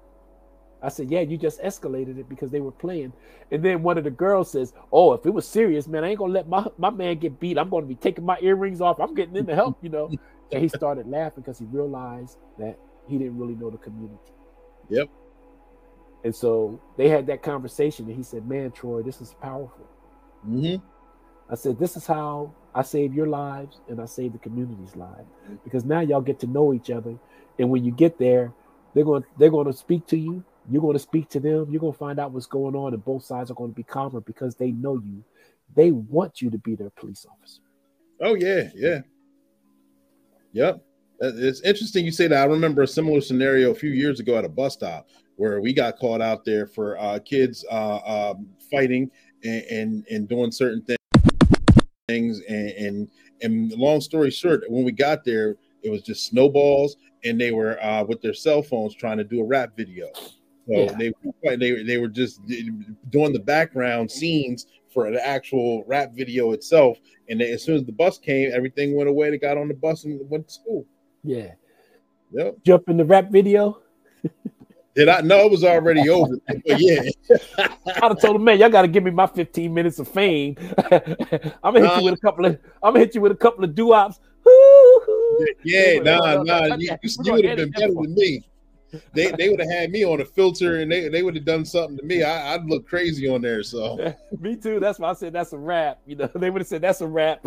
I 0.82 0.88
said, 0.88 1.10
"Yeah, 1.10 1.20
you 1.20 1.36
just 1.38 1.60
escalated 1.62 2.18
it 2.18 2.28
because 2.28 2.50
they 2.50 2.60
were 2.60 2.72
playing." 2.72 3.12
And 3.50 3.64
then 3.64 3.82
one 3.82 3.98
of 3.98 4.04
the 4.04 4.10
girls 4.10 4.50
says, 4.50 4.72
"Oh, 4.92 5.12
if 5.12 5.26
it 5.26 5.30
was 5.30 5.46
serious, 5.46 5.88
man, 5.88 6.04
I 6.04 6.10
ain't 6.10 6.18
gonna 6.18 6.32
let 6.32 6.48
my 6.48 6.66
my 6.78 6.90
man 6.90 7.18
get 7.18 7.40
beat. 7.40 7.58
I'm 7.58 7.70
gonna 7.70 7.86
be 7.86 7.96
taking 7.96 8.24
my 8.24 8.38
earrings 8.40 8.80
off. 8.80 9.00
I'm 9.00 9.14
getting 9.14 9.36
in 9.36 9.46
to 9.46 9.54
help, 9.54 9.78
you 9.82 9.90
know." 9.90 10.10
and 10.52 10.62
he 10.62 10.68
started 10.68 11.08
laughing 11.08 11.42
because 11.42 11.58
he 11.58 11.66
realized 11.66 12.38
that 12.58 12.78
he 13.08 13.18
didn't 13.18 13.38
really 13.38 13.54
know 13.54 13.70
the 13.70 13.78
community. 13.78 14.32
Yep. 14.90 15.08
And 16.24 16.34
so 16.34 16.80
they 16.96 17.08
had 17.08 17.26
that 17.28 17.42
conversation, 17.42 18.06
and 18.06 18.16
he 18.16 18.22
said, 18.22 18.46
"Man, 18.48 18.72
Troy, 18.72 19.02
this 19.02 19.20
is 19.20 19.34
powerful." 19.40 19.86
hmm 20.44 20.76
I 21.50 21.56
said, 21.56 21.78
"This 21.78 21.96
is 21.96 22.06
how 22.06 22.54
I 22.74 22.82
save 22.82 23.14
your 23.14 23.26
lives 23.26 23.80
and 23.88 24.00
I 24.00 24.06
save 24.06 24.32
the 24.32 24.38
community's 24.38 24.94
life 24.96 25.26
because 25.64 25.84
now 25.84 26.00
y'all 26.00 26.20
get 26.20 26.38
to 26.40 26.46
know 26.46 26.72
each 26.72 26.90
other. 26.90 27.16
And 27.58 27.68
when 27.68 27.84
you 27.84 27.92
get 27.92 28.18
there, 28.18 28.52
they're 28.94 29.04
going 29.04 29.24
they're 29.38 29.50
going 29.50 29.66
to 29.66 29.72
speak 29.72 30.06
to 30.08 30.16
you. 30.16 30.44
You're 30.70 30.82
going 30.82 30.94
to 30.94 31.00
speak 31.00 31.28
to 31.30 31.40
them. 31.40 31.66
You're 31.70 31.80
going 31.80 31.92
to 31.92 31.98
find 31.98 32.20
out 32.20 32.32
what's 32.32 32.46
going 32.46 32.76
on, 32.76 32.94
and 32.94 33.04
both 33.04 33.24
sides 33.24 33.50
are 33.50 33.54
going 33.54 33.70
to 33.70 33.74
be 33.74 33.82
calmer 33.82 34.20
because 34.20 34.54
they 34.54 34.70
know 34.72 34.94
you. 34.94 35.24
They 35.74 35.90
want 35.90 36.40
you 36.40 36.50
to 36.50 36.58
be 36.58 36.74
their 36.74 36.90
police 36.90 37.26
officer. 37.30 37.62
Oh 38.20 38.34
yeah, 38.34 38.68
yeah, 38.74 39.00
yep. 40.52 40.84
It's 41.20 41.60
interesting 41.60 42.04
you 42.04 42.12
say 42.12 42.28
that. 42.28 42.42
I 42.42 42.44
remember 42.44 42.82
a 42.82 42.86
similar 42.86 43.20
scenario 43.20 43.72
a 43.72 43.74
few 43.74 43.90
years 43.90 44.20
ago 44.20 44.36
at 44.36 44.44
a 44.44 44.48
bus 44.48 44.74
stop 44.74 45.08
where 45.36 45.60
we 45.60 45.72
got 45.72 45.98
caught 45.98 46.20
out 46.20 46.44
there 46.44 46.66
for 46.66 46.98
uh, 46.98 47.18
kids 47.24 47.64
uh, 47.70 48.32
um, 48.32 48.48
fighting 48.70 49.10
and, 49.44 49.62
and 49.64 50.06
and 50.10 50.28
doing 50.28 50.50
certain 50.50 50.82
things. 50.82 50.99
Things 52.10 52.40
and, 52.48 52.70
and 52.70 53.08
and 53.42 53.72
long 53.72 54.00
story 54.00 54.30
short, 54.30 54.64
when 54.68 54.84
we 54.84 54.90
got 54.90 55.24
there, 55.24 55.56
it 55.82 55.90
was 55.90 56.02
just 56.02 56.26
snowballs, 56.26 56.96
and 57.24 57.40
they 57.40 57.52
were 57.52 57.82
uh, 57.82 58.02
with 58.04 58.20
their 58.20 58.34
cell 58.34 58.62
phones 58.62 58.94
trying 58.96 59.18
to 59.18 59.24
do 59.24 59.40
a 59.40 59.44
rap 59.44 59.76
video. 59.76 60.06
So 60.14 60.24
Yeah. 60.66 60.92
they 60.98 61.56
they 61.56 61.82
they 61.84 61.98
were 61.98 62.08
just 62.08 62.40
doing 63.10 63.32
the 63.32 63.38
background 63.38 64.10
scenes 64.10 64.66
for 64.92 65.08
the 65.12 65.24
actual 65.24 65.84
rap 65.86 66.12
video 66.12 66.50
itself. 66.50 66.98
And 67.28 67.40
they, 67.40 67.52
as 67.52 67.62
soon 67.62 67.76
as 67.76 67.84
the 67.84 67.92
bus 67.92 68.18
came, 68.18 68.50
everything 68.52 68.96
went 68.96 69.08
away. 69.08 69.30
They 69.30 69.38
got 69.38 69.56
on 69.56 69.68
the 69.68 69.74
bus 69.74 70.04
and 70.04 70.20
went 70.28 70.48
to 70.48 70.52
school. 70.52 70.84
Yeah. 71.22 71.52
Yep. 72.32 72.56
Jump 72.64 72.88
in 72.88 72.96
the 72.96 73.04
rap 73.04 73.30
video. 73.30 73.78
Did 74.94 75.08
I 75.08 75.20
know 75.20 75.46
it 75.46 75.50
was 75.50 75.64
already 75.64 76.08
over? 76.08 76.34
But 76.46 76.80
yeah, 76.80 77.02
I'd 77.58 78.02
have 78.02 78.20
told 78.20 78.36
him, 78.36 78.44
man, 78.44 78.58
y'all 78.58 78.68
got 78.68 78.82
to 78.82 78.88
give 78.88 79.04
me 79.04 79.10
my 79.10 79.26
15 79.26 79.72
minutes 79.72 79.98
of 79.98 80.08
fame. 80.08 80.56
I'm 81.62 81.74
gonna 81.74 81.88
hit 81.88 81.98
you 81.98 82.04
with 82.04 82.14
a 82.14 82.20
couple 82.20 82.44
of, 82.46 82.58
I'm 82.82 82.92
gonna 82.92 83.00
hit 83.00 83.14
you 83.14 83.20
with 83.20 83.32
a 83.32 83.36
couple 83.36 83.64
of 83.64 83.74
doo-ops. 83.74 84.20
yeah, 85.64 85.98
nah, 86.00 86.42
nah. 86.42 86.74
You, 86.76 86.96
you, 87.02 87.10
you 87.24 87.32
would 87.32 87.44
have 87.44 87.56
been 87.56 87.70
better 87.70 87.94
than 87.94 88.14
me. 88.14 88.44
They 89.14 89.30
they 89.32 89.48
would 89.48 89.60
have 89.60 89.70
had 89.70 89.90
me 89.90 90.04
on 90.04 90.20
a 90.20 90.24
filter 90.24 90.80
and 90.80 90.90
they, 90.90 91.08
they 91.08 91.22
would 91.22 91.36
have 91.36 91.44
done 91.44 91.64
something 91.64 91.96
to 91.98 92.02
me. 92.02 92.22
I, 92.22 92.54
I'd 92.54 92.66
look 92.66 92.86
crazy 92.86 93.28
on 93.28 93.40
there. 93.40 93.62
So 93.62 94.14
Me 94.40 94.56
too. 94.56 94.80
That's 94.80 94.98
why 94.98 95.10
I 95.10 95.12
said 95.12 95.32
that's 95.32 95.52
a 95.52 95.58
rap. 95.58 96.00
You 96.06 96.16
know, 96.16 96.30
they 96.34 96.50
would 96.50 96.60
have 96.60 96.68
said 96.68 96.82
that's 96.82 97.00
a 97.00 97.06
rap. 97.06 97.46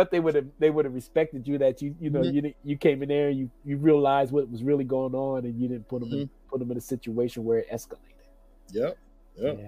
But 0.00 0.10
they 0.10 0.18
would 0.18 0.34
have 0.34 0.46
they 0.58 0.70
would 0.70 0.86
have 0.86 0.94
respected 0.94 1.46
you 1.46 1.58
that 1.58 1.82
you 1.82 1.94
you 2.00 2.08
know 2.08 2.22
you 2.22 2.54
you 2.64 2.74
came 2.74 3.02
in 3.02 3.08
there 3.10 3.28
and 3.28 3.38
you 3.38 3.50
you 3.66 3.76
realized 3.76 4.32
what 4.32 4.50
was 4.50 4.62
really 4.62 4.82
going 4.82 5.14
on 5.14 5.44
and 5.44 5.60
you 5.60 5.68
didn't 5.68 5.86
put 5.88 6.00
them 6.00 6.10
in, 6.10 6.18
Mm-hmm. 6.20 6.48
put 6.48 6.58
them 6.58 6.70
in 6.70 6.78
a 6.78 6.80
situation 6.80 7.44
where 7.44 7.58
it 7.58 7.70
escalated. 7.70 7.98
yep, 8.72 8.96
yep. 9.36 9.58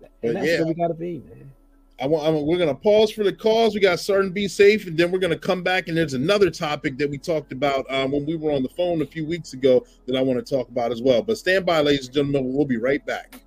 Yeah. 0.00 0.08
And 0.22 0.36
that's 0.36 0.46
yeah. 0.46 0.58
where 0.60 0.68
we 0.68 0.74
gotta 0.74 0.94
be, 0.94 1.22
man. 1.28 1.52
I 2.00 2.06
want. 2.06 2.26
I'm, 2.26 2.46
we're 2.46 2.56
gonna 2.56 2.74
pause 2.74 3.12
for 3.12 3.24
the 3.24 3.32
calls. 3.32 3.74
We 3.74 3.80
got 3.80 4.00
certain 4.00 4.30
be 4.30 4.48
safe, 4.48 4.86
and 4.86 4.96
then 4.96 5.10
we're 5.10 5.18
gonna 5.18 5.38
come 5.38 5.62
back. 5.62 5.88
And 5.88 5.96
there's 5.98 6.14
another 6.14 6.50
topic 6.50 6.96
that 6.96 7.10
we 7.10 7.18
talked 7.18 7.52
about 7.52 7.84
um, 7.92 8.12
when 8.12 8.24
we 8.24 8.36
were 8.36 8.52
on 8.52 8.62
the 8.62 8.70
phone 8.70 9.02
a 9.02 9.06
few 9.06 9.26
weeks 9.26 9.52
ago 9.52 9.84
that 10.06 10.16
I 10.16 10.22
want 10.22 10.44
to 10.44 10.54
talk 10.56 10.70
about 10.70 10.92
as 10.92 11.02
well. 11.02 11.20
But 11.22 11.36
stand 11.36 11.66
by, 11.66 11.82
ladies 11.82 12.06
and 12.06 12.14
gentlemen. 12.14 12.54
We'll 12.54 12.64
be 12.64 12.78
right 12.78 13.04
back. 13.04 13.38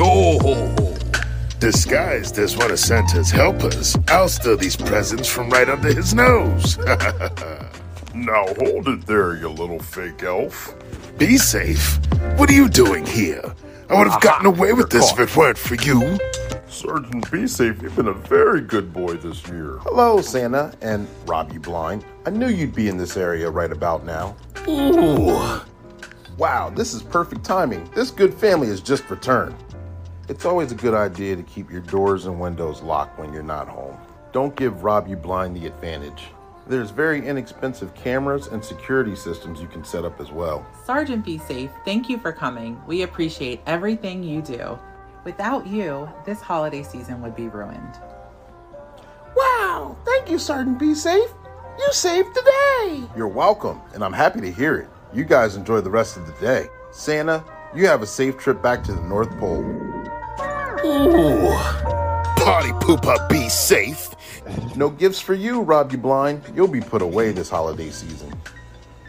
Yo! 0.00 0.38
Disguised 1.58 2.38
as 2.38 2.56
one 2.56 2.70
of 2.70 2.78
Santa's 2.78 3.30
helpers, 3.30 3.98
I'll 4.08 4.30
steal 4.30 4.56
these 4.56 4.74
presents 4.74 5.28
from 5.28 5.50
right 5.50 5.68
under 5.68 5.92
his 5.92 6.14
nose. 6.14 6.78
now 8.14 8.46
hold 8.46 8.88
it 8.88 9.06
there, 9.06 9.36
you 9.36 9.50
little 9.50 9.78
fake 9.78 10.22
elf. 10.22 10.74
Be 11.18 11.36
safe. 11.36 11.98
What 12.38 12.48
are 12.48 12.54
you 12.54 12.70
doing 12.70 13.04
here? 13.04 13.42
I 13.90 13.98
would 13.98 14.08
have 14.08 14.22
gotten 14.22 14.46
away 14.46 14.72
with 14.72 14.88
this 14.88 15.12
if 15.12 15.18
it 15.18 15.36
weren't 15.36 15.58
for 15.58 15.74
you. 15.74 16.18
Sergeant 16.66 17.30
Be 17.30 17.46
Safe, 17.46 17.82
you've 17.82 17.94
been 17.94 18.08
a 18.08 18.14
very 18.14 18.62
good 18.62 18.94
boy 18.94 19.18
this 19.18 19.46
year. 19.48 19.80
Hello, 19.82 20.22
Santa 20.22 20.72
and 20.80 21.06
Rob 21.26 21.52
You 21.52 21.60
Blind. 21.60 22.06
I 22.24 22.30
knew 22.30 22.48
you'd 22.48 22.74
be 22.74 22.88
in 22.88 22.96
this 22.96 23.18
area 23.18 23.50
right 23.50 23.70
about 23.70 24.06
now. 24.06 24.34
Ooh. 24.66 25.60
Wow, 26.38 26.70
this 26.70 26.94
is 26.94 27.02
perfect 27.02 27.44
timing. 27.44 27.84
This 27.94 28.10
good 28.10 28.32
family 28.32 28.68
has 28.68 28.80
just 28.80 29.10
returned. 29.10 29.54
It's 30.30 30.44
always 30.44 30.70
a 30.70 30.76
good 30.76 30.94
idea 30.94 31.34
to 31.34 31.42
keep 31.42 31.72
your 31.72 31.80
doors 31.80 32.26
and 32.26 32.38
windows 32.38 32.82
locked 32.82 33.18
when 33.18 33.32
you're 33.32 33.42
not 33.42 33.66
home. 33.66 33.98
Don't 34.30 34.54
give 34.54 34.84
Rob 34.84 35.08
You 35.08 35.16
Blind 35.16 35.56
the 35.56 35.66
advantage. 35.66 36.28
There's 36.68 36.90
very 36.90 37.26
inexpensive 37.26 37.92
cameras 37.96 38.46
and 38.46 38.64
security 38.64 39.16
systems 39.16 39.60
you 39.60 39.66
can 39.66 39.84
set 39.84 40.04
up 40.04 40.20
as 40.20 40.30
well. 40.30 40.64
Sergeant 40.86 41.24
Be 41.24 41.38
Safe, 41.38 41.72
thank 41.84 42.08
you 42.08 42.16
for 42.16 42.30
coming. 42.30 42.80
We 42.86 43.02
appreciate 43.02 43.60
everything 43.66 44.22
you 44.22 44.40
do. 44.40 44.78
Without 45.24 45.66
you, 45.66 46.08
this 46.24 46.40
holiday 46.40 46.84
season 46.84 47.20
would 47.22 47.34
be 47.34 47.48
ruined. 47.48 47.98
Wow, 49.34 49.96
thank 50.04 50.30
you, 50.30 50.38
Sergeant 50.38 50.78
Be 50.78 50.94
Safe. 50.94 51.30
You 51.76 51.88
saved 51.90 52.36
the 52.36 52.42
day. 52.42 53.02
You're 53.16 53.26
welcome, 53.26 53.80
and 53.94 54.04
I'm 54.04 54.12
happy 54.12 54.40
to 54.42 54.52
hear 54.52 54.76
it. 54.76 54.88
You 55.12 55.24
guys 55.24 55.56
enjoy 55.56 55.80
the 55.80 55.90
rest 55.90 56.16
of 56.16 56.28
the 56.28 56.34
day. 56.34 56.68
Santa, 56.92 57.44
you 57.74 57.88
have 57.88 58.02
a 58.02 58.06
safe 58.06 58.38
trip 58.38 58.62
back 58.62 58.84
to 58.84 58.92
the 58.92 59.02
North 59.02 59.36
Pole. 59.40 59.89
Ooh. 60.84 61.52
Party 62.36 62.70
pooper, 62.80 63.28
be 63.28 63.48
safe. 63.48 64.08
No 64.76 64.88
gifts 64.88 65.20
for 65.20 65.34
you, 65.34 65.60
Rob 65.60 65.92
you 65.92 65.98
blind. 65.98 66.42
You'll 66.54 66.68
be 66.68 66.80
put 66.80 67.02
away 67.02 67.32
this 67.32 67.50
holiday 67.50 67.90
season. 67.90 68.32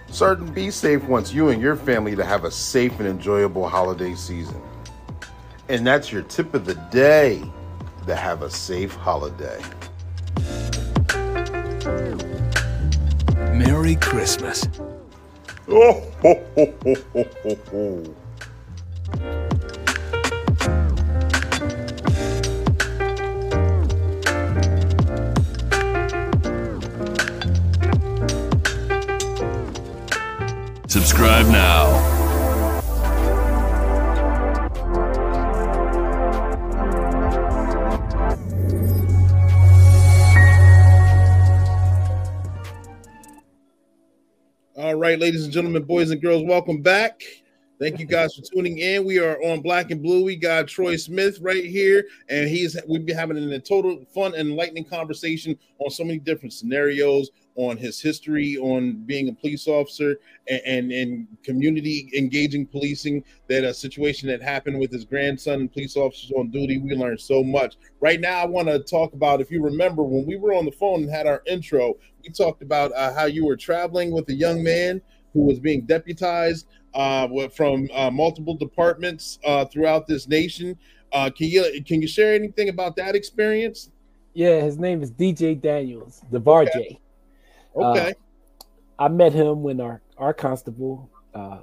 Sergeant 0.09 0.53
Be 0.53 0.69
Safe 0.69 1.01
wants 1.05 1.34
you 1.34 1.49
and 1.49 1.61
your 1.61 1.78
family 1.78 2.15
to 2.17 2.26
have 2.26 2.43
a 2.43 2.51
safe 2.51 2.99
and 2.99 3.07
enjoyable 3.07 3.67
holiday 3.67 4.13
season. 4.15 4.61
And 5.69 5.88
that's 5.88 6.11
your 6.11 6.24
tip 6.24 6.53
of 6.53 6.65
the 6.65 6.76
day 6.91 7.41
to 8.05 8.15
have 8.15 8.41
a 8.41 8.49
safe 8.49 8.93
holiday. 8.93 9.61
Merry 13.53 13.95
Christmas. 13.95 14.67
Oh, 15.69 16.01
ho, 16.22 16.45
ho, 16.55 16.74
ho, 16.84 16.95
ho, 17.13 17.26
ho, 17.43 17.55
ho. 17.72 18.15
Subscribe 30.92 31.46
now. 31.46 31.86
All 44.76 44.96
right, 44.96 45.18
ladies 45.18 45.46
and 45.46 45.54
gentlemen, 45.54 45.84
boys 45.84 46.12
and 46.12 46.22
girls, 46.22 46.44
welcome 46.44 46.82
back. 46.82 47.24
Thank 47.80 47.98
you 48.00 48.06
guys 48.06 48.36
for 48.36 48.42
tuning 48.42 48.80
in. 48.80 49.06
We 49.06 49.18
are 49.18 49.42
on 49.44 49.62
Black 49.62 49.92
and 49.92 50.04
Blue. 50.04 50.26
We 50.26 50.36
got 50.36 50.68
Troy 50.68 50.98
Smith 50.98 51.39
right 51.39 51.66
here, 51.66 52.06
and 52.28 52.50
he's 52.50 52.78
we've 52.86 53.06
been 53.06 53.18
having 53.18 53.38
a 53.38 53.60
total 53.60 54.04
fun 54.14 54.36
and 54.36 54.50
enlightening 54.50 54.84
conversation 54.84 55.58
on 55.80 55.89
so 55.89 56.04
many 56.04 56.20
different 56.20 56.52
scenarios, 56.52 57.32
on 57.62 57.78
his 57.78 58.01
history, 58.01 58.57
on 58.57 59.03
being 59.05 59.30
a 59.30 59.34
police 59.34 59.68
officer, 59.68 60.18
and 60.49 60.62
and, 60.66 60.91
and 60.91 61.28
community 61.43 62.09
engaging 62.18 62.66
policing. 62.66 63.24
That 63.47 63.64
a 63.64 63.74
situation 63.74 64.28
that 64.30 64.41
happened 64.41 64.80
with 64.80 64.91
his 64.91 65.05
grandson 65.05 65.62
and 65.62 65.72
police 65.72 65.95
officers 65.95 66.32
on 66.32 66.49
duty. 66.49 66.78
We 66.80 66.95
learned 66.95 67.22
so 67.22 67.43
much. 67.43 67.76
Right 67.99 68.20
now, 68.20 68.39
I 68.39 68.45
want 68.45 68.68
to 68.68 68.80
talk 68.80 69.14
about 69.14 69.41
if 69.41 69.51
you 69.51 69.62
remember 69.62 70.03
when 70.03 70.26
we 70.26 70.38
were 70.38 70.53
on 70.53 70.66
the 70.66 70.72
phone 70.72 71.03
and 71.03 71.12
had 71.12 71.28
our 71.28 71.43
intro. 71.45 71.95
We 72.24 72.30
talked 72.30 72.62
about 72.62 72.91
uh, 72.93 73.14
how 73.14 73.26
you 73.26 73.45
were 73.45 73.55
traveling 73.55 74.12
with 74.12 74.30
a 74.30 74.34
young 74.34 74.64
man 74.64 75.01
who 75.34 75.41
was 75.41 75.59
being 75.59 75.82
deputized 75.82 76.68
uh, 76.93 77.28
from 77.49 77.88
uh, 77.93 78.12
multiple 78.12 78.55
departments 78.55 79.39
uh, 79.45 79.66
throughout 79.66 80.07
this 80.07 80.28
nation. 80.28 80.78
Uh, 81.14 81.30
can 81.30 81.47
you 81.47 81.84
can 81.86 82.01
you 82.01 82.07
share 82.07 82.34
anything 82.34 82.70
about 82.70 82.95
that 82.95 83.16
experience? 83.16 83.89
Yeah, 84.34 84.62
his 84.62 84.78
name 84.78 85.03
is 85.03 85.12
DJ 85.12 85.59
Daniels, 85.59 86.22
the 86.32 86.39
Bar 86.39 86.64
Okay, 86.64 86.99
I 88.99 89.07
met 89.07 89.34
him 89.34 89.63
when 89.63 89.80
our 89.82 90.01
our 90.17 90.34
constable, 90.34 91.09
uh, 91.34 91.59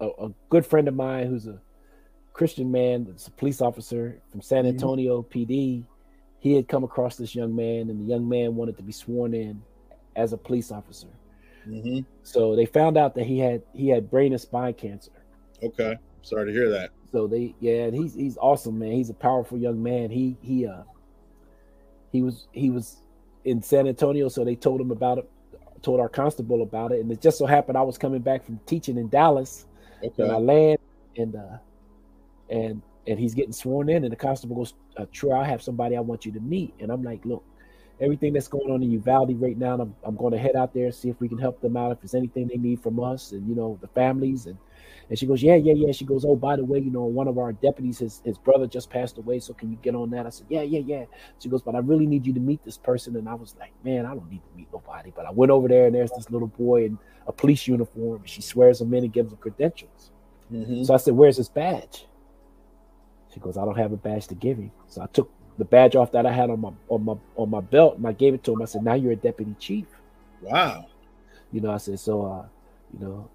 a, 0.00 0.06
a 0.06 0.28
good 0.48 0.66
friend 0.66 0.88
of 0.88 0.94
mine 0.94 1.26
who's 1.28 1.46
a 1.46 1.60
Christian 2.32 2.70
man, 2.70 3.04
that's 3.04 3.26
a 3.26 3.30
police 3.32 3.60
officer 3.60 4.20
from 4.30 4.40
San 4.40 4.64
Mhm. 4.64 4.68
Antonio 4.68 5.22
PD. 5.22 5.84
He 6.40 6.54
had 6.54 6.68
come 6.68 6.84
across 6.84 7.16
this 7.16 7.34
young 7.34 7.54
man, 7.54 7.90
and 7.90 8.00
the 8.00 8.04
young 8.04 8.28
man 8.28 8.54
wanted 8.56 8.76
to 8.76 8.82
be 8.82 8.92
sworn 8.92 9.34
in 9.34 9.60
as 10.16 10.32
a 10.32 10.36
police 10.36 10.70
officer. 10.72 11.08
hmm 11.64 12.00
So 12.22 12.54
they 12.56 12.64
found 12.66 12.96
out 12.96 13.14
that 13.16 13.24
he 13.24 13.38
had 13.38 13.62
he 13.72 13.88
had 13.88 14.10
brain 14.10 14.32
and 14.32 14.40
spine 14.40 14.74
cancer. 14.74 15.12
okay. 15.62 15.96
Sorry 16.22 16.46
to 16.46 16.52
hear 16.52 16.68
that. 16.70 16.90
So 17.12 17.26
they 17.26 17.54
yeah, 17.60 17.84
and 17.84 17.94
he's 17.94 18.14
he's 18.14 18.36
awesome, 18.38 18.78
man. 18.78 18.92
He's 18.92 19.10
a 19.10 19.14
powerful 19.14 19.56
young 19.58 19.82
man. 19.82 20.10
He 20.10 20.36
he 20.42 20.66
uh 20.66 20.82
he 22.12 22.22
was 22.22 22.48
he 22.52 22.70
was 22.70 23.02
in 23.44 23.62
San 23.62 23.86
Antonio, 23.86 24.28
so 24.28 24.44
they 24.44 24.54
told 24.56 24.80
him 24.80 24.90
about 24.90 25.18
it, 25.18 25.30
told 25.82 26.00
our 26.00 26.08
constable 26.08 26.62
about 26.62 26.92
it, 26.92 27.00
and 27.00 27.10
it 27.10 27.20
just 27.20 27.38
so 27.38 27.46
happened 27.46 27.78
I 27.78 27.82
was 27.82 27.98
coming 27.98 28.20
back 28.20 28.44
from 28.44 28.58
teaching 28.66 28.96
in 28.98 29.08
Dallas, 29.08 29.66
Okay. 30.04 30.22
and 30.22 30.32
I 30.32 30.36
land 30.36 30.78
and 31.16 31.36
uh 31.36 31.58
and 32.50 32.82
and 33.06 33.18
he's 33.18 33.34
getting 33.34 33.52
sworn 33.52 33.88
in, 33.88 34.04
and 34.04 34.12
the 34.12 34.16
constable 34.16 34.56
goes, 34.56 34.74
uh, 34.96 35.06
"Troy, 35.12 35.34
I 35.34 35.44
have 35.44 35.62
somebody 35.62 35.96
I 35.96 36.00
want 36.00 36.26
you 36.26 36.32
to 36.32 36.40
meet," 36.40 36.74
and 36.80 36.90
I'm 36.92 37.02
like, 37.02 37.24
"Look, 37.24 37.42
everything 38.00 38.32
that's 38.32 38.48
going 38.48 38.70
on 38.70 38.82
in 38.82 38.90
Uvalde 38.92 39.40
right 39.40 39.56
now, 39.56 39.74
I'm 39.74 39.94
I'm 40.04 40.16
going 40.16 40.32
to 40.32 40.38
head 40.38 40.56
out 40.56 40.74
there 40.74 40.86
and 40.86 40.94
see 40.94 41.08
if 41.08 41.18
we 41.20 41.28
can 41.28 41.38
help 41.38 41.60
them 41.60 41.76
out 41.76 41.90
if 41.92 42.00
there's 42.00 42.14
anything 42.14 42.48
they 42.48 42.56
need 42.58 42.80
from 42.80 43.00
us, 43.00 43.32
and 43.32 43.48
you 43.48 43.54
know 43.54 43.78
the 43.80 43.88
families 43.88 44.46
and." 44.46 44.56
And 45.08 45.18
she 45.18 45.26
goes, 45.26 45.42
yeah, 45.42 45.54
yeah, 45.54 45.72
yeah. 45.72 45.92
She 45.92 46.04
goes, 46.04 46.24
oh, 46.24 46.36
by 46.36 46.56
the 46.56 46.64
way, 46.64 46.78
you 46.78 46.90
know, 46.90 47.04
one 47.04 47.28
of 47.28 47.38
our 47.38 47.52
deputies, 47.52 47.98
his 47.98 48.20
his 48.24 48.36
brother 48.36 48.66
just 48.66 48.90
passed 48.90 49.16
away, 49.18 49.38
so 49.40 49.54
can 49.54 49.70
you 49.70 49.78
get 49.80 49.94
on 49.94 50.10
that? 50.10 50.26
I 50.26 50.30
said, 50.30 50.46
yeah, 50.50 50.62
yeah, 50.62 50.80
yeah. 50.84 51.04
She 51.38 51.48
goes, 51.48 51.62
but 51.62 51.74
I 51.74 51.78
really 51.78 52.06
need 52.06 52.26
you 52.26 52.34
to 52.34 52.40
meet 52.40 52.62
this 52.64 52.76
person. 52.76 53.16
And 53.16 53.28
I 53.28 53.34
was 53.34 53.54
like, 53.58 53.72
man, 53.84 54.04
I 54.04 54.10
don't 54.14 54.30
need 54.30 54.42
to 54.42 54.56
meet 54.56 54.68
nobody. 54.72 55.12
But 55.14 55.26
I 55.26 55.30
went 55.30 55.50
over 55.50 55.68
there, 55.68 55.86
and 55.86 55.94
there's 55.94 56.10
this 56.12 56.30
little 56.30 56.48
boy 56.48 56.84
in 56.84 56.98
a 57.26 57.32
police 57.32 57.66
uniform. 57.66 58.20
And 58.20 58.28
she 58.28 58.42
swears 58.42 58.80
him 58.80 58.92
in 58.92 59.04
and 59.04 59.12
gives 59.12 59.32
him 59.32 59.38
credentials. 59.38 60.10
Mhm. 60.52 60.84
So 60.84 60.94
I 60.94 60.98
said, 60.98 61.14
where's 61.14 61.36
his 61.36 61.48
badge? 61.48 62.06
She 63.32 63.40
goes, 63.40 63.56
I 63.56 63.64
don't 63.64 63.76
have 63.78 63.92
a 63.92 63.96
badge 63.96 64.26
to 64.28 64.34
give 64.34 64.58
him. 64.58 64.70
So 64.88 65.02
I 65.02 65.06
took 65.06 65.30
the 65.58 65.64
badge 65.64 65.96
off 65.96 66.12
that 66.12 66.24
I 66.26 66.32
had 66.32 66.50
on 66.50 66.60
my 66.60 66.70
on 66.88 67.04
my 67.04 67.14
on 67.36 67.50
my 67.50 67.60
belt, 67.60 67.96
and 67.96 68.06
I 68.06 68.12
gave 68.12 68.34
it 68.34 68.44
to 68.44 68.52
him. 68.52 68.62
I 68.62 68.66
said, 68.66 68.82
now 68.84 68.94
you're 68.94 69.12
a 69.12 69.16
deputy 69.16 69.54
chief. 69.58 69.86
Wow. 70.42 70.86
You 71.52 71.60
know, 71.60 71.70
I 71.70 71.78
said, 71.78 71.98
so 71.98 72.24
uh, 72.24 72.46
you 72.92 73.04
know, 73.06 73.28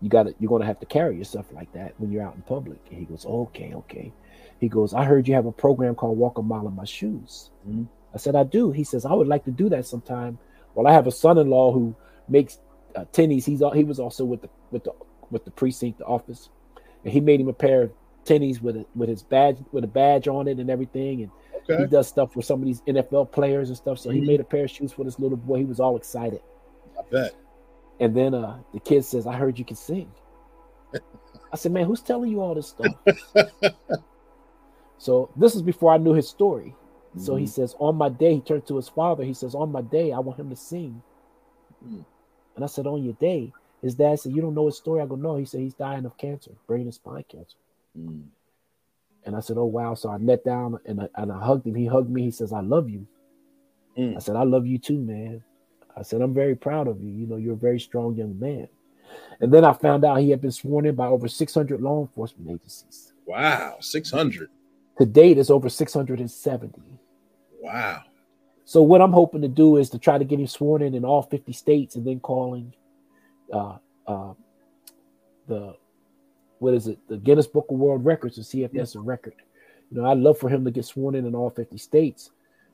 you, 0.00 0.08
got 0.08 0.24
to 0.24 0.34
you're 0.38 0.48
gonna 0.48 0.64
have 0.66 0.80
to 0.80 0.86
carry 0.86 1.16
yourself 1.16 1.46
like 1.52 1.72
that 1.72 1.94
when 1.98 2.10
you're 2.10 2.22
out 2.22 2.34
in 2.36 2.42
public. 2.42 2.78
And 2.90 2.98
he 2.98 3.04
goes, 3.04 3.24
okay, 3.26 3.72
okay. 3.74 4.12
He 4.60 4.68
goes, 4.68 4.94
I 4.94 5.04
heard 5.04 5.28
you 5.28 5.34
have 5.34 5.46
a 5.46 5.52
program 5.52 5.94
called 5.94 6.18
Walk 6.18 6.38
a 6.38 6.42
Mile 6.42 6.66
in 6.68 6.74
My 6.74 6.84
Shoes. 6.84 7.50
Mhm. 7.68 7.86
I 8.14 8.18
said, 8.18 8.34
I 8.36 8.42
do. 8.44 8.72
He 8.72 8.84
says, 8.84 9.04
I 9.04 9.12
would 9.12 9.28
like 9.28 9.44
to 9.44 9.50
do 9.50 9.68
that 9.68 9.86
sometime. 9.86 10.38
Well, 10.74 10.86
I 10.86 10.92
have 10.92 11.06
a 11.06 11.10
son-in-law 11.12 11.72
who 11.72 11.94
makes 12.28 12.58
uh, 12.96 13.04
tennies. 13.12 13.44
He's 13.44 13.62
he 13.74 13.84
was 13.84 14.00
also 14.00 14.24
with 14.24 14.42
the 14.42 14.48
with 14.70 14.84
the 14.84 14.92
with 15.30 15.44
the 15.44 15.50
precinct, 15.50 15.98
the 15.98 16.04
office, 16.06 16.48
and 17.04 17.12
he 17.12 17.20
made 17.20 17.40
him 17.40 17.48
a 17.48 17.52
pair 17.52 17.82
of 17.82 17.92
tennies 18.24 18.60
with 18.62 18.76
a, 18.76 18.86
with 18.94 19.08
his 19.08 19.22
badge 19.22 19.58
with 19.72 19.84
a 19.84 19.88
badge 19.88 20.26
on 20.28 20.48
it 20.48 20.58
and 20.58 20.70
everything. 20.70 21.22
And 21.22 21.30
Okay. 21.70 21.82
he 21.82 21.86
does 21.86 22.08
stuff 22.08 22.32
for 22.32 22.40
some 22.40 22.60
of 22.60 22.66
these 22.66 22.80
NFL 22.82 23.30
players 23.30 23.68
and 23.68 23.76
stuff. 23.76 23.98
So 23.98 24.08
he 24.08 24.22
Mhm. 24.22 24.26
made 24.26 24.40
a 24.40 24.44
pair 24.44 24.64
of 24.64 24.70
shoes 24.70 24.90
for 24.90 25.04
this 25.04 25.18
little 25.18 25.36
boy. 25.36 25.58
He 25.58 25.64
was 25.66 25.80
all 25.80 25.96
excited. 25.96 26.40
I 26.98 27.02
bet. 27.10 27.34
And 28.00 28.16
then 28.16 28.34
uh 28.34 28.58
the 28.74 28.80
kid 28.80 29.04
says, 29.04 29.26
I 29.26 29.36
heard 29.36 29.58
you 29.58 29.64
can 29.64 29.76
sing. 29.76 30.12
I 31.52 31.56
said, 31.56 31.72
Man, 31.72 31.86
who's 31.86 32.02
telling 32.02 32.30
you 32.30 32.40
all 32.42 32.54
this 32.54 32.68
stuff? 32.68 32.96
so 34.98 35.30
this 35.36 35.54
is 35.54 35.62
before 35.62 35.92
I 35.92 35.98
knew 35.98 36.14
his 36.14 36.28
story. 36.28 36.74
So 37.16 37.36
he 37.36 37.46
Mhm. 37.46 37.48
says, 37.48 37.74
On 37.80 37.96
my 37.96 38.08
day, 38.10 38.34
he 38.36 38.40
turned 38.42 38.66
to 38.68 38.76
his 38.76 38.88
father. 38.88 39.24
He 39.24 39.34
says, 39.34 39.54
On 39.54 39.72
my 39.72 39.82
day, 39.82 40.12
I 40.12 40.20
want 40.20 40.40
him 40.40 40.50
to 40.50 40.56
sing. 40.56 41.02
Mm. 41.86 42.04
And 42.56 42.64
I 42.64 42.68
said, 42.68 42.86
On 42.86 43.02
your 43.04 43.14
day. 43.14 43.54
His 43.82 43.94
dad 43.96 44.20
said, 44.20 44.32
You 44.32 44.42
don't 44.42 44.54
know 44.54 44.66
his 44.66 44.76
story? 44.78 45.00
I 45.02 45.06
go, 45.06 45.16
No. 45.16 45.36
He 45.36 45.44
said, 45.46 45.60
He's 45.60 45.74
dying 45.74 46.06
of 46.06 46.16
cancer, 46.18 46.52
brain 46.66 46.82
and 46.82 46.94
spine 46.94 47.24
cancer. 47.30 47.58
Mm. 47.98 48.24
And 49.24 49.36
I 49.36 49.40
said, 49.40 49.58
Oh, 49.58 49.66
wow. 49.66 49.94
So 49.94 50.10
I 50.10 50.18
knelt 50.18 50.44
down 50.44 50.78
and 50.86 51.02
I, 51.02 51.08
and 51.16 51.32
I 51.32 51.38
hugged 51.44 51.66
him. 51.66 51.74
He 51.76 51.86
hugged 51.86 52.10
me. 52.10 52.24
He 52.24 52.30
says, 52.32 52.52
I 52.52 52.60
love 52.60 52.90
you. 52.90 53.06
Mm. 53.98 54.16
I 54.16 54.20
said, 54.20 54.36
I 54.36 54.44
love 54.44 54.66
you 54.66 54.78
too, 54.78 54.98
man. 55.00 55.42
I 55.98 56.02
said, 56.02 56.20
I'm 56.20 56.34
very 56.34 56.54
proud 56.54 56.86
of 56.86 57.02
you. 57.02 57.10
You 57.10 57.26
know, 57.26 57.36
you're 57.36 57.54
a 57.54 57.56
very 57.56 57.80
strong 57.80 58.14
young 58.14 58.38
man. 58.38 58.68
And 59.40 59.52
then 59.52 59.64
I 59.64 59.72
found 59.72 60.04
out 60.04 60.20
he 60.20 60.30
had 60.30 60.40
been 60.40 60.52
sworn 60.52 60.86
in 60.86 60.94
by 60.94 61.06
over 61.06 61.28
600 61.28 61.80
law 61.80 62.02
enforcement 62.02 62.50
agencies. 62.50 63.12
Wow. 63.26 63.76
600. 63.80 64.50
To 64.98 65.06
date, 65.06 65.38
it's 65.38 65.50
over 65.50 65.68
670. 65.68 66.80
Wow. 67.60 68.02
So 68.64 68.82
what 68.82 69.00
I'm 69.00 69.12
hoping 69.12 69.42
to 69.42 69.48
do 69.48 69.76
is 69.78 69.90
to 69.90 69.98
try 69.98 70.18
to 70.18 70.24
get 70.24 70.40
him 70.40 70.46
sworn 70.46 70.82
in 70.82 70.94
in 70.94 71.04
all 71.04 71.22
50 71.22 71.52
states, 71.52 71.96
and 71.96 72.06
then 72.06 72.20
calling 72.20 72.74
uh, 73.52 73.78
uh, 74.06 74.34
the 75.46 75.74
what 76.58 76.74
is 76.74 76.88
it, 76.88 76.98
the 77.08 77.16
Guinness 77.16 77.46
Book 77.46 77.66
of 77.70 77.78
World 77.78 78.04
Records, 78.04 78.34
to 78.34 78.44
see 78.44 78.64
if 78.64 78.72
that's 78.72 78.94
a 78.94 79.00
record. 79.00 79.34
You 79.90 79.98
know, 79.98 80.10
I'd 80.10 80.18
love 80.18 80.38
for 80.38 80.50
him 80.50 80.64
to 80.64 80.70
get 80.70 80.84
sworn 80.84 81.14
in 81.14 81.24
in 81.24 81.34
all 81.34 81.50
50 81.50 81.78
states. 81.78 82.30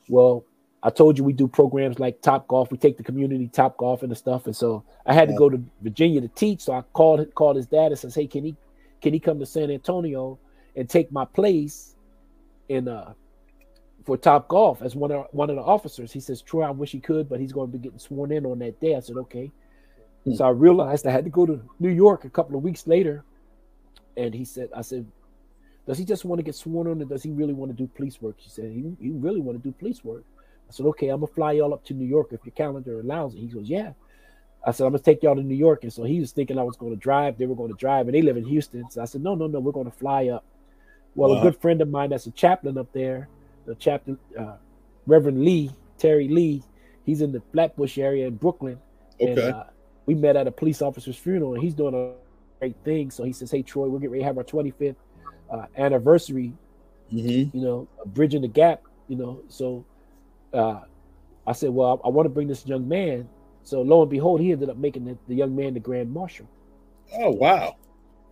Well, 0.09 0.45
I 0.85 0.91
told 0.91 1.17
you 1.17 1.25
we 1.25 1.33
do 1.33 1.49
programs 1.49 1.99
like 1.99 2.21
Topgolf. 2.21 2.71
We 2.71 2.77
take 2.77 2.99
the 2.99 3.03
community 3.03 3.49
Topgolf 3.49 4.03
and 4.03 4.13
the 4.13 4.17
stuff, 4.17 4.45
and 4.45 4.55
so 4.55 4.85
I 5.07 5.15
had 5.15 5.29
to 5.29 5.35
go 5.35 5.49
to 5.49 5.59
Virginia 5.81 6.21
to 6.21 6.29
teach. 6.29 6.61
So 6.61 6.75
I 6.75 6.83
called 6.93 7.27
called 7.35 7.57
his 7.57 7.67
dad 7.67 7.87
and 7.87 7.99
says, 7.99 8.15
"Hey, 8.15 8.27
can 8.27 8.45
he 8.45 8.55
can 9.01 9.15
he 9.15 9.19
come 9.19 9.39
to 9.39 9.47
San 9.47 9.71
Antonio 9.71 10.39
and 10.77 10.89
take 10.89 11.11
my 11.11 11.25
place 11.25 11.97
in 12.69 12.87
uh 12.87 13.15
for 14.05 14.19
Topgolf 14.19 14.83
as 14.83 14.95
one 14.95 15.11
of 15.11 15.27
one 15.33 15.49
of 15.49 15.57
the 15.57 15.63
officers?" 15.63 16.13
He 16.13 16.21
says, 16.21 16.43
"Troy, 16.43 16.65
I 16.65 16.71
wish 16.71 16.93
he 16.93 17.01
could, 17.01 17.31
but 17.31 17.41
he's 17.41 17.53
going 17.53 17.73
to 17.73 17.79
be 17.79 17.83
getting 17.83 17.99
sworn 17.99 18.31
in 18.31 18.45
on 18.45 18.59
that 18.59 18.79
day." 18.79 18.95
I 18.95 19.01
said, 19.01 19.17
"Okay." 19.17 19.51
So 20.35 20.45
I 20.45 20.51
realized 20.51 21.07
I 21.07 21.11
had 21.13 21.25
to 21.25 21.31
go 21.31 21.47
to 21.47 21.63
New 21.81 21.91
York 21.91 22.25
a 22.25 22.31
couple 22.31 22.57
of 22.57 22.63
weeks 22.63 22.87
later, 22.87 23.25
and 24.19 24.35
he 24.35 24.45
said, 24.45 24.69
"I 24.77 24.83
said." 24.83 25.07
Does 25.87 25.99
he 25.99 26.07
just 26.07 26.25
want 26.25 26.39
to 26.39 26.43
get 26.43 26.55
sworn 26.55 26.87
in, 26.87 27.03
or 27.03 27.05
does 27.05 27.23
he 27.23 27.31
really 27.31 27.53
want 27.53 27.71
to 27.71 27.77
do 27.77 27.87
police 27.87 28.23
work? 28.23 28.37
He 28.39 28.49
said 28.49 28.71
he, 28.73 28.97
he 28.99 29.11
really 29.11 29.43
want 29.43 29.63
to 29.63 29.63
do 29.63 29.71
police 29.71 30.03
work. 30.03 30.25
I 30.69 30.73
said, 30.73 30.87
okay, 30.87 31.09
I'm 31.09 31.21
gonna 31.21 31.33
fly 31.33 31.53
y'all 31.53 31.75
up 31.75 31.85
to 31.87 31.95
New 31.95 32.07
York 32.07 32.29
if 32.33 32.41
your 32.45 32.53
calendar 32.53 33.01
allows 33.01 33.35
it. 33.35 33.39
He 33.41 33.47
goes, 33.47 33.69
yeah. 33.69 33.93
I 34.67 34.71
said, 34.71 34.87
I'm 34.87 34.93
gonna 34.93 35.03
take 35.03 35.23
y'all 35.23 35.37
to 35.37 35.43
New 35.43 35.55
York. 35.55 35.83
And 35.85 35.93
so 35.93 36.05
he 36.05 36.21
was 36.21 36.33
thinking 36.33 36.59
I 36.59 36.63
was 36.63 36.77
gonna 36.77 36.97
drive. 36.97 37.37
They 37.39 37.47
were 37.47 37.55
gonna 37.55 37.75
drive, 37.75 38.07
and 38.07 38.15
they 38.15 38.23
live 38.23 38.37
in 38.37 38.45
Houston. 38.47 38.91
So 38.91 39.03
I 39.03 39.05
said, 39.05 39.23
no, 39.23 39.35
no, 39.35 39.47
no, 39.47 39.61
we're 39.61 39.73
gonna 39.73 39.91
fly 39.91 40.29
up. 40.29 40.45
Well, 41.15 41.31
Wow. 41.31 41.39
a 41.41 41.43
good 41.43 41.61
friend 41.61 41.81
of 41.81 41.89
mine 41.89 42.11
that's 42.11 42.27
a 42.27 42.31
chaplain 42.33 42.77
up 42.79 42.91
there, 42.93 43.29
the 43.67 43.75
chaplain, 43.77 44.19
uh, 44.39 44.57
Reverend 45.07 45.45
Lee, 45.45 45.71
Terry 45.99 46.29
Lee, 46.29 46.63
he's 47.05 47.21
in 47.21 47.31
the 47.31 47.43
Flatbush 47.53 47.99
area 47.99 48.27
in 48.27 48.37
Brooklyn. 48.37 48.79
And 49.21 49.39
uh, 49.39 49.65
we 50.07 50.15
met 50.15 50.35
at 50.35 50.47
a 50.49 50.51
police 50.51 50.83
officer's 50.83 51.17
funeral, 51.17 51.55
and 51.55 51.63
he's 51.63 51.75
doing 51.75 51.95
a 51.95 52.13
great 52.59 52.77
thing. 52.85 53.11
So 53.11 53.23
he 53.23 53.33
says, 53.33 53.51
hey, 53.51 53.63
Troy, 53.63 53.87
we're 53.87 53.99
getting 53.99 54.13
ready 54.13 54.23
to 54.23 54.27
have 54.27 54.39
our 54.39 54.45
25th 54.45 54.97
uh, 55.51 55.67
anniversary 55.77 56.53
Mm-hmm. 57.13 57.57
you 57.57 57.63
know, 57.65 57.87
bridging 58.07 58.41
the 58.41 58.49
gap, 58.49 58.83
you 59.09 59.17
know. 59.17 59.43
So 59.49 59.85
uh, 60.55 60.81
I 61.47 61.53
said, 61.53 61.71
well, 61.71 62.01
I, 62.05 62.09
I 62.09 62.11
want 62.11 62.27
to 62.27 62.31
bring 62.31 62.49
this 62.49 62.67
young 62.67 62.89
man. 62.89 63.29
So 63.63 63.83
lo 63.83 64.03
and 64.03 64.11
behold, 64.11 64.41
he 64.41 64.53
ended 64.53 64.71
up 64.71 64.77
making 64.77 65.05
the, 65.05 65.19
the 65.29 65.35
young 65.35 65.55
man 65.57 65.75
the 65.75 65.81
grand 65.81 66.13
marshal. 66.13 66.47
Oh, 67.15 67.31
wow. 67.31 67.77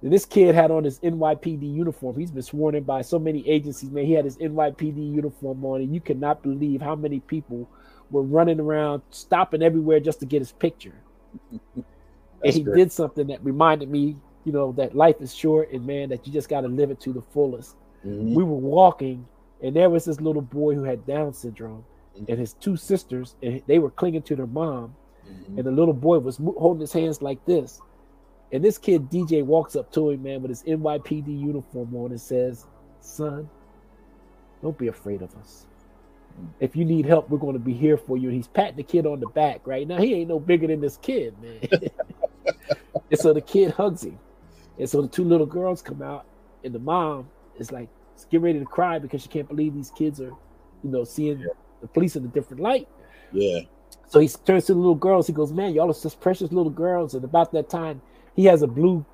And 0.03 0.13
this 0.13 0.25
kid 0.25 0.55
had 0.55 0.71
on 0.71 0.85
his 0.85 0.99
NYPD 1.01 1.73
uniform. 1.75 2.19
He's 2.19 2.31
been 2.31 2.43
sworn 2.43 2.75
in 2.75 2.85
by 2.85 3.03
so 3.03 3.19
many 3.19 3.49
agencies, 3.49 3.91
man. 3.91 4.05
He 4.05 4.13
had 4.13 4.25
his 4.25 4.37
NYPD 4.39 5.15
uniform 5.15 5.65
on, 5.65 5.81
and 5.81 5.95
you 5.95 6.01
cannot 6.01 6.43
believe 6.43 6.83
how 6.83 6.97
many 6.97 7.21
people 7.21 7.69
were 8.11 8.23
running 8.23 8.61
around, 8.61 9.03
stopping 9.11 9.63
everywhere 9.63 10.01
just 10.01 10.21
to 10.21 10.27
get 10.27 10.41
his 10.41 10.53
picture. 10.53 10.95
and 11.77 12.55
he 12.55 12.63
great. 12.63 12.77
did 12.77 12.93
something 12.93 13.29
that 13.29 13.45
reminded 13.45 13.89
me, 13.91 14.17
you 14.45 14.53
know, 14.53 14.73
that 14.73 14.97
life 14.97 15.21
is 15.21 15.35
short 15.35 15.71
and 15.73 15.87
man, 15.87 16.09
that 16.11 16.27
you 16.27 16.33
just 16.33 16.49
got 16.49 16.63
to 16.63 16.69
live 16.69 16.91
it 16.91 17.01
to 17.01 17.13
the 17.13 17.23
fullest 17.23 17.77
Mhm. 18.05 18.35
we 18.35 18.43
were 18.43 18.57
walking 18.57 19.27
and 19.63 19.77
there 19.77 19.89
was 19.89 20.05
this 20.05 20.21
little 20.21 20.43
boy 20.43 20.75
who 20.75 20.83
had 20.83 21.07
down 21.07 21.33
syndrome 21.33 21.85
and 22.17 22.39
his 22.39 22.55
two 22.55 22.77
sisters 22.77 23.37
and 23.43 23.63
they 23.67 23.79
were 23.79 23.91
clinging 23.91 24.23
to 24.23 24.37
their 24.37 24.47
mom 24.47 24.95
Mhm. 25.27 25.59
and 25.59 25.65
the 25.65 25.71
little 25.71 25.95
boy 25.95 26.19
was 26.19 26.37
holding 26.39 26.81
his 26.81 26.93
hands 26.93 27.23
like 27.23 27.45
this. 27.45 27.81
And 28.53 28.63
this 28.63 28.77
kid 28.79 29.11
dj 29.11 29.43
walks 29.45 29.77
up 29.77 29.91
to 29.93 30.11
him 30.11 30.23
man 30.23 30.43
with 30.43 30.51
his 30.51 30.63
nypd 30.65 31.29
uniform 31.41 31.95
on 31.95 32.11
and 32.11 32.21
says 32.21 32.67
son 33.01 33.49
don't 34.63 34.77
be 34.79 34.89
afraid 34.89 35.23
of 35.23 35.35
us. 35.37 35.67
If 36.61 36.77
you 36.77 36.85
need 36.85 37.07
help 37.07 37.31
we're 37.31 37.39
going 37.39 37.55
to 37.55 37.59
be 37.59 37.73
here 37.75 37.97
for 37.97 38.17
you. 38.17 38.29
And 38.29 38.37
he's 38.37 38.49
patting 38.49 38.77
the 38.77 38.83
kid 38.83 39.07
on 39.07 39.21
the 39.21 39.29
back 39.29 39.67
right? 39.67 39.87
Now 39.87 39.99
he 39.99 40.15
ain't 40.15 40.29
no 40.29 40.41
bigger 40.41 40.67
than 40.67 40.81
this 40.81 40.97
kid 40.99 41.35
man. 41.41 41.61
And 43.11 43.19
so 43.21 43.33
the 43.35 43.41
kid 43.43 43.73
hugs 43.73 44.05
him. 44.05 44.19
And 44.79 44.89
so 44.89 45.03
the 45.03 45.09
two 45.09 45.25
little 45.25 45.47
girls 45.47 45.83
come 45.83 46.01
out 46.03 46.25
and 46.65 46.75
the 46.75 46.79
mom 46.79 47.29
is 47.59 47.71
like 47.71 47.89
getting 48.31 48.43
ready 48.45 48.59
to 48.59 48.65
cry 48.65 48.99
because 48.99 49.23
she 49.23 49.29
can't 49.29 49.47
believe 49.49 49.75
these 49.75 49.91
kids 49.91 50.21
are, 50.21 50.33
you 50.83 50.91
know, 50.91 51.05
seeing 51.05 51.47
the 51.83 51.89
police 51.89 52.17
in 52.17 52.25
a 52.25 52.29
different 52.29 52.63
light. 52.63 52.89
Yeah. 53.33 53.61
So 54.09 54.21
he 54.21 54.29
turns 54.29 54.67
to 54.67 54.75
the 54.75 54.79
little 54.79 54.95
girls. 54.95 55.27
He 55.27 55.33
goes, 55.33 55.53
"Man, 55.53 55.75
y'all 55.75 55.91
are 55.91 55.95
such 55.95 56.19
precious 56.21 56.51
little 56.53 56.71
girls." 56.71 57.15
And 57.15 57.25
about 57.25 57.53
that 57.53 57.69
time, 57.69 58.01
he 58.35 58.47
has 58.47 58.63
a 58.63 58.67
blue, 58.67 59.05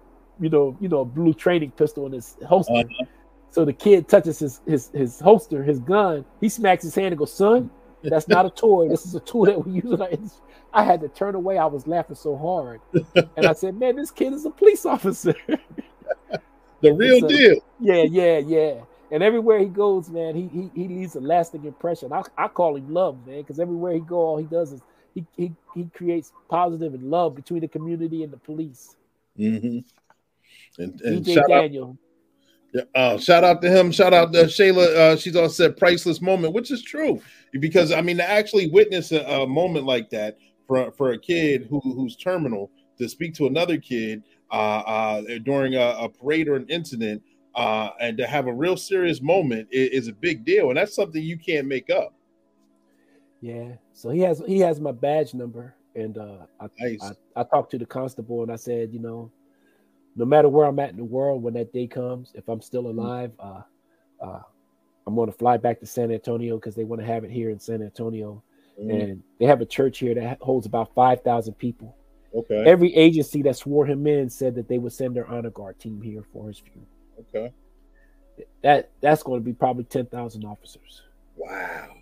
you 0.40 0.48
know, 0.48 0.76
you 0.80 0.88
know, 0.88 1.00
a 1.00 1.04
blue 1.04 1.34
training 1.34 1.72
pistol 1.72 2.06
in 2.06 2.12
his 2.12 2.36
holster. 2.46 2.74
Uh-huh. 2.74 3.04
So 3.50 3.64
the 3.64 3.72
kid 3.72 4.08
touches 4.08 4.38
his 4.38 4.60
his 4.66 4.90
his 4.90 5.18
holster, 5.18 5.64
his 5.64 5.80
gun. 5.80 6.24
He 6.40 6.48
smacks 6.48 6.84
his 6.84 6.94
hand 6.94 7.08
and 7.08 7.18
goes, 7.18 7.32
"Son, 7.32 7.70
that's 8.02 8.28
not 8.28 8.46
a 8.46 8.50
toy. 8.50 8.88
This 8.88 9.06
is 9.06 9.14
a 9.14 9.20
tool 9.20 9.46
that 9.46 9.66
we 9.66 9.72
use." 9.72 9.92
in 9.92 10.02
our 10.02 10.10
industry." 10.10 10.44
I 10.72 10.82
had 10.82 11.00
to 11.00 11.08
turn 11.08 11.34
away. 11.34 11.56
I 11.56 11.64
was 11.66 11.86
laughing 11.86 12.16
so 12.16 12.36
hard, 12.36 12.80
and 13.36 13.46
I 13.46 13.54
said, 13.54 13.76
"Man, 13.78 13.96
this 13.96 14.10
kid 14.10 14.32
is 14.32 14.44
a 14.44 14.50
police 14.50 14.84
officer." 14.84 15.34
The 16.80 16.92
real 16.92 17.26
deal. 17.26 17.56
Yeah, 17.80 18.04
yeah, 18.04 18.38
yeah. 18.38 18.74
And 19.10 19.22
everywhere 19.22 19.58
he 19.58 19.66
goes, 19.66 20.10
man, 20.10 20.34
he 20.34 20.48
he, 20.48 20.70
he 20.74 20.88
leaves 20.88 21.14
a 21.16 21.20
lasting 21.20 21.64
impression. 21.64 22.12
I, 22.12 22.22
I 22.36 22.48
call 22.48 22.76
him 22.76 22.92
love, 22.92 23.26
man, 23.26 23.38
because 23.40 23.58
everywhere 23.58 23.94
he 23.94 24.00
go, 24.00 24.16
all 24.16 24.36
he 24.36 24.44
does 24.44 24.72
is 24.72 24.82
he, 25.14 25.24
he 25.36 25.52
he 25.74 25.84
creates 25.94 26.32
positive 26.48 26.94
and 26.94 27.04
love 27.04 27.34
between 27.34 27.60
the 27.60 27.68
community 27.68 28.22
and 28.22 28.32
the 28.32 28.36
police. 28.36 28.96
Mm-hmm. 29.38 29.78
And, 30.82 31.00
and 31.00 31.24
DJ 31.24 31.34
shout 31.34 31.50
out, 31.50 31.60
Daniel. 31.62 31.98
Yeah, 32.74 32.82
uh, 32.94 33.18
shout 33.18 33.44
out 33.44 33.62
to 33.62 33.70
him. 33.70 33.90
Shout 33.90 34.12
out 34.12 34.32
to 34.34 34.44
Shayla. 34.44 34.96
Uh, 34.96 35.16
she's 35.16 35.36
all 35.36 35.48
said 35.48 35.76
priceless 35.76 36.20
moment, 36.20 36.52
which 36.52 36.70
is 36.70 36.82
true 36.82 37.20
because 37.52 37.92
I 37.92 38.02
mean 38.02 38.18
to 38.18 38.28
actually 38.28 38.68
witness 38.68 39.10
a, 39.12 39.22
a 39.22 39.46
moment 39.46 39.86
like 39.86 40.10
that 40.10 40.38
for 40.66 40.92
for 40.92 41.12
a 41.12 41.18
kid 41.18 41.66
who 41.70 41.80
who's 41.80 42.16
terminal 42.16 42.70
to 42.98 43.08
speak 43.08 43.34
to 43.34 43.46
another 43.46 43.78
kid 43.78 44.22
uh, 44.50 44.82
uh, 44.86 45.22
during 45.44 45.76
a, 45.76 45.96
a 45.98 46.08
parade 46.08 46.48
or 46.48 46.56
an 46.56 46.66
incident 46.68 47.22
uh, 47.58 47.90
and 48.00 48.16
to 48.16 48.26
have 48.26 48.46
a 48.46 48.52
real 48.52 48.76
serious 48.76 49.20
moment 49.20 49.68
is, 49.72 50.04
is, 50.04 50.08
a 50.08 50.12
big 50.12 50.44
deal, 50.44 50.68
and 50.68 50.76
that's 50.76 50.94
something 50.94 51.20
you 51.20 51.36
can't 51.36 51.66
make 51.66 51.90
up. 51.90 52.14
Yeah. 53.40 53.72
So 53.92 54.10
he 54.10 54.20
has 54.20 54.40
he 54.46 54.60
has 54.60 54.80
my 54.80 54.92
badge 54.92 55.34
number, 55.34 55.74
and 55.96 56.16
uh, 56.18 56.46
I, 56.60 56.66
nice. 56.78 57.12
I 57.36 57.40
I 57.40 57.42
talked 57.42 57.72
to 57.72 57.78
the 57.78 57.86
constable 57.86 58.42
and 58.44 58.52
I 58.52 58.56
said, 58.56 58.92
you 58.92 59.00
know, 59.00 59.32
no 60.14 60.24
matter 60.24 60.48
where 60.48 60.66
I'm 60.66 60.78
at 60.78 60.90
in 60.90 60.96
the 60.96 61.04
world 61.04 61.42
when 61.42 61.54
that 61.54 61.72
day 61.72 61.88
comes, 61.88 62.30
if 62.34 62.48
I'm 62.48 62.60
still 62.60 62.84
Mm-hmm. 62.84 62.98
alive, 63.00 63.32
uh, 63.40 63.62
uh, 64.22 64.40
I'm 65.06 65.16
going 65.16 65.30
to 65.30 65.36
fly 65.36 65.56
back 65.56 65.80
to 65.80 65.86
San 65.86 66.12
Antonio 66.12 66.58
because 66.58 66.76
they 66.76 66.84
want 66.84 67.00
to 67.00 67.06
have 67.06 67.24
it 67.24 67.30
here 67.30 67.50
in 67.50 67.58
San 67.58 67.82
Antonio, 67.82 68.42
Mm, 68.80 69.02
and 69.02 69.22
they 69.40 69.46
have 69.46 69.60
a 69.60 69.66
church 69.66 69.98
here 69.98 70.14
that 70.14 70.40
holds 70.40 70.66
about 70.66 70.94
five 70.94 71.22
thousand 71.22 71.54
people. 71.54 71.96
okay. 72.32 72.62
Every 72.64 72.94
agency 72.94 73.42
that 73.42 73.56
swore 73.56 73.84
him 73.84 74.06
in 74.06 74.30
said 74.30 74.54
that 74.54 74.68
they 74.68 74.78
would 74.78 74.92
send 74.92 75.16
their 75.16 75.26
honor 75.26 75.50
guard 75.50 75.80
team 75.80 76.00
here 76.00 76.22
for 76.32 76.46
his 76.46 76.60
funeral. 76.60 76.86
Okay. 77.20 77.52
That 78.62 78.90
that's 79.00 79.22
going 79.22 79.40
to 79.40 79.44
be 79.44 79.52
probably 79.52 79.84
ten 79.84 80.06
thousand 80.06 80.44
officers. 80.44 81.02
Wow. 81.36 81.94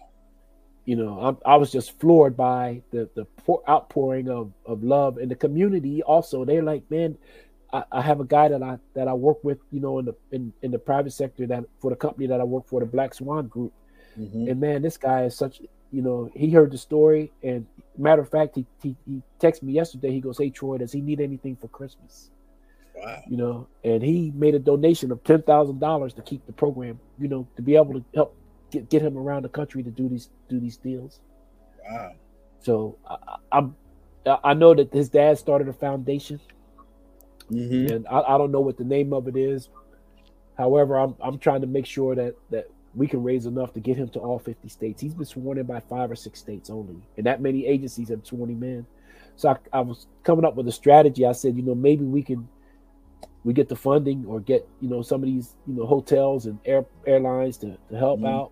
You 0.85 0.97
know, 0.97 1.19
I'm, 1.21 1.39
I 1.45 1.57
was 1.57 1.73
just 1.73 1.99
floored 1.99 2.37
by 2.37 2.83
the 2.91 3.09
the 3.15 3.25
pour, 3.25 3.63
outpouring 3.69 4.29
of 4.29 4.53
of 4.65 4.85
love 4.85 5.19
in 5.19 5.29
the 5.29 5.35
community. 5.35 6.03
Also, 6.03 6.45
they're 6.45 6.63
like, 6.63 6.89
man, 6.91 7.17
I, 7.73 7.85
I 7.91 8.01
have 8.03 8.21
a 8.21 8.25
guy 8.25 8.49
that 8.49 8.63
I 8.63 8.79
that 8.95 9.09
I 9.09 9.15
work 9.15 9.43
with, 9.43 9.59
you 9.71 9.81
know, 9.81 9.99
in 9.99 10.05
the 10.05 10.15
in, 10.31 10.53
in 10.63 10.71
the 10.71 10.79
private 10.79 11.13
sector 11.13 11.47
that 11.47 11.65
for 11.81 11.91
the 11.91 11.97
company 11.97 12.27
that 12.29 12.41
I 12.41 12.45
work 12.45 12.67
for, 12.69 12.81
the 12.81 12.87
Black 12.87 13.15
Swan 13.15 13.49
Group. 13.49 13.73
Mhm. 14.19 14.51
And 14.51 14.61
man, 14.61 14.83
this 14.83 14.97
guy 14.97 15.25
is 15.25 15.37
such, 15.37 15.61
you 15.91 16.03
know, 16.03 16.31
he 16.35 16.51
heard 16.51 16.71
the 16.71 16.79
story. 16.79 17.33
And 17.43 17.67
matter 17.99 18.23
of 18.23 18.31
fact, 18.31 18.57
he 18.57 18.65
he, 18.83 18.95
he 19.07 19.23
texted 19.41 19.65
me 19.65 19.73
yesterday. 19.73 20.13
He 20.13 20.21
goes, 20.21 20.39
"Hey 20.39 20.51
Troy, 20.51 20.79
does 20.79 20.93
he 20.93 21.01
need 21.01 21.21
anything 21.21 21.57
for 21.57 21.69
Christmas?" 21.69 22.31
Wow. 22.97 23.23
You 23.29 23.37
know, 23.37 23.69
and 23.85 24.03
he 24.03 24.33
made 24.35 24.55
a 24.55 24.59
donation 24.59 25.13
of 25.13 25.23
ten 25.25 25.43
thousand 25.43 25.81
dollars 25.81 26.15
to 26.15 26.23
keep 26.23 26.47
the 26.47 26.53
program, 26.53 26.99
you 27.19 27.29
know, 27.29 27.47
to 27.57 27.63
be 27.63 27.77
able 27.77 27.95
to 27.95 28.05
help 28.15 28.37
get, 28.71 28.89
get 28.89 29.03
him 29.03 29.17
around 29.19 29.43
the 29.43 29.49
country 29.49 29.83
to 29.83 29.91
do 29.91 30.09
these 30.09 30.31
do 30.49 30.59
these 30.59 30.77
deals. 30.77 31.21
Wow. 31.89 32.13
So 32.61 32.97
I, 33.09 33.17
I'm 33.53 33.77
I 34.43 34.55
know 34.55 34.75
that 34.75 34.93
his 34.93 35.09
dad 35.09 35.39
started 35.39 35.69
a 35.69 35.73
foundation, 35.73 36.41
Mhm. 37.51 37.91
and 37.93 38.07
I, 38.09 38.21
I 38.21 38.39
don't 38.39 38.51
know 38.51 38.61
what 38.61 38.77
the 38.77 38.85
name 38.85 39.13
of 39.13 39.29
it 39.29 39.37
is. 39.37 39.69
However, 40.57 40.99
I'm 40.99 41.15
I'm 41.21 41.39
trying 41.39 41.61
to 41.61 41.67
make 41.67 41.87
sure 41.87 42.15
that 42.15 42.35
that 42.51 42.67
we 42.95 43.07
can 43.07 43.23
raise 43.23 43.45
enough 43.45 43.75
to 43.75 43.81
get 43.81 43.99
him 43.99 44.09
to 44.09 44.21
all 44.21 44.39
50 44.39 44.69
states. 44.69 45.03
He's 45.03 45.13
been 45.15 45.27
sworn 45.27 45.59
in 45.59 45.67
by 45.67 45.81
five 45.81 46.11
or 46.11 46.17
six 46.17 46.39
states 46.39 46.71
only, 46.71 46.97
and 47.19 47.27
that 47.27 47.43
many 47.43 47.67
agencies 47.67 48.09
have 48.09 48.27
sworn 48.27 48.49
him 48.51 48.63
in. 48.63 48.87
So 49.37 49.51
I, 49.51 49.57
I 49.71 49.81
was 49.83 50.07
coming 50.25 50.47
up 50.47 50.55
with 50.57 50.67
a 50.67 50.73
strategy. 50.73 51.27
I 51.27 51.33
said, 51.33 51.57
you 51.57 51.63
know, 51.63 51.75
maybe 51.75 52.05
we 52.05 52.23
can 52.23 52.49
we 53.47 53.53
get 53.53 53.69
the 53.69 53.77
funding 53.77 54.27
or 54.27 54.41
get 54.41 54.69
you 54.81 54.89
know 54.89 55.03
some 55.03 55.23
of 55.23 55.27
these 55.27 55.55
you 55.69 55.75
know 55.75 55.87
hotels 55.87 56.47
and 56.47 56.59
air 56.65 56.85
airlines 57.07 57.57
to, 57.59 57.79
to 57.89 57.97
help 57.97 58.19
Mhm. 58.21 58.29
out. 58.29 58.51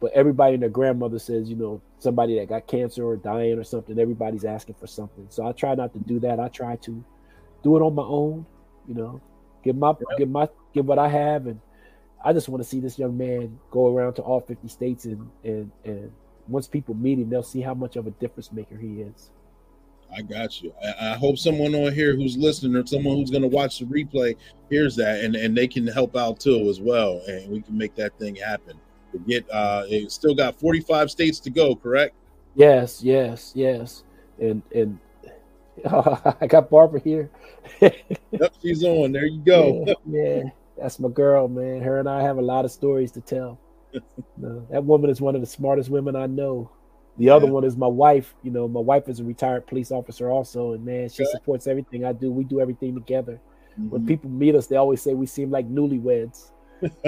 But 0.00 0.12
everybody 0.12 0.54
and 0.54 0.62
their 0.62 0.70
grandmother 0.70 1.18
says, 1.18 1.48
you 1.50 1.56
know, 1.56 1.80
somebody 1.98 2.38
that 2.38 2.48
got 2.48 2.68
cancer 2.68 3.04
or 3.04 3.16
dying 3.16 3.58
or 3.58 3.64
something, 3.64 3.98
everybody's 3.98 4.44
asking 4.44 4.76
for 4.76 4.86
something. 4.86 5.26
So 5.30 5.44
I 5.46 5.52
try 5.52 5.74
not 5.74 5.92
to 5.94 5.98
do 5.98 6.20
that. 6.20 6.38
I 6.38 6.48
try 6.48 6.76
to 6.76 7.02
do 7.64 7.76
it 7.76 7.80
on 7.80 7.94
my 7.96 8.04
own, 8.04 8.46
you 8.86 8.94
know, 8.94 9.20
give 9.64 9.76
my 9.76 9.94
give 10.18 10.28
my 10.28 10.46
give 10.74 10.86
what 10.86 10.98
I 10.98 11.08
have 11.08 11.46
and 11.46 11.58
I 12.22 12.32
just 12.32 12.48
want 12.50 12.62
to 12.62 12.68
see 12.68 12.80
this 12.80 12.98
young 12.98 13.16
man 13.16 13.58
go 13.70 13.88
around 13.96 14.14
to 14.14 14.22
all 14.22 14.40
50 14.40 14.68
states 14.68 15.06
and 15.06 15.30
and 15.42 15.70
and 15.84 16.12
once 16.48 16.68
people 16.68 16.94
meet 16.94 17.18
him, 17.18 17.30
they'll 17.30 17.42
see 17.42 17.60
how 17.62 17.74
much 17.74 17.96
of 17.96 18.06
a 18.06 18.10
difference 18.10 18.52
maker 18.52 18.76
he 18.76 19.00
is. 19.02 19.30
I 20.14 20.22
got 20.22 20.62
you. 20.62 20.72
I, 20.82 21.10
I 21.10 21.16
hope 21.16 21.38
someone 21.38 21.74
on 21.74 21.92
here 21.92 22.16
who's 22.16 22.36
listening 22.36 22.76
or 22.76 22.86
someone 22.86 23.16
who's 23.16 23.30
going 23.30 23.42
to 23.42 23.48
watch 23.48 23.78
the 23.78 23.84
replay 23.86 24.36
hears 24.70 24.96
that 24.96 25.24
and, 25.24 25.36
and 25.36 25.56
they 25.56 25.68
can 25.68 25.86
help 25.86 26.16
out 26.16 26.40
too 26.40 26.68
as 26.68 26.80
well. 26.80 27.20
And 27.28 27.50
we 27.50 27.60
can 27.60 27.76
make 27.76 27.94
that 27.96 28.18
thing 28.18 28.36
happen. 28.36 28.78
To 29.12 29.18
get, 29.20 29.48
uh, 29.50 29.84
it's 29.86 30.14
still 30.14 30.34
got 30.34 30.58
45 30.60 31.10
states 31.10 31.40
to 31.40 31.50
go, 31.50 31.74
correct? 31.74 32.14
Yes, 32.54 33.02
yes, 33.02 33.52
yes. 33.54 34.04
And 34.40 34.62
and 34.74 34.98
I 35.86 36.46
got 36.46 36.70
Barbara 36.70 37.00
here. 37.00 37.30
Yep, 38.30 38.54
she's 38.60 38.84
on. 38.84 39.12
There 39.12 39.26
you 39.26 39.40
go. 39.40 39.84
Yeah, 39.86 39.94
yeah, 40.06 40.42
that's 40.76 40.98
my 40.98 41.08
girl, 41.08 41.48
man. 41.48 41.80
Her 41.80 41.98
and 41.98 42.08
I 42.08 42.22
have 42.22 42.36
a 42.38 42.42
lot 42.42 42.64
of 42.64 42.70
stories 42.70 43.10
to 43.12 43.20
tell. 43.20 43.58
No, 44.36 44.66
that 44.70 44.84
woman 44.84 45.08
is 45.08 45.20
one 45.20 45.34
of 45.34 45.40
the 45.40 45.46
smartest 45.46 45.88
women 45.88 46.14
I 46.14 46.26
know. 46.26 46.70
The 47.18 47.30
other 47.30 47.46
Yeah. 47.46 47.52
one 47.52 47.64
is 47.64 47.76
my 47.76 47.86
wife. 47.86 48.34
You 48.42 48.50
know, 48.50 48.68
my 48.68 48.80
wife 48.80 49.08
is 49.08 49.20
a 49.20 49.24
retired 49.24 49.66
police 49.66 49.90
officer 49.90 50.30
also, 50.30 50.72
and 50.72 50.84
man, 50.84 51.08
she 51.08 51.24
Okay. 51.24 51.30
supports 51.32 51.66
everything 51.66 52.04
I 52.04 52.12
do. 52.12 52.30
We 52.30 52.44
do 52.44 52.60
everything 52.60 52.94
together. 52.94 53.40
When 53.90 54.02
Mhm. 54.02 54.06
people 54.06 54.30
meet 54.30 54.54
us, 54.54 54.66
they 54.66 54.76
always 54.76 55.02
say 55.02 55.14
we 55.14 55.26
seem 55.26 55.50
like 55.50 55.68
newlyweds. 55.68 56.50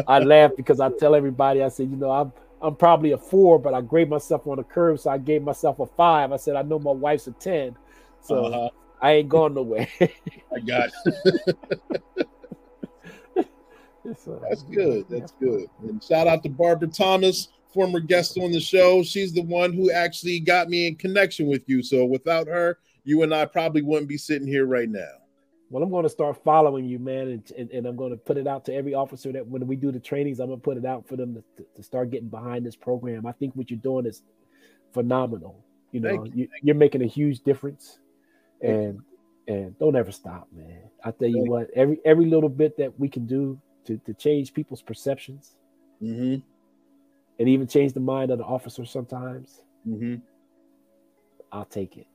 I 0.06 0.18
laugh 0.24 0.52
because 0.56 0.80
I 0.80 0.90
tell 0.90 1.14
everybody, 1.14 1.62
I 1.62 1.68
said, 1.68 1.90
you 1.90 1.96
know, 1.96 2.10
I'm 2.10 2.32
I'm 2.62 2.76
probably 2.76 3.12
a 3.12 3.16
four, 3.18 3.58
but 3.58 3.72
I 3.72 3.80
grade 3.80 4.10
myself 4.10 4.46
on 4.46 4.58
a 4.58 4.64
curve, 4.64 5.00
so 5.00 5.08
I 5.10 5.16
gave 5.16 5.42
myself 5.42 5.78
a 5.80 5.86
five. 5.86 6.30
I 6.30 6.36
said, 6.36 6.56
I 6.56 6.62
know 6.62 6.78
my 6.78 6.90
wife's 6.90 7.26
a 7.26 7.32
ten, 7.32 7.74
so 8.20 8.44
Uh-huh. 8.44 8.70
I 9.00 9.12
ain't 9.12 9.30
going 9.30 9.54
nowhere. 9.54 9.88
I 10.00 10.58
got. 10.60 10.90
So, 14.16 14.40
That's 14.48 14.62
good. 14.62 15.04
That's 15.08 15.32
good. 15.32 15.68
And 15.82 16.02
shout 16.02 16.26
out 16.26 16.42
to 16.42 16.48
Barbara 16.48 16.88
Thomas, 16.88 17.48
former 17.72 18.00
guest 18.00 18.38
on 18.38 18.52
the 18.52 18.60
show. 18.60 19.02
She's 19.02 19.32
the 19.32 19.42
one 19.42 19.72
who 19.72 19.90
actually 19.90 20.40
got 20.40 20.68
me 20.68 20.88
in 20.88 20.96
connection 20.96 21.46
with 21.46 21.68
you. 21.68 21.82
So 21.82 22.04
without 22.04 22.46
her, 22.46 22.78
you 23.04 23.22
and 23.22 23.34
I 23.34 23.46
probably 23.46 23.82
wouldn't 23.82 24.08
be 24.08 24.18
sitting 24.18 24.46
here 24.46 24.66
right 24.66 24.88
now. 24.88 25.08
Well, 25.70 25.82
I'm 25.82 25.90
going 25.90 26.02
to 26.02 26.08
start 26.10 26.42
following 26.42 26.84
you, 26.84 26.98
man, 26.98 27.28
and, 27.28 27.52
and, 27.56 27.70
and 27.70 27.86
I'm 27.86 27.94
going 27.94 28.10
to 28.10 28.16
put 28.16 28.36
it 28.36 28.48
out 28.48 28.64
to 28.64 28.74
every 28.74 28.92
officer 28.92 29.30
that 29.32 29.46
when 29.46 29.64
we 29.68 29.76
do 29.76 29.92
the 29.92 30.00
trainings, 30.00 30.40
I'm 30.40 30.48
going 30.48 30.58
to 30.58 30.64
put 30.64 30.76
it 30.76 30.84
out 30.84 31.06
for 31.06 31.16
them 31.16 31.34
to, 31.34 31.64
to, 31.76 31.82
start 31.82 32.10
getting 32.10 32.28
behind 32.28 32.66
this 32.66 32.74
program. 32.74 33.24
I 33.24 33.30
think 33.30 33.54
what 33.54 33.70
you're 33.70 33.78
doing 33.78 34.04
is 34.04 34.22
phenomenal. 34.92 35.64
You 35.92 36.00
know, 36.00 36.22
Thank 36.22 36.34
you, 36.34 36.48
you're 36.62 36.74
making 36.74 37.02
a 37.02 37.06
huge 37.06 37.40
difference, 37.40 38.00
and 38.60 39.00
and 39.46 39.78
don't 39.78 39.94
ever 39.94 40.10
stop, 40.10 40.48
man. 40.52 40.90
I 41.04 41.12
tell 41.12 41.28
you 41.28 41.36
Thank 41.36 41.50
what, 41.50 41.70
every 41.74 42.00
every 42.04 42.26
little 42.26 42.48
bit 42.48 42.76
that 42.78 42.98
we 42.98 43.08
can 43.08 43.26
do 43.26 43.60
to 43.86 43.96
to 43.98 44.14
change 44.14 44.52
people's 44.52 44.82
perceptions 44.82 45.54
Mm-hmm. 46.02 46.36
And 47.40 47.48
even 47.48 47.66
change 47.66 47.92
the 47.92 48.00
mind 48.00 48.30
of 48.30 48.38
the 48.38 48.44
officer 48.44 48.84
sometimes, 48.84 49.62
Mm-hmm. 49.88 50.16
I'll 51.52 51.64
take 51.64 51.96
it. 51.96 52.06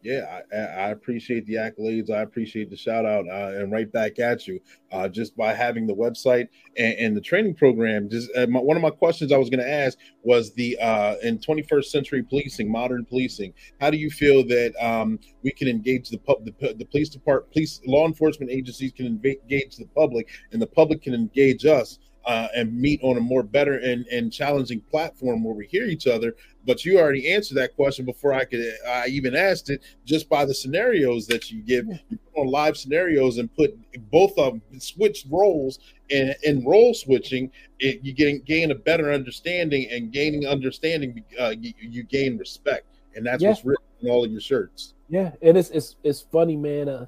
Yeah, 0.00 0.40
I, 0.52 0.56
I 0.56 0.90
appreciate 0.90 1.44
the 1.46 1.54
accolades. 1.54 2.08
I 2.08 2.22
appreciate 2.22 2.70
the 2.70 2.76
shout 2.76 3.04
out, 3.04 3.26
uh, 3.26 3.58
and 3.58 3.72
right 3.72 3.90
back 3.90 4.20
at 4.20 4.46
you. 4.46 4.60
Uh, 4.92 5.08
just 5.08 5.36
by 5.36 5.52
having 5.52 5.88
the 5.88 5.94
website 5.94 6.46
and, 6.76 6.94
and 6.94 7.16
the 7.16 7.20
training 7.20 7.54
program. 7.54 8.08
Just 8.08 8.30
uh, 8.36 8.46
my, 8.46 8.60
one 8.60 8.76
of 8.76 8.82
my 8.82 8.90
questions 8.90 9.32
I 9.32 9.38
was 9.38 9.50
going 9.50 9.60
to 9.60 9.68
ask 9.68 9.98
was 10.22 10.54
the 10.54 10.78
uh, 10.80 11.16
in 11.24 11.38
21st 11.38 11.86
century 11.86 12.22
policing, 12.22 12.70
modern 12.70 13.04
policing. 13.04 13.52
How 13.80 13.90
do 13.90 13.98
you 13.98 14.08
feel 14.08 14.46
that 14.46 14.72
um, 14.80 15.18
we 15.42 15.50
can 15.50 15.66
engage 15.66 16.10
the 16.10 16.18
pub, 16.18 16.44
the, 16.44 16.74
the 16.74 16.84
police 16.84 17.08
department, 17.08 17.52
police 17.52 17.80
law 17.84 18.06
enforcement 18.06 18.52
agencies 18.52 18.92
can 18.92 19.06
engage 19.06 19.76
the 19.76 19.88
public, 19.96 20.28
and 20.52 20.62
the 20.62 20.66
public 20.68 21.02
can 21.02 21.12
engage 21.12 21.66
us. 21.66 21.98
Uh, 22.28 22.46
and 22.54 22.78
meet 22.78 23.00
on 23.02 23.16
a 23.16 23.20
more 23.20 23.42
better 23.42 23.78
and, 23.78 24.04
and 24.08 24.30
challenging 24.30 24.82
platform 24.82 25.42
where 25.42 25.54
we 25.54 25.66
hear 25.66 25.86
each 25.86 26.06
other. 26.06 26.36
But 26.66 26.84
you 26.84 26.98
already 26.98 27.32
answered 27.32 27.54
that 27.54 27.74
question 27.74 28.04
before 28.04 28.34
I 28.34 28.44
could 28.44 28.60
I 28.86 29.06
even 29.06 29.34
asked 29.34 29.70
it 29.70 29.82
just 30.04 30.28
by 30.28 30.44
the 30.44 30.52
scenarios 30.52 31.26
that 31.28 31.50
you 31.50 31.62
give. 31.62 31.86
You 31.86 32.18
put 32.34 32.42
on 32.42 32.48
live 32.48 32.76
scenarios 32.76 33.38
and 33.38 33.48
put 33.56 33.74
both 34.10 34.36
of 34.36 34.60
them 34.68 34.78
switch 34.78 35.24
roles 35.30 35.78
and 36.10 36.36
in 36.42 36.62
role 36.66 36.92
switching, 36.92 37.50
it, 37.78 38.00
you 38.04 38.12
gain 38.12 38.42
gain 38.44 38.72
a 38.72 38.74
better 38.74 39.10
understanding 39.10 39.88
and 39.90 40.12
gaining 40.12 40.46
understanding. 40.46 41.24
Uh, 41.40 41.54
you, 41.58 41.72
you 41.80 42.02
gain 42.02 42.36
respect, 42.36 42.98
and 43.14 43.24
that's 43.24 43.42
Yeah. 43.42 43.48
what's 43.48 43.64
written 43.64 43.84
in 44.02 44.10
all 44.10 44.22
of 44.26 44.30
your 44.30 44.42
shirts. 44.42 44.92
Yeah, 45.08 45.32
and 45.40 45.56
it's 45.56 45.70
it's 45.70 45.96
it's 46.04 46.20
funny, 46.20 46.56
man. 46.56 46.90
Uh, 46.90 47.06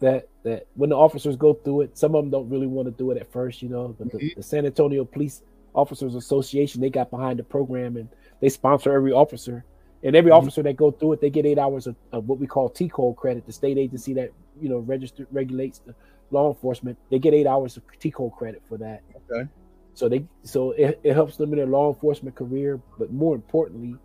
that 0.00 0.28
that 0.42 0.66
when 0.74 0.90
the 0.90 0.96
officers 0.96 1.36
go 1.36 1.54
through 1.54 1.82
it, 1.82 1.96
some 1.96 2.14
of 2.14 2.24
them 2.24 2.30
don't 2.30 2.48
really 2.48 2.66
want 2.66 2.86
to 2.86 2.92
do 2.92 3.10
it 3.10 3.18
at 3.18 3.30
first, 3.30 3.62
you 3.62 3.68
know. 3.68 3.94
But 3.98 4.10
the, 4.10 4.18
mm-hmm. 4.18 4.40
the 4.40 4.42
San 4.42 4.66
Antonio 4.66 5.04
Police 5.04 5.42
Officers 5.74 6.14
Association, 6.14 6.80
they 6.80 6.90
got 6.90 7.10
behind 7.10 7.38
the 7.38 7.44
program 7.44 7.96
and 7.96 8.08
they 8.40 8.48
sponsor 8.48 8.92
every 8.92 9.12
officer. 9.12 9.64
And 10.02 10.16
every 10.16 10.30
mm-hmm. 10.30 10.38
officer 10.38 10.62
that 10.62 10.76
go 10.76 10.90
through 10.90 11.14
it, 11.14 11.20
they 11.20 11.28
get 11.28 11.44
eight 11.44 11.58
hours 11.58 11.86
of, 11.86 11.94
of 12.12 12.26
what 12.26 12.38
we 12.38 12.46
call 12.46 12.70
TCOLE 12.70 13.16
credit, 13.16 13.44
the 13.44 13.52
state 13.52 13.76
agency 13.76 14.14
that 14.14 14.30
you 14.60 14.68
know 14.68 14.78
registered 14.78 15.26
regulates 15.30 15.80
the 15.80 15.94
law 16.30 16.48
enforcement. 16.48 16.98
They 17.10 17.18
get 17.18 17.34
eight 17.34 17.46
hours 17.46 17.76
of 17.76 17.82
TCOLE 17.98 18.34
credit 18.36 18.62
for 18.66 18.78
that. 18.78 19.02
Okay. 19.30 19.48
So 19.94 20.08
they 20.08 20.24
so 20.42 20.70
it, 20.72 20.98
it 21.04 21.12
helps 21.12 21.36
them 21.36 21.52
in 21.52 21.58
their 21.58 21.66
law 21.66 21.92
enforcement 21.92 22.34
career, 22.34 22.80
but 22.98 23.12
more 23.12 23.34
importantly, 23.34 23.96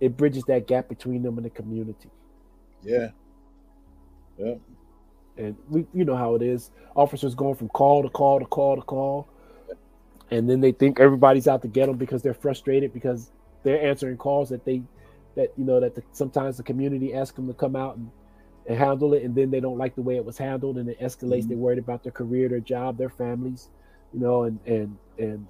it 0.00 0.16
bridges 0.16 0.42
that 0.44 0.66
gap 0.66 0.88
between 0.88 1.22
them 1.22 1.36
and 1.36 1.44
the 1.44 1.50
community. 1.50 2.10
Yeah. 2.82 3.10
Yeah. 4.38 4.54
And 5.36 5.56
we 5.68 5.86
you 5.92 6.04
know 6.04 6.16
how 6.16 6.34
it 6.34 6.42
is. 6.42 6.70
Officers 6.96 7.34
going 7.34 7.54
from 7.56 7.68
call 7.68 8.02
to 8.02 8.10
call 8.10 8.40
to 8.40 8.46
call 8.46 8.76
to 8.76 8.82
call, 8.82 9.28
and 10.30 10.48
then 10.48 10.60
they 10.60 10.72
think 10.72 11.00
everybody's 11.00 11.48
out 11.48 11.62
to 11.62 11.68
get 11.68 11.86
them 11.86 11.96
because 11.96 12.22
they're 12.22 12.34
frustrated 12.34 12.92
because 12.92 13.32
they're 13.62 13.82
answering 13.82 14.16
calls 14.16 14.50
that 14.50 14.64
they 14.64 14.82
that 15.36 15.50
you 15.56 15.64
know 15.64 15.80
that 15.80 15.94
the, 15.94 16.02
sometimes 16.12 16.56
the 16.56 16.62
community 16.62 17.14
asks 17.14 17.36
them 17.36 17.46
to 17.48 17.54
come 17.54 17.76
out 17.76 17.96
and, 17.96 18.10
and 18.66 18.78
handle 18.78 19.14
it, 19.14 19.22
and 19.24 19.34
then 19.34 19.50
they 19.50 19.60
don't 19.60 19.78
like 19.78 19.94
the 19.94 20.02
way 20.02 20.16
it 20.16 20.24
was 20.24 20.38
handled, 20.38 20.78
and 20.78 20.88
it 20.88 21.00
escalates. 21.00 21.44
Mhm. 21.44 21.48
They're 21.48 21.58
worried 21.58 21.78
about 21.78 22.02
their 22.02 22.12
career, 22.12 22.48
their 22.48 22.60
job, 22.60 22.98
their 22.98 23.10
families, 23.10 23.70
you 24.12 24.20
know, 24.20 24.44
and 24.44 24.58
and 24.66 24.98
and 25.18 25.46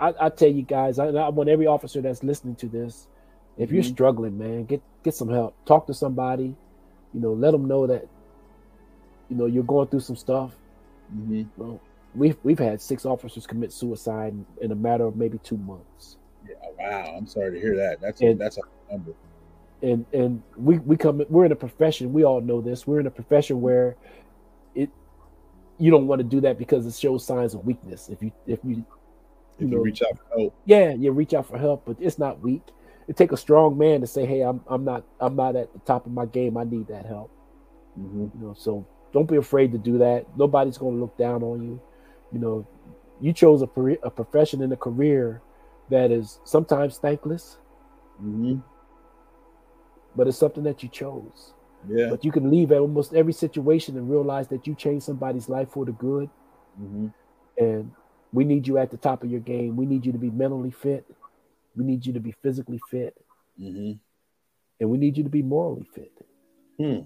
I, 0.00 0.14
I 0.20 0.28
tell 0.30 0.48
you 0.50 0.62
guys, 0.62 0.98
I, 0.98 1.06
I 1.08 1.28
want 1.30 1.48
every 1.48 1.66
officer 1.66 2.00
that's 2.00 2.22
listening 2.22 2.56
to 2.56 2.68
this, 2.68 3.08
if 3.56 3.72
you're 3.72 3.82
Mhm. 3.82 3.84
struggling, 3.84 4.38
man, 4.38 4.64
get 4.64 4.82
get 5.02 5.14
some 5.14 5.28
help. 5.28 5.56
Talk 5.64 5.86
to 5.88 5.94
somebody, 5.94 6.56
you 7.12 7.20
know, 7.20 7.32
let 7.32 7.52
them 7.52 7.66
know 7.66 7.86
that, 7.86 8.06
you 9.28 9.36
know, 9.36 9.46
you're 9.46 9.64
going 9.64 9.88
through 9.88 10.00
some 10.00 10.16
stuff. 10.16 10.52
hmm 11.10 11.42
Well, 11.56 11.80
we've 12.14 12.36
we've 12.42 12.58
had 12.58 12.80
six 12.80 13.04
officers 13.06 13.46
commit 13.46 13.72
suicide 13.72 14.32
in, 14.32 14.46
in 14.62 14.72
a 14.72 14.74
matter 14.74 15.04
of 15.04 15.16
maybe 15.16 15.38
two 15.38 15.58
months. 15.58 16.16
Yeah, 16.48 16.54
wow, 16.78 17.14
I'm 17.16 17.26
sorry 17.26 17.52
to 17.52 17.60
hear 17.60 17.76
that. 17.76 18.00
That's 18.00 18.20
And- 18.22 18.40
that's 18.40 18.58
a 18.58 18.62
number. 18.90 19.12
and 19.82 20.04
and 20.12 20.42
we 20.56 20.78
we 20.78 20.96
come 20.96 21.22
we're 21.28 21.44
in 21.44 21.52
a 21.52 21.56
profession 21.56 22.12
we 22.12 22.24
all 22.24 22.40
know 22.40 22.60
this 22.60 22.84
we're 22.86 22.98
in 23.00 23.06
a 23.06 23.10
profession 23.10 23.60
where 23.60 23.94
it 24.74 24.90
you 25.78 25.90
don't 25.90 26.08
want 26.08 26.18
to 26.18 26.24
do 26.24 26.40
that 26.40 26.58
because 26.58 26.84
it 26.86 26.94
shows 26.94 27.24
signs 27.24 27.54
of 27.54 27.64
weakness 27.64 28.08
if 28.08 28.20
you 28.22 28.32
if 28.46 28.58
you 28.64 28.84
If 29.58 29.62
you 29.62 29.66
know, 29.68 29.76
reach 29.78 30.02
out 30.02 30.18
for 30.18 30.36
help, 30.36 30.54
yeah 30.64 30.92
you 30.94 31.12
reach 31.12 31.32
out 31.34 31.46
for 31.46 31.58
help 31.58 31.84
but 31.84 31.96
it's 32.00 32.18
not 32.18 32.40
weak 32.40 32.62
it 33.06 33.16
take 33.16 33.30
a 33.30 33.36
strong 33.36 33.78
man 33.78 34.00
to 34.00 34.06
say 34.08 34.26
hey 34.26 34.40
i'm 34.40 34.60
i'm 34.66 34.84
not 34.84 35.04
i'm 35.20 35.36
not 35.36 35.54
at 35.54 35.72
the 35.72 35.78
top 35.80 36.06
of 36.06 36.12
my 36.12 36.26
game 36.26 36.56
i 36.56 36.64
need 36.64 36.88
that 36.88 37.06
help 37.06 37.30
hmm 37.94 38.26
you 38.34 38.46
know 38.46 38.54
so 38.58 38.84
don't 39.12 39.28
be 39.28 39.36
afraid 39.36 39.72
to 39.72 39.78
do 39.78 39.98
that. 39.98 40.26
Nobody's 40.36 40.78
going 40.78 40.94
to 40.94 41.00
look 41.00 41.16
down 41.16 41.42
on 41.42 41.62
you. 41.62 41.80
You 42.32 42.38
know 42.38 42.66
you 43.20 43.32
chose 43.32 43.62
a, 43.62 43.68
a 44.02 44.10
profession 44.10 44.62
and 44.62 44.72
a 44.72 44.76
career 44.76 45.42
that 45.90 46.10
is 46.12 46.40
sometimes 46.44 46.98
thankless 46.98 47.58
hmm 48.18 48.56
but 50.16 50.26
it's 50.26 50.38
something 50.38 50.64
that 50.64 50.82
you 50.82 50.88
chose. 50.88 51.52
Yeah, 51.88 52.10
but 52.10 52.24
you 52.24 52.32
can 52.32 52.50
leave 52.50 52.72
at 52.72 52.78
almost 52.78 53.14
every 53.14 53.32
situation 53.32 53.96
and 53.96 54.10
realize 54.10 54.48
that 54.48 54.66
you 54.66 54.74
changed 54.74 55.04
somebody's 55.04 55.48
life 55.48 55.70
for 55.70 55.84
the 55.84 55.92
good. 55.92 56.28
Hmm 56.76 57.08
and 57.56 57.90
we 58.32 58.44
need 58.44 58.68
you 58.68 58.78
at 58.78 58.90
the 58.90 58.96
top 58.96 59.24
of 59.24 59.30
your 59.30 59.40
game. 59.40 59.74
We 59.76 59.86
need 59.86 60.04
you 60.06 60.12
to 60.12 60.18
be 60.18 60.30
mentally 60.30 60.70
fit. 60.70 61.04
We 61.74 61.84
need 61.84 62.04
you 62.04 62.12
to 62.12 62.20
be 62.20 62.32
physically 62.42 62.80
fit. 62.90 63.16
Hmm 63.58 63.92
and 64.80 64.90
we 64.90 64.98
need 64.98 65.16
you 65.16 65.24
to 65.24 65.30
be 65.30 65.42
morally 65.42 65.88
fit. 65.94 66.12
Hmm. 66.78 67.00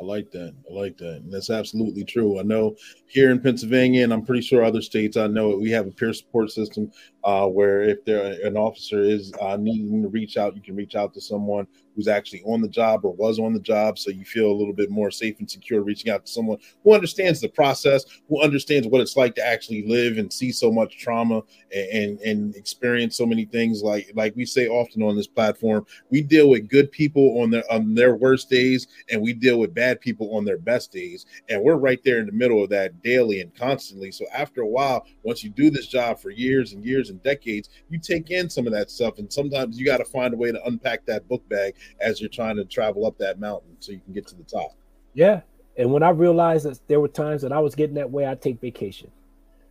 I 0.00 0.04
like 0.04 0.30
that. 0.32 0.54
I 0.68 0.72
like 0.72 0.96
that. 0.98 1.22
And 1.22 1.32
that's 1.32 1.50
absolutely 1.50 2.04
true. 2.04 2.38
I 2.38 2.42
know 2.42 2.76
here 3.06 3.30
in 3.30 3.40
Pennsylvania, 3.40 4.04
and 4.04 4.12
I'm 4.12 4.24
pretty 4.24 4.42
sure 4.42 4.62
other 4.62 4.82
states, 4.82 5.16
I 5.16 5.26
know 5.26 5.56
we 5.56 5.70
have 5.70 5.86
a 5.86 5.90
peer 5.90 6.12
support 6.12 6.50
system 6.50 6.90
uh, 7.26 7.44
where 7.44 7.82
if 7.82 8.04
there 8.04 8.36
an 8.46 8.56
officer 8.56 9.02
is 9.02 9.32
uh, 9.42 9.56
needing 9.56 10.00
to 10.00 10.08
reach 10.08 10.36
out, 10.36 10.54
you 10.54 10.62
can 10.62 10.76
reach 10.76 10.94
out 10.94 11.12
to 11.12 11.20
someone 11.20 11.66
who's 11.96 12.06
actually 12.06 12.42
on 12.44 12.60
the 12.60 12.68
job 12.68 13.04
or 13.04 13.14
was 13.14 13.40
on 13.40 13.52
the 13.52 13.60
job, 13.60 13.98
so 13.98 14.10
you 14.10 14.24
feel 14.24 14.48
a 14.48 14.52
little 14.52 14.74
bit 14.74 14.90
more 14.90 15.10
safe 15.10 15.34
and 15.40 15.50
secure 15.50 15.82
reaching 15.82 16.12
out 16.12 16.24
to 16.24 16.30
someone 16.30 16.58
who 16.84 16.94
understands 16.94 17.40
the 17.40 17.48
process, 17.48 18.04
who 18.28 18.40
understands 18.42 18.86
what 18.86 19.00
it's 19.00 19.16
like 19.16 19.34
to 19.34 19.44
actually 19.44 19.84
live 19.88 20.18
and 20.18 20.32
see 20.32 20.52
so 20.52 20.70
much 20.70 20.98
trauma 20.98 21.42
and 21.74 21.88
and, 21.96 22.20
and 22.20 22.54
experience 22.54 23.16
so 23.16 23.26
many 23.26 23.44
things. 23.44 23.82
Like 23.82 24.12
like 24.14 24.36
we 24.36 24.46
say 24.46 24.68
often 24.68 25.02
on 25.02 25.16
this 25.16 25.26
platform, 25.26 25.84
we 26.10 26.22
deal 26.22 26.48
with 26.48 26.68
good 26.68 26.92
people 26.92 27.40
on 27.42 27.50
their 27.50 27.64
on 27.72 27.94
their 27.94 28.14
worst 28.14 28.48
days, 28.48 28.86
and 29.10 29.20
we 29.20 29.32
deal 29.32 29.58
with 29.58 29.74
bad 29.74 30.00
people 30.00 30.36
on 30.36 30.44
their 30.44 30.58
best 30.58 30.92
days, 30.92 31.26
and 31.48 31.60
we're 31.60 31.74
right 31.74 32.00
there 32.04 32.20
in 32.20 32.26
the 32.26 32.32
middle 32.32 32.62
of 32.62 32.70
that 32.70 33.02
daily 33.02 33.40
and 33.40 33.52
constantly. 33.56 34.12
So 34.12 34.26
after 34.32 34.60
a 34.60 34.68
while, 34.68 35.06
once 35.24 35.42
you 35.42 35.50
do 35.50 35.70
this 35.70 35.88
job 35.88 36.20
for 36.20 36.30
years 36.30 36.72
and 36.72 36.84
years 36.84 37.10
and 37.10 37.15
decades, 37.22 37.68
you 37.90 37.98
take 37.98 38.30
in 38.30 38.48
some 38.50 38.66
of 38.66 38.72
that 38.72 38.90
stuff, 38.90 39.18
and 39.18 39.32
sometimes 39.32 39.78
you 39.78 39.84
got 39.86 39.98
to 39.98 40.04
find 40.04 40.34
a 40.34 40.36
way 40.36 40.52
to 40.52 40.62
unpack 40.64 41.04
that 41.06 41.26
book 41.28 41.46
bag 41.48 41.74
as 42.00 42.20
you're 42.20 42.28
trying 42.30 42.56
to 42.56 42.64
travel 42.64 43.06
up 43.06 43.16
that 43.18 43.38
mountain 43.40 43.76
so 43.80 43.92
you 43.92 44.00
can 44.00 44.12
get 44.12 44.26
to 44.28 44.34
the 44.36 44.44
top. 44.44 44.72
yeah 45.14 45.40
and 45.78 45.92
when 45.92 46.02
i 46.02 46.08
realized 46.10 46.64
that 46.64 46.78
there 46.88 47.00
were 47.00 47.08
times 47.08 47.42
that 47.42 47.52
i 47.52 47.58
was 47.58 47.74
getting 47.74 47.94
that 47.96 48.10
way 48.10 48.26
i 48.26 48.34
take 48.34 48.60
vacation 48.60 49.10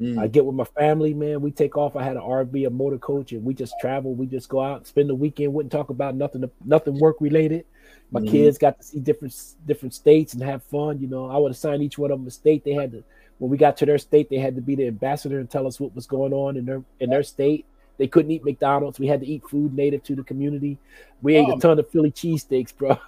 Mm. 0.01 0.19
i 0.19 0.27
get 0.27 0.45
with 0.45 0.55
my 0.55 0.65
family 0.77 1.13
man 1.13 1.39
we 1.39 1.51
take 1.51 1.77
off 1.77 1.95
i 1.95 2.03
had 2.03 2.17
an 2.17 2.21
rv 2.23 2.67
a 2.67 2.69
motor 2.69 2.97
coach 2.97 3.31
and 3.31 3.45
we 3.45 3.53
just 3.53 3.73
travel 3.79 4.13
we 4.13 4.25
just 4.25 4.49
go 4.49 4.59
out 4.59 4.85
spend 4.85 5.09
the 5.09 5.15
weekend 5.15 5.53
wouldn't 5.53 5.71
talk 5.71 5.89
about 5.89 6.15
nothing 6.15 6.43
nothing 6.65 6.99
work 6.99 7.15
related 7.21 7.63
my 8.11 8.19
Mhm. 8.19 8.27
kids 8.29 8.57
got 8.57 8.77
to 8.77 8.83
see 8.83 8.99
different 8.99 9.33
different 9.65 9.93
states 9.93 10.33
and 10.33 10.43
have 10.43 10.61
fun 10.63 10.99
you 10.99 11.07
know 11.07 11.27
i 11.27 11.37
would 11.37 11.49
assign 11.53 11.81
each 11.81 11.97
one 11.97 12.11
of 12.11 12.19
them 12.19 12.27
a 12.27 12.31
state 12.31 12.65
they 12.65 12.73
had 12.73 12.91
to 12.91 13.05
when 13.39 13.49
we 13.51 13.57
got 13.57 13.75
to 13.77 13.85
their 13.85 13.97
state 13.97 14.29
they 14.29 14.37
had 14.37 14.55
to 14.55 14.61
be 14.61 14.75
the 14.75 14.87
ambassador 14.87 15.39
and 15.39 15.49
tell 15.49 15.67
us 15.67 15.79
what 15.79 15.93
was 15.95 16.05
going 16.07 16.33
on 16.33 16.57
in 16.57 16.65
their 16.65 16.81
in 16.99 17.09
their 17.09 17.23
state 17.23 17.65
they 17.97 18.07
couldn't 18.07 18.31
eat 18.31 18.43
mcdonald's 18.43 18.99
we 18.99 19.07
had 19.07 19.19
to 19.21 19.27
eat 19.27 19.43
food 19.49 19.73
native 19.73 20.03
to 20.03 20.15
the 20.15 20.23
community 20.23 20.77
we 21.21 21.35
ate 21.35 21.47
Oh. 21.49 21.57
a 21.57 21.59
ton 21.59 21.79
of 21.79 21.89
philly 21.89 22.11
cheesesteaks 22.11 22.75
bro 22.75 22.97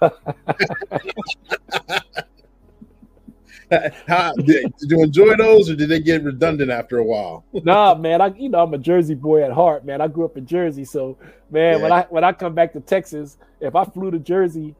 How, 4.06 4.32
did, 4.32 4.72
did 4.78 4.90
you 4.90 5.02
enjoy 5.02 5.36
those, 5.36 5.68
or 5.68 5.76
did 5.76 5.90
they 5.90 6.00
get 6.00 6.24
redundant 6.24 6.70
after 6.70 6.98
a 6.98 7.04
while? 7.04 7.44
nah, 7.52 7.94
man, 7.94 8.22
I 8.22 8.28
you 8.28 8.48
know 8.48 8.62
I'm 8.62 8.72
a 8.72 8.78
Jersey 8.78 9.14
boy 9.14 9.42
at 9.44 9.52
heart, 9.52 9.84
man. 9.84 10.00
I 10.00 10.08
grew 10.08 10.24
up 10.24 10.38
in 10.38 10.46
Jersey, 10.46 10.84
so 10.86 11.18
man, 11.50 11.82
when 11.82 11.92
I 11.92 12.02
when 12.08 12.24
I 12.24 12.32
come 12.32 12.54
back 12.54 12.72
to 12.72 12.80
Texas, 12.80 13.36
if 13.60 13.76
I 13.76 13.84
flew 13.84 14.10
to 14.10 14.18
Jersey 14.18 14.74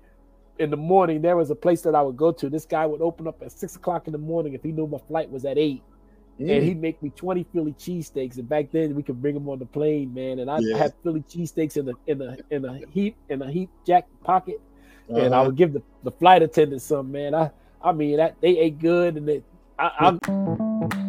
in 0.59 0.71
the 0.71 0.77
morning, 0.77 1.23
there 1.23 1.37
was 1.37 1.51
a 1.51 1.55
place 1.55 1.83
that 1.83 1.95
I 1.95 2.03
would 2.03 2.17
go 2.17 2.33
to. 2.33 2.51
This 2.51 2.67
guy 2.67 2.87
would 2.87 3.01
open 3.01 3.27
up 3.29 3.37
at 3.43 3.53
six 3.53 3.77
o'clock 3.77 4.07
in 4.07 4.13
the 4.13 4.19
morning 4.19 4.55
if 4.55 4.63
he 4.63 4.73
knew 4.73 4.87
my 4.87 4.99
flight 5.09 5.31
was 5.31 5.45
at 5.45 5.59
eight, 5.59 5.83
Mm. 6.41 6.51
and 6.51 6.65
he'd 6.65 6.81
make 6.81 7.03
me 7.03 7.11
twenty 7.11 7.45
Philly 7.53 7.73
cheesesteaks. 7.75 8.39
And 8.39 8.49
back 8.49 8.71
then 8.73 8.95
we 8.95 9.03
could 9.03 9.21
bring 9.21 9.35
them 9.35 9.49
on 9.49 9.59
the 9.59 9.67
plane, 9.67 10.15
man. 10.15 10.39
And 10.39 10.51
I 10.51 10.61
Yeah. 10.61 10.77
had 10.77 10.95
Philly 11.03 11.23
cheesesteaks 11.23 11.77
in 11.77 11.85
the 11.87 11.95
in 12.07 12.19
the 12.19 12.39
in 12.51 12.65
a 12.65 12.79
heap 12.91 13.17
in 13.29 13.43
a 13.43 13.51
heap 13.51 13.71
jack 13.87 14.07
pocket, 14.25 14.61
and 15.09 15.35
I 15.35 15.39
Uh-huh. 15.39 15.47
would 15.47 15.57
give 15.57 15.73
the, 15.73 15.83
the 16.05 16.13
flight 16.13 16.43
attendant 16.43 16.83
some, 16.83 17.11
man. 17.11 17.35
I 17.35 17.51
I 17.81 17.93
mean 17.93 18.17
that 18.19 18.37
they 18.41 18.59
ate 18.59 18.79
good, 18.79 19.17
and 19.17 19.27
they 19.29 19.43
I. 19.79 20.19
I 20.43 21.08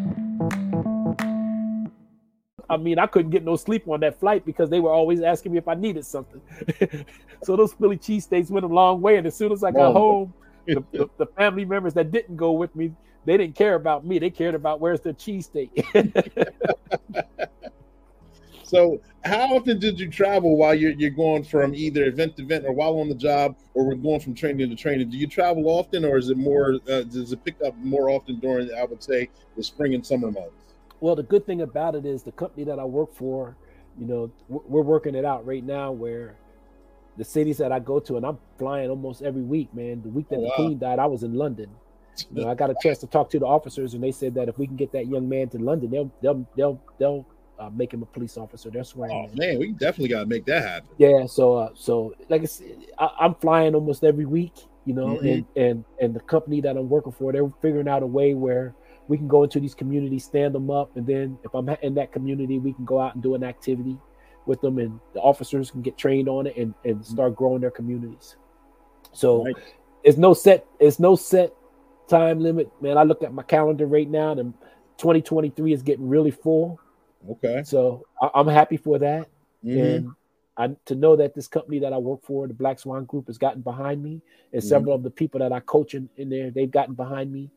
I 2.69 2.77
mean, 2.77 2.99
I 2.99 3.07
couldn't 3.07 3.31
get 3.31 3.43
no 3.43 3.55
sleep 3.55 3.87
on 3.87 3.99
that 4.01 4.19
flight 4.19 4.45
because 4.45 4.69
they 4.69 4.79
were 4.79 4.91
always 4.91 5.21
asking 5.21 5.53
me 5.53 5.57
if 5.57 5.67
I 5.67 5.73
needed 5.73 6.05
something. 6.05 6.41
so 7.43 7.55
those 7.55 7.73
Philly 7.73 7.97
cheesesteaks 7.97 8.51
went 8.51 8.65
a 8.65 8.69
long 8.69 9.01
way. 9.01 9.17
And 9.17 9.25
as 9.25 9.35
soon 9.35 9.51
as 9.51 9.63
I 9.63 9.71
got 9.71 9.89
Oh. 9.89 9.93
home, 9.93 10.33
the, 10.67 10.83
the, 10.91 11.09
the 11.17 11.25
family 11.25 11.65
members 11.65 11.93
that 11.95 12.11
didn't 12.11 12.35
go 12.35 12.51
with 12.51 12.75
me, 12.75 12.91
they 13.25 13.37
didn't 13.37 13.55
care 13.55 13.75
about 13.75 14.05
me. 14.05 14.19
They 14.19 14.29
cared 14.29 14.55
about 14.55 14.79
where's 14.79 15.01
the 15.01 15.13
cheesesteak. 15.13 15.69
So, 18.69 19.01
how 19.23 19.55
often 19.55 19.79
did 19.79 19.99
you 19.99 20.11
travel 20.11 20.55
while 20.55 20.75
you're 20.75 20.91
you're 20.91 21.09
going 21.09 21.43
from 21.43 21.73
either 21.73 22.05
event 22.05 22.37
to 22.37 22.43
event, 22.43 22.65
or 22.67 22.71
while 22.71 22.99
on 22.99 23.09
the 23.09 23.15
job, 23.15 23.55
or 23.73 23.83
we're 23.83 23.95
going 23.95 24.19
from 24.19 24.35
training 24.35 24.69
to 24.69 24.75
training? 24.75 25.09
Do 25.09 25.17
you 25.17 25.25
travel 25.25 25.67
often, 25.67 26.05
or 26.05 26.17
is 26.17 26.29
it 26.29 26.37
more? 26.37 26.75
Uh, 26.87 27.01
does 27.01 27.31
it 27.31 27.43
pick 27.43 27.55
up 27.65 27.75
more 27.77 28.11
often 28.11 28.39
during, 28.39 28.71
I 28.71 28.83
would 28.83 29.01
say, 29.01 29.27
the 29.57 29.63
spring 29.63 29.95
and 29.95 30.05
summer 30.05 30.29
months? 30.29 30.58
Well, 31.01 31.15
the 31.15 31.23
good 31.23 31.45
thing 31.45 31.61
about 31.61 31.95
it 31.95 32.05
is 32.05 32.23
the 32.23 32.31
company 32.31 32.63
that 32.65 32.79
I 32.79 32.85
work 32.85 33.13
for, 33.13 33.55
you 33.97 34.05
know, 34.05 34.31
we're 34.47 34.81
working 34.81 35.15
it 35.15 35.25
out 35.25 35.45
right 35.45 35.63
now 35.63 35.91
where 35.91 36.35
the 37.17 37.23
cities 37.23 37.57
that 37.57 37.71
I 37.71 37.79
go 37.79 37.99
to, 37.99 38.17
and 38.17 38.25
I'm 38.25 38.37
flying 38.57 38.89
almost 38.89 39.21
every 39.21 39.41
week, 39.41 39.73
man. 39.73 40.01
The 40.01 40.09
week 40.09 40.29
that 40.29 40.37
Oh, 40.37 40.43
the 40.43 40.51
queen 40.55 40.79
died, 40.79 40.99
I 40.99 41.05
was 41.05 41.23
in 41.23 41.33
London. 41.33 41.69
You 42.31 42.43
know, 42.43 42.49
I 42.49 42.55
got 42.55 42.69
a 42.69 42.75
chance 42.81 42.97
to 42.99 43.07
talk 43.07 43.29
to 43.31 43.39
the 43.39 43.45
officers, 43.45 43.93
and 43.93 44.03
they 44.03 44.11
said 44.11 44.33
that 44.35 44.47
if 44.49 44.57
we 44.57 44.67
can 44.67 44.75
get 44.75 44.91
that 44.93 45.07
young 45.07 45.27
man 45.27 45.49
to 45.49 45.57
London, 45.57 45.89
they'll 45.89 46.11
they'll 46.21 46.47
they'll 46.55 46.81
they'll 46.97 47.25
uh, 47.59 47.69
make 47.71 47.93
him 47.93 48.01
a 48.03 48.05
police 48.05 48.37
officer. 48.37 48.69
They're 48.69 48.85
swearing. 48.85 49.29
Oh 49.31 49.35
man, 49.37 49.59
we 49.59 49.71
definitely 49.73 50.09
got 50.09 50.21
to 50.21 50.25
make 50.27 50.45
that 50.45 50.63
happen. 50.63 50.89
Yeah, 50.97 51.25
so 51.25 51.55
uh, 51.55 51.69
so 51.75 52.13
like 52.29 52.41
I 52.41 52.45
said, 52.45 52.77
I, 52.97 53.09
I'm 53.19 53.35
flying 53.35 53.75
almost 53.75 54.03
every 54.05 54.25
week, 54.25 54.53
you 54.85 54.93
know, 54.93 55.07
Mhm. 55.17 55.33
and 55.33 55.45
and 55.57 55.85
and 56.01 56.13
the 56.13 56.21
company 56.21 56.61
that 56.61 56.77
I'm 56.77 56.87
working 56.89 57.11
for, 57.11 57.33
they're 57.33 57.49
figuring 57.61 57.87
out 57.89 58.01
a 58.03 58.07
way 58.07 58.33
where 58.33 58.73
we 59.09 59.17
can 59.17 59.27
go 59.27 59.43
into 59.43 59.59
these 59.59 59.73
communities, 59.73 60.23
stand 60.23 60.53
them 60.53 60.69
up, 60.69 60.95
and 60.95 61.05
then 61.05 61.37
if 61.43 61.53
I'm 61.55 61.67
in 61.81 61.95
that 61.95 62.11
community, 62.11 62.59
we 62.59 62.73
can 62.73 62.85
go 62.85 62.99
out 63.01 63.15
and 63.15 63.23
do 63.23 63.33
an 63.33 63.43
activity 63.43 63.97
with 64.45 64.61
them, 64.61 64.77
and 64.77 64.99
the 65.13 65.19
officers 65.19 65.71
can 65.71 65.81
get 65.81 65.97
trained 65.97 66.29
on 66.29 66.47
it 66.47 66.55
and 66.55 66.73
and 66.85 67.03
start 67.03 67.35
growing 67.35 67.59
their 67.59 67.71
communities. 67.71 68.37
So 69.11 69.45
Nice. 69.45 69.63
it's 70.03 70.17
no 70.17 70.33
set, 70.35 70.65
it's 70.79 70.99
no 70.99 71.15
set 71.15 71.53
time 72.07 72.39
limit, 72.39 72.71
man. 72.81 72.97
I 72.99 73.03
look 73.03 73.23
at 73.23 73.33
my 73.33 73.43
calendar 73.43 73.87
right 73.87 74.09
now, 74.09 74.31
and 74.31 74.53
2023 74.97 75.73
is 75.73 75.81
getting 75.81 76.07
really 76.07 76.31
full. 76.31 76.79
Okay. 77.29 77.63
So 77.63 78.05
I, 78.21 78.29
I'm 78.35 78.47
happy 78.47 78.77
for 78.77 78.99
that 78.99 79.27
Mhm. 79.65 79.97
and 79.97 80.11
I, 80.57 80.75
to 80.85 80.95
know 80.95 81.15
that 81.15 81.33
this 81.33 81.47
company 81.47 81.79
that 81.79 81.93
I 81.93 81.97
work 81.97 82.21
for, 82.23 82.45
the 82.45 82.53
Black 82.53 82.79
Swan 82.79 83.05
Group, 83.05 83.27
has 83.27 83.37
gotten 83.37 83.61
behind 83.61 84.03
me, 84.03 84.21
and 84.51 84.61
Mhm. 84.61 84.67
several 84.67 84.93
of 84.93 85.03
the 85.03 85.09
people 85.09 85.39
that 85.39 85.53
I 85.53 85.61
coach 85.61 85.95
in, 85.95 86.09
in 86.17 86.29
there, 86.29 86.51
they've 86.51 86.69
gotten 86.69 86.95
behind 86.95 87.31
me. 87.31 87.49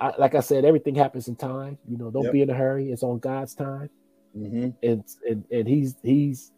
I, 0.00 0.12
like 0.18 0.34
I 0.34 0.40
said, 0.40 0.64
everything 0.64 0.94
happens 0.94 1.28
in 1.28 1.36
time. 1.36 1.78
You 1.88 1.96
know, 1.98 2.10
don't 2.10 2.24
Yep. 2.24 2.32
be 2.32 2.42
in 2.42 2.50
a 2.50 2.54
hurry. 2.54 2.90
It's 2.90 3.02
on 3.02 3.18
God's 3.18 3.54
time, 3.54 3.90
Mhm. 4.36 4.74
and 4.82 5.04
and 5.28 5.44
and 5.52 5.68
He's 5.68 5.96
He's 6.02 6.52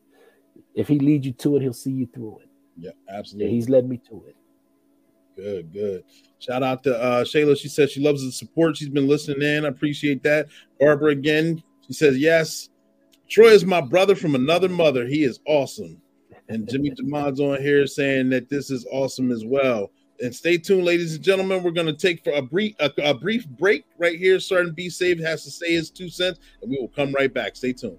if 0.74 0.88
He 0.88 0.98
leads 0.98 1.26
you 1.26 1.32
to 1.32 1.56
it, 1.56 1.62
He'll 1.62 1.72
see 1.72 1.92
you 1.92 2.06
through 2.06 2.38
it. 2.42 2.48
Yeah, 2.78 2.90
And 3.08 3.18
absolutely. 3.18 3.50
He's 3.52 3.68
led 3.68 3.88
me 3.88 3.98
to 4.08 4.24
it. 4.28 4.36
Good, 5.36 5.72
good. 5.72 6.04
Shout 6.38 6.62
out 6.62 6.82
to 6.84 6.96
uh, 6.96 7.24
Shayla. 7.24 7.56
She 7.58 7.68
says 7.68 7.90
she 7.90 8.00
loves 8.00 8.22
the 8.24 8.32
support. 8.32 8.76
She's 8.76 8.88
been 8.88 9.06
listening 9.08 9.42
in. 9.42 9.64
I 9.64 9.68
appreciate 9.68 10.22
that. 10.22 10.48
Barbara 10.78 11.12
again. 11.12 11.62
She 11.86 11.92
says 11.92 12.18
yes. 12.18 12.68
Troy 13.28 13.48
is 13.50 13.64
my 13.64 13.80
brother 13.80 14.14
from 14.14 14.34
another 14.34 14.68
mother. 14.68 15.06
He 15.06 15.24
is 15.24 15.40
awesome. 15.46 16.00
And 16.48 16.68
Jimmy 16.68 16.90
Jamad's 16.96 17.40
on 17.40 17.60
here 17.60 17.86
saying 17.86 18.30
that 18.30 18.48
this 18.48 18.70
is 18.70 18.86
awesome 18.90 19.30
as 19.30 19.44
well. 19.44 19.90
And 20.22 20.34
stay 20.34 20.58
tuned, 20.58 20.84
ladies 20.84 21.14
and 21.14 21.24
gentlemen. 21.24 21.62
We're 21.62 21.70
going 21.70 21.86
to 21.86 21.94
take 21.94 22.22
for 22.22 22.32
a 22.32 22.42
brief 22.42 22.74
a, 22.78 22.90
a 23.02 23.14
brief 23.14 23.48
break 23.48 23.86
right 23.98 24.18
here. 24.18 24.38
Sergeant 24.38 24.76
Be 24.76 24.90
Safe 24.90 25.18
has 25.20 25.44
to 25.44 25.50
say 25.50 25.72
his 25.72 25.88
two 25.90 26.10
cents, 26.10 26.38
and 26.60 26.70
we 26.70 26.78
will 26.78 26.88
come 26.88 27.12
right 27.12 27.32
back. 27.32 27.56
Stay 27.56 27.72
tuned. 27.72 27.98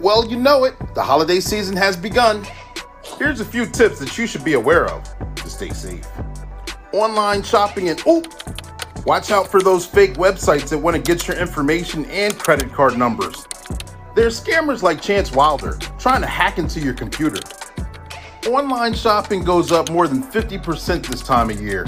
Well, 0.00 0.26
you 0.26 0.36
know 0.36 0.64
it. 0.64 0.74
The 0.94 1.02
holiday 1.02 1.38
season 1.38 1.76
has 1.76 1.96
begun. 1.96 2.44
Here's 3.04 3.40
a 3.40 3.44
few 3.44 3.66
tips 3.66 4.00
that 4.00 4.16
you 4.18 4.26
should 4.26 4.44
be 4.44 4.54
aware 4.54 4.86
of 4.86 5.04
to 5.36 5.50
stay 5.50 5.70
safe. 5.70 6.06
Online 6.92 7.42
shopping 7.42 7.88
and 7.88 8.02
oop, 8.08 8.26
watch 9.04 9.30
out 9.30 9.48
for 9.48 9.60
those 9.60 9.86
fake 9.86 10.14
websites 10.14 10.68
that 10.70 10.78
want 10.78 10.96
to 10.96 11.02
get 11.02 11.26
your 11.26 11.36
information 11.36 12.04
and 12.06 12.38
credit 12.38 12.72
card 12.72 12.96
numbers. 12.96 13.46
There 14.14 14.26
are 14.26 14.30
scammers 14.30 14.82
like 14.82 15.00
Chance 15.00 15.32
Wilder 15.32 15.78
trying 15.98 16.20
to 16.20 16.26
hack 16.26 16.58
into 16.58 16.80
your 16.80 16.94
computer. 16.94 17.40
Online 18.46 18.92
shopping 18.92 19.44
goes 19.44 19.72
up 19.72 19.90
more 19.90 20.08
than 20.08 20.22
50% 20.22 21.06
this 21.06 21.22
time 21.22 21.50
of 21.50 21.60
year. 21.60 21.86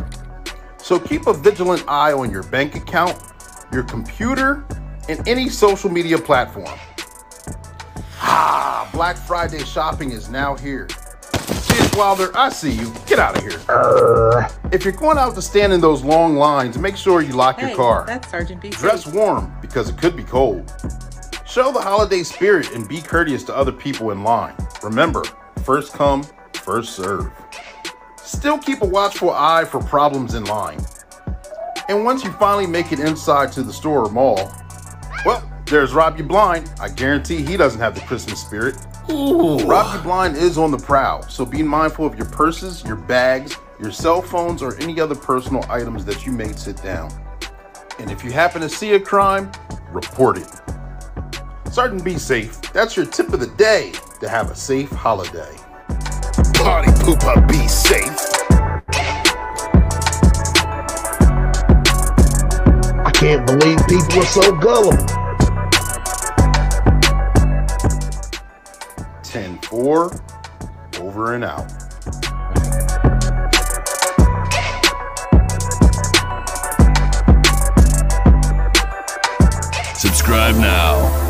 So 0.78 0.98
keep 0.98 1.26
a 1.26 1.32
vigilant 1.32 1.84
eye 1.88 2.12
on 2.12 2.30
your 2.30 2.42
bank 2.44 2.76
account, 2.76 3.18
your 3.72 3.82
computer, 3.84 4.64
and 5.08 5.26
any 5.28 5.48
social 5.48 5.90
media 5.90 6.18
platform. 6.18 6.78
Ah, 8.20 8.88
Black 8.92 9.16
Friday 9.16 9.64
shopping 9.64 10.12
is 10.12 10.30
now 10.30 10.54
here. 10.54 10.88
Chance 11.76 11.96
Wilder, 11.96 12.30
I 12.36 12.48
see 12.50 12.72
you. 12.72 12.92
Get 13.06 13.18
out 13.18 13.36
of 13.36 13.42
here. 13.42 13.58
Uh. 13.68 14.48
If 14.72 14.84
you're 14.84 14.92
going 14.92 15.18
out 15.18 15.34
to 15.34 15.42
stand 15.42 15.72
in 15.72 15.80
those 15.80 16.02
long 16.04 16.36
lines, 16.36 16.78
make 16.78 16.96
sure 16.96 17.20
you 17.22 17.32
lock 17.32 17.58
Hey, 17.58 17.68
your 17.68 17.76
car. 17.76 18.04
that's 18.06 18.30
Sergeant 18.30 18.60
B. 18.60 18.70
Dress 18.70 19.06
warm 19.06 19.52
because 19.60 19.88
it 19.88 19.98
could 19.98 20.16
be 20.16 20.24
cold. 20.24 20.72
Show 21.46 21.72
the 21.72 21.80
holiday 21.80 22.22
spirit 22.22 22.72
and 22.74 22.88
be 22.88 23.00
courteous 23.00 23.44
to 23.44 23.56
other 23.56 23.72
people 23.72 24.10
in 24.10 24.22
line. 24.22 24.54
Remember, 24.82 25.22
first 25.64 25.92
come, 25.92 26.24
first 26.54 26.94
serve. 26.96 27.30
Still 28.22 28.58
keep 28.58 28.82
a 28.82 28.86
watchful 28.86 29.30
eye 29.30 29.64
for 29.64 29.80
problems 29.80 30.34
in 30.34 30.44
line. 30.44 30.80
And 31.88 32.04
once 32.04 32.24
you 32.24 32.32
finally 32.32 32.66
make 32.66 32.92
it 32.92 32.98
inside 33.00 33.52
to 33.52 33.62
the 33.62 33.72
store 33.72 34.06
or 34.06 34.10
mall, 34.10 34.50
well, 35.24 35.48
there's 35.66 35.92
Rob 35.92 36.18
You 36.18 36.24
Blind. 36.24 36.70
I 36.80 36.88
guarantee 36.88 37.42
he 37.44 37.56
doesn't 37.56 37.80
have 37.80 37.94
the 37.94 38.00
Christmas 38.02 38.40
spirit. 38.40 38.76
Rob 39.08 39.94
You 39.94 40.00
Blind 40.02 40.36
is 40.36 40.56
on 40.56 40.70
the 40.70 40.78
prowl, 40.78 41.22
so 41.24 41.44
be 41.44 41.62
mindful 41.62 42.06
of 42.06 42.16
your 42.16 42.26
purses, 42.26 42.82
your 42.84 42.96
bags, 42.96 43.56
your 43.78 43.92
cell 43.92 44.22
phones, 44.22 44.62
or 44.62 44.80
any 44.80 44.98
other 44.98 45.14
personal 45.14 45.62
items 45.68 46.06
that 46.06 46.24
you 46.24 46.32
may 46.32 46.52
sit 46.52 46.82
down. 46.82 47.12
And 47.98 48.10
if 48.10 48.24
you 48.24 48.32
happen 48.32 48.62
to 48.62 48.68
see 48.68 48.94
a 48.94 49.00
crime, 49.00 49.52
report 49.90 50.38
it. 50.38 50.50
Sergeant 51.70 52.02
Be 52.02 52.16
Safe, 52.16 52.60
that's 52.72 52.96
your 52.96 53.04
tip 53.04 53.32
of 53.32 53.40
the 53.40 53.52
day 53.58 53.92
to 54.20 54.28
have 54.28 54.50
a 54.50 54.56
safe 54.56 54.90
holiday. 54.90 55.54
Party 56.54 56.90
pooper, 57.02 57.46
be 57.46 57.68
safe. 57.68 58.16
I 63.04 63.10
can't 63.12 63.46
believe 63.46 63.78
people 63.86 64.20
are 64.20 64.26
so 64.26 64.56
gullible. 64.56 65.23
10 69.34 69.58
4, 69.62 70.22
over 71.00 71.34
and 71.34 71.42
out. 71.42 71.68
Subscribe 79.96 80.54
now. 80.54 81.23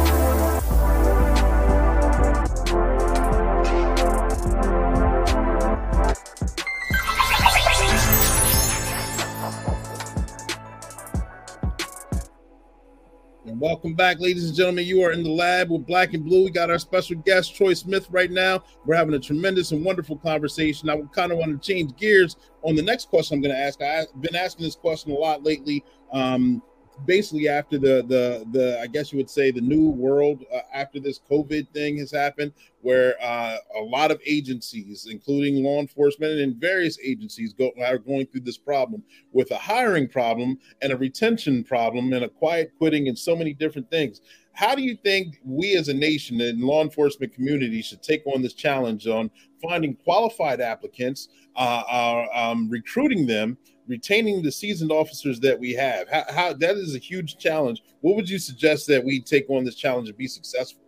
Back, 14.05 14.20
ladies 14.20 14.44
and 14.44 14.55
gentlemen. 14.55 14.84
You 14.84 15.02
are 15.02 15.12
in 15.12 15.22
the 15.22 15.30
lab 15.30 15.70
with 15.70 15.86
Black 15.86 16.12
and 16.12 16.22
Blue. 16.22 16.44
We 16.44 16.50
got 16.50 16.68
our 16.68 16.78
special 16.78 17.16
guest, 17.16 17.57
Troy 17.57 17.72
Smith, 17.72 18.07
right 18.11 18.30
now. 18.30 18.62
We're 18.84 18.96
having 18.96 19.14
a 19.14 19.18
tremendous 19.18 19.72
and 19.72 19.82
wonderful 19.82 20.18
conversation. 20.18 20.90
I 20.90 21.00
kind 21.14 21.32
of 21.32 21.38
want 21.38 21.52
to 21.52 21.66
change 21.66 21.96
gears 21.96 22.36
on 22.61 22.76
the 22.76 22.82
next 22.82 23.09
question 23.09 23.36
I'm 23.36 23.40
going 23.40 23.55
to 23.55 23.59
ask. 23.59 23.80
I've 23.80 24.20
been 24.20 24.36
asking 24.36 24.66
this 24.66 24.76
question 24.76 25.11
a 25.11 25.14
lot 25.14 25.42
lately. 25.42 25.82
Um, 26.12 26.62
basically, 27.07 27.49
after 27.49 27.78
the 27.78 28.05
the 28.07 28.47
the 28.53 28.80
I 28.80 28.86
guess 28.86 29.12
you 29.12 29.18
would 29.18 29.30
say 29.30 29.51
the 29.51 29.61
new 29.61 29.88
world 29.88 30.45
uh, 30.53 30.61
after 30.72 31.01
this 31.01 31.20
COVID 31.30 31.68
thing 31.70 31.99
has 31.99 32.11
happened, 32.11 32.53
where 32.80 33.14
uh, 33.22 33.57
a 33.76 33.82
lot 33.82 34.11
of 34.11 34.20
agencies, 34.26 35.07
including 35.11 35.62
law 35.62 35.80
enforcement 35.80 36.38
and 36.40 36.57
various 36.57 36.99
agencies, 37.03 37.53
go 37.53 37.72
are 37.84 37.99
going 37.99 38.26
through 38.26 38.42
this 38.42 38.59
problem 38.59 39.03
with 39.32 39.51
a 39.51 39.59
hiring 39.59 40.09
problem 40.09 40.59
and 40.82 40.92
a 40.92 40.97
retention 40.97 41.64
problem 41.64 42.12
and 42.12 42.24
a 42.24 42.28
quiet 42.28 42.72
quitting 42.78 43.09
and 43.09 43.18
so 43.18 43.34
many 43.34 43.53
different 43.53 43.90
things. 43.90 44.20
How 44.53 44.76
do 44.76 44.82
you 44.82 44.97
think 44.97 45.40
we 45.45 45.76
as 45.76 45.88
a 45.88 45.95
nation 45.95 46.40
and 46.40 46.62
law 46.62 46.82
enforcement 46.82 47.34
community 47.34 47.82
should 47.82 48.03
take 48.03 48.24
on 48.24 48.40
this 48.40 48.55
challenge 48.55 49.09
on 49.09 49.28
finding 49.61 49.97
qualified 49.97 50.61
applicants, 50.61 51.28
uh, 51.57 51.82
uh, 51.90 52.26
um, 52.32 52.68
recruiting 52.68 53.26
them, 53.26 53.59
retaining 53.87 54.43
the 54.43 54.53
seasoned 54.53 54.91
officers 54.91 55.41
that 55.41 55.59
we 55.59 55.72
have? 55.72 56.09
How, 56.09 56.24
how 56.28 56.53
that 56.55 56.76
is 56.76 56.95
a 56.95 56.99
huge 56.99 57.37
challenge. 57.37 57.82
What 58.01 58.16
would 58.16 58.28
you 58.28 58.39
suggest 58.39 58.87
that 58.89 59.05
we 59.05 59.20
take 59.20 59.49
on 59.49 59.64
this 59.64 59.74
challenge 59.74 60.09
and 60.09 60.16
be 60.16 60.26
successful? 60.26 60.82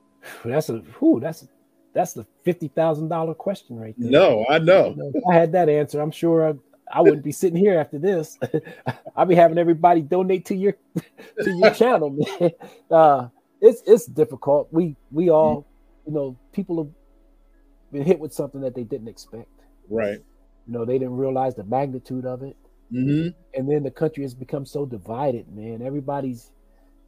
That's 0.44 0.68
a 0.68 0.82
who 0.94 1.20
that's 1.20 1.46
that's 1.92 2.12
the 2.12 2.26
fifty 2.44 2.68
thousand 2.68 3.08
dollar 3.08 3.34
question 3.34 3.76
right 3.76 3.94
there. 3.98 4.10
No, 4.10 4.46
I 4.48 4.58
know. 4.58 4.94
If 5.14 5.24
I 5.28 5.34
had 5.34 5.52
that 5.52 5.68
answer, 5.68 6.00
I'm 6.00 6.10
sure 6.10 6.50
I, 6.50 6.98
I 6.98 7.00
wouldn't 7.00 7.24
be 7.24 7.32
sitting 7.32 7.56
here 7.56 7.78
after 7.78 7.98
this. 7.98 8.38
I'd 9.16 9.28
be 9.28 9.34
having 9.34 9.58
everybody 9.58 10.02
donate 10.02 10.44
to 10.46 10.54
your 10.54 10.76
to 11.42 11.50
your 11.50 11.70
channel, 11.70 12.10
man. 12.10 12.50
Uh, 12.90 13.28
it's 13.60 13.82
it's 13.86 14.06
difficult. 14.06 14.68
We 14.72 14.96
we 15.12 15.30
all, 15.30 15.66
you 16.06 16.12
know, 16.12 16.36
people 16.52 16.82
have 16.82 16.92
been 17.92 18.02
hit 18.02 18.18
with 18.18 18.32
something 18.32 18.60
that 18.62 18.74
they 18.74 18.82
didn't 18.82 19.08
expect. 19.08 19.48
Right. 19.88 20.20
You 20.70 20.78
know, 20.78 20.84
they 20.84 20.98
didn't 20.98 21.16
realize 21.16 21.56
the 21.56 21.64
magnitude 21.64 22.24
of 22.24 22.44
it. 22.44 22.56
Mm-hmm. 22.92 23.30
And 23.58 23.68
then 23.68 23.82
the 23.82 23.90
country 23.90 24.22
has 24.22 24.34
become 24.34 24.64
so 24.64 24.86
divided, 24.86 25.52
man. 25.52 25.82
Everybody's 25.82 26.52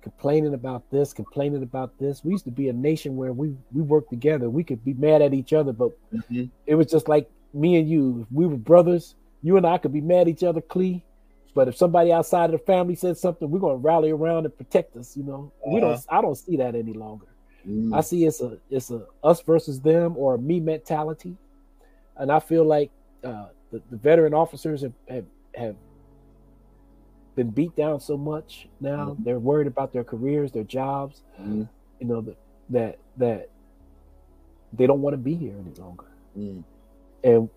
complaining 0.02 0.52
about 0.52 0.90
this, 0.90 1.12
complaining 1.12 1.62
about 1.62 1.96
this. 1.96 2.24
We 2.24 2.32
used 2.32 2.44
to 2.46 2.50
be 2.50 2.68
a 2.70 2.72
nation 2.72 3.14
where 3.14 3.32
we 3.32 3.54
we 3.72 3.82
worked 3.82 4.10
together. 4.10 4.50
We 4.50 4.64
could 4.64 4.84
be 4.84 4.94
mad 4.94 5.22
at 5.22 5.32
each 5.32 5.52
other, 5.52 5.72
but 5.72 5.92
Mhm. 6.12 6.50
it 6.66 6.74
was 6.74 6.88
just 6.88 7.06
like 7.06 7.30
me 7.54 7.76
and 7.76 7.88
you. 7.88 8.22
If 8.22 8.32
we 8.32 8.46
were 8.46 8.56
brothers, 8.56 9.14
you 9.42 9.56
and 9.56 9.64
I 9.64 9.78
could 9.78 9.92
be 9.92 10.00
mad 10.00 10.22
at 10.22 10.28
each 10.28 10.42
other, 10.42 10.60
Clee. 10.60 11.04
But 11.54 11.68
if 11.68 11.76
somebody 11.76 12.10
outside 12.10 12.46
of 12.46 12.58
the 12.58 12.66
family 12.66 12.96
said 12.96 13.16
something, 13.16 13.48
we're 13.48 13.60
gonna 13.60 13.76
rally 13.76 14.10
around 14.10 14.44
and 14.44 14.56
protect 14.56 14.96
us. 14.96 15.16
You 15.16 15.22
know, 15.22 15.52
we 15.64 15.78
don't. 15.78 15.92
Uh-huh. 15.92 16.18
I 16.18 16.20
don't 16.20 16.34
see 16.34 16.56
that 16.56 16.74
any 16.74 16.94
longer. 16.94 17.26
Mm. 17.64 17.94
I 17.94 18.00
see 18.00 18.26
it's 18.26 18.40
a 18.40 18.58
it's 18.70 18.90
a 18.90 19.06
us 19.22 19.40
versus 19.40 19.80
them 19.80 20.16
or 20.16 20.34
a 20.34 20.38
me 20.38 20.58
mentality, 20.58 21.36
and 22.16 22.32
I 22.32 22.40
feel 22.40 22.64
like 22.64 22.90
uh, 23.24 23.46
the, 23.70 23.82
the 23.90 23.96
veteran 23.96 24.34
officers 24.34 24.82
have, 24.82 24.92
have 25.08 25.24
have 25.54 25.76
been 27.34 27.50
beat 27.50 27.74
down 27.76 28.00
so 28.00 28.16
much 28.16 28.68
now. 28.80 29.16
They're 29.18 29.38
worried 29.38 29.66
about 29.66 29.92
their 29.92 30.04
careers, 30.04 30.52
their 30.52 30.64
jobs. 30.64 31.22
Mhm. 31.40 31.68
You 32.00 32.06
know 32.06 32.20
that 32.22 32.36
that 32.70 32.98
that 33.16 33.48
they 34.72 34.86
don't 34.86 35.02
want 35.02 35.14
to 35.14 35.18
be 35.18 35.34
here 35.34 35.54
any 35.58 35.74
longer. 35.80 36.06
Mm. 36.36 36.64
And 37.24 37.48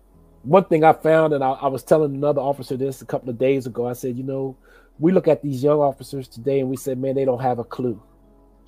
one 0.42 0.64
thing 0.64 0.84
I 0.84 0.92
found, 0.92 1.32
and 1.32 1.42
I, 1.42 1.50
I 1.52 1.66
was 1.66 1.82
telling 1.82 2.14
another 2.14 2.40
officer 2.40 2.76
this 2.76 3.02
a 3.02 3.06
couple 3.06 3.30
of 3.30 3.38
days 3.38 3.66
ago, 3.66 3.86
I 3.86 3.94
said, 3.94 4.16
you 4.16 4.22
know, 4.22 4.56
we 4.98 5.12
look 5.12 5.26
at 5.28 5.42
these 5.42 5.62
young 5.62 5.80
officers 5.80 6.28
today 6.28 6.60
and 6.60 6.68
we 6.68 6.76
said, 6.76 6.98
man, 6.98 7.14
they 7.14 7.24
don't 7.24 7.40
have 7.40 7.58
a 7.58 7.64
clue. 7.64 8.00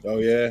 Oh 0.04 0.18
yeah. 0.18 0.50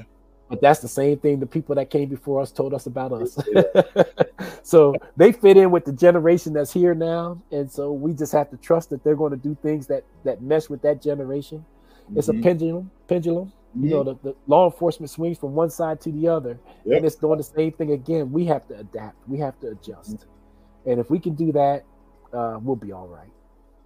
But 0.49 0.61
that's 0.61 0.79
the 0.79 0.87
same 0.87 1.17
thing 1.19 1.39
the 1.39 1.45
people 1.45 1.75
that 1.75 1.89
came 1.89 2.09
before 2.09 2.41
us 2.41 2.51
told 2.51 2.73
us 2.73 2.85
about 2.85 3.11
us. 3.13 3.37
so 4.63 4.95
they 5.17 5.31
fit 5.31 5.57
in 5.57 5.71
with 5.71 5.85
the 5.85 5.91
generation 5.91 6.53
that's 6.53 6.71
here 6.71 6.95
now. 6.95 7.41
And 7.51 7.69
so 7.71 7.91
we 7.91 8.13
just 8.13 8.31
have 8.33 8.49
to 8.51 8.57
trust 8.57 8.89
that 8.91 9.03
they're 9.03 9.15
going 9.15 9.31
to 9.31 9.37
do 9.37 9.57
things 9.61 9.87
that 9.87 10.03
that 10.23 10.41
mesh 10.41 10.69
with 10.69 10.81
that 10.83 11.01
generation. 11.01 11.65
It's 12.15 12.29
a 12.29 12.33
Mhm. 12.33 12.43
pendulum, 12.43 12.91
pendulum. 13.07 13.51
You 13.79 13.89
know, 13.91 14.03
the, 14.03 14.15
the 14.23 14.35
law 14.47 14.65
enforcement 14.65 15.09
swings 15.11 15.37
from 15.37 15.53
one 15.53 15.69
side 15.69 16.01
to 16.01 16.11
the 16.11 16.27
other, 16.29 16.57
Yep. 16.85 16.97
and 16.97 17.05
it's 17.05 17.15
doing 17.15 17.37
the 17.37 17.43
same 17.43 17.71
thing 17.73 17.91
again. 17.91 18.31
We 18.31 18.45
have 18.45 18.67
to 18.69 18.79
adapt, 18.79 19.15
we 19.27 19.37
have 19.39 19.59
to 19.59 19.67
adjust. 19.69 20.25
And 20.85 20.99
if 20.99 21.11
we 21.11 21.19
can 21.19 21.35
do 21.35 21.51
that, 21.51 21.83
uh, 22.33 22.59
we'll 22.63 22.75
be 22.77 22.91
all 22.91 23.07
right. 23.07 23.29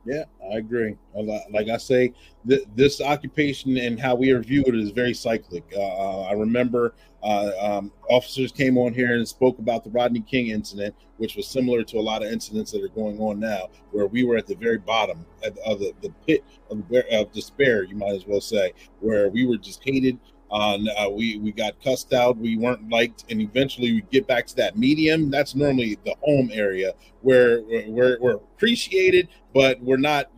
Yeah, 0.06 0.24
I 0.52 0.58
agree. 0.58 0.98
Like 1.14 1.70
I 1.70 1.78
say, 1.78 2.14
th- 2.48 2.66
this 2.76 3.02
occupation 3.02 3.78
and 3.78 4.00
how 4.00 4.16
we 4.16 4.32
are 4.32 4.42
viewed 4.42 4.76
is 4.76 4.90
very 4.90 5.14
cyclic. 5.14 5.64
Uh, 5.76 5.80
uh, 5.80 6.22
I 6.24 6.34
remember 6.34 6.96
uh, 7.22 7.52
um, 7.62 7.92
officers 8.10 8.52
came 8.52 8.80
on 8.80 8.94
here 8.96 9.14
and 9.14 9.28
spoke 9.28 9.60
about 9.60 9.84
the 9.84 9.92
Rodney 9.92 10.22
King 10.22 10.48
incident, 10.48 10.96
which 11.18 11.36
was 11.36 11.48
similar 11.48 11.84
to 11.84 12.00
a 12.00 12.02
lot 12.02 12.24
of 12.24 12.32
incidents 12.32 12.72
that 12.72 12.84
are 12.84 12.90
going 12.90 13.20
on 13.20 13.40
now, 13.40 13.70
where 13.92 14.08
we 14.08 14.24
were 14.24 14.38
at 14.38 14.48
the 14.48 14.56
very 14.56 14.80
bottom 14.80 15.24
of 15.66 15.80
the, 15.80 15.94
the 16.02 16.10
pit 16.26 16.44
of, 16.72 16.84
of 17.12 17.32
despair, 17.32 17.84
you 17.84 17.96
might 17.96 18.16
as 18.16 18.26
well 18.26 18.42
say, 18.42 18.74
where 19.02 19.30
we 19.30 19.46
were 19.46 19.58
just 19.58 19.84
hated. 19.84 20.18
Uh, 20.52 20.78
uh, 20.98 21.10
we 21.10 21.38
we 21.38 21.52
got 21.52 21.82
cussed 21.82 22.14
out. 22.14 22.38
We 22.38 22.58
weren't 22.58 22.90
liked, 22.90 23.26
and 23.30 23.42
eventually 23.42 23.94
we 23.94 24.02
get 24.12 24.28
back 24.28 24.46
to 24.48 24.56
that 24.58 24.78
medium. 24.78 25.32
That's 25.32 25.56
normally 25.56 25.98
the 26.04 26.16
home 26.22 26.50
area 26.52 26.94
where 27.22 27.62
we're, 27.62 27.88
we're, 27.88 28.18
we're 28.20 28.36
appreciated, 28.36 29.30
but 29.54 29.80
we're 29.82 29.98
not 29.98 30.30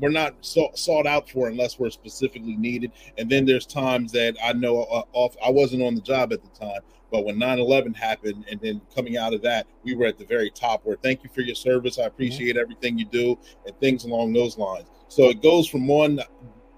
we're 0.00 0.10
not 0.10 0.34
sought, 0.44 0.78
sought 0.78 1.06
out 1.06 1.28
for 1.28 1.48
unless 1.48 1.78
we're 1.78 1.90
specifically 1.90 2.56
needed. 2.56 2.92
And 3.18 3.30
then 3.30 3.46
there's 3.46 3.66
times 3.66 4.12
that 4.12 4.36
I 4.44 4.52
know 4.52 4.82
uh, 4.82 5.04
off. 5.12 5.36
I 5.44 5.50
wasn't 5.50 5.82
on 5.82 5.94
the 5.94 6.02
job 6.02 6.34
at 6.34 6.42
the 6.42 6.50
time, 6.50 6.80
but 7.10 7.24
when 7.24 7.36
9/11 7.36 7.96
happened, 7.96 8.44
and 8.50 8.60
then 8.60 8.82
coming 8.94 9.16
out 9.16 9.32
of 9.32 9.40
that, 9.42 9.66
we 9.84 9.94
were 9.94 10.04
at 10.04 10.18
the 10.18 10.26
very 10.26 10.50
top. 10.50 10.84
Where 10.84 10.96
thank 10.96 11.24
you 11.24 11.30
for 11.34 11.40
your 11.40 11.54
service. 11.54 11.98
I 11.98 12.04
appreciate 12.04 12.58
everything 12.58 12.98
you 12.98 13.06
do, 13.06 13.38
and 13.66 13.74
things 13.80 14.04
along 14.04 14.34
those 14.34 14.58
lines. 14.58 14.88
So 15.08 15.30
it 15.30 15.42
goes 15.42 15.66
from 15.66 15.86
one 15.86 16.20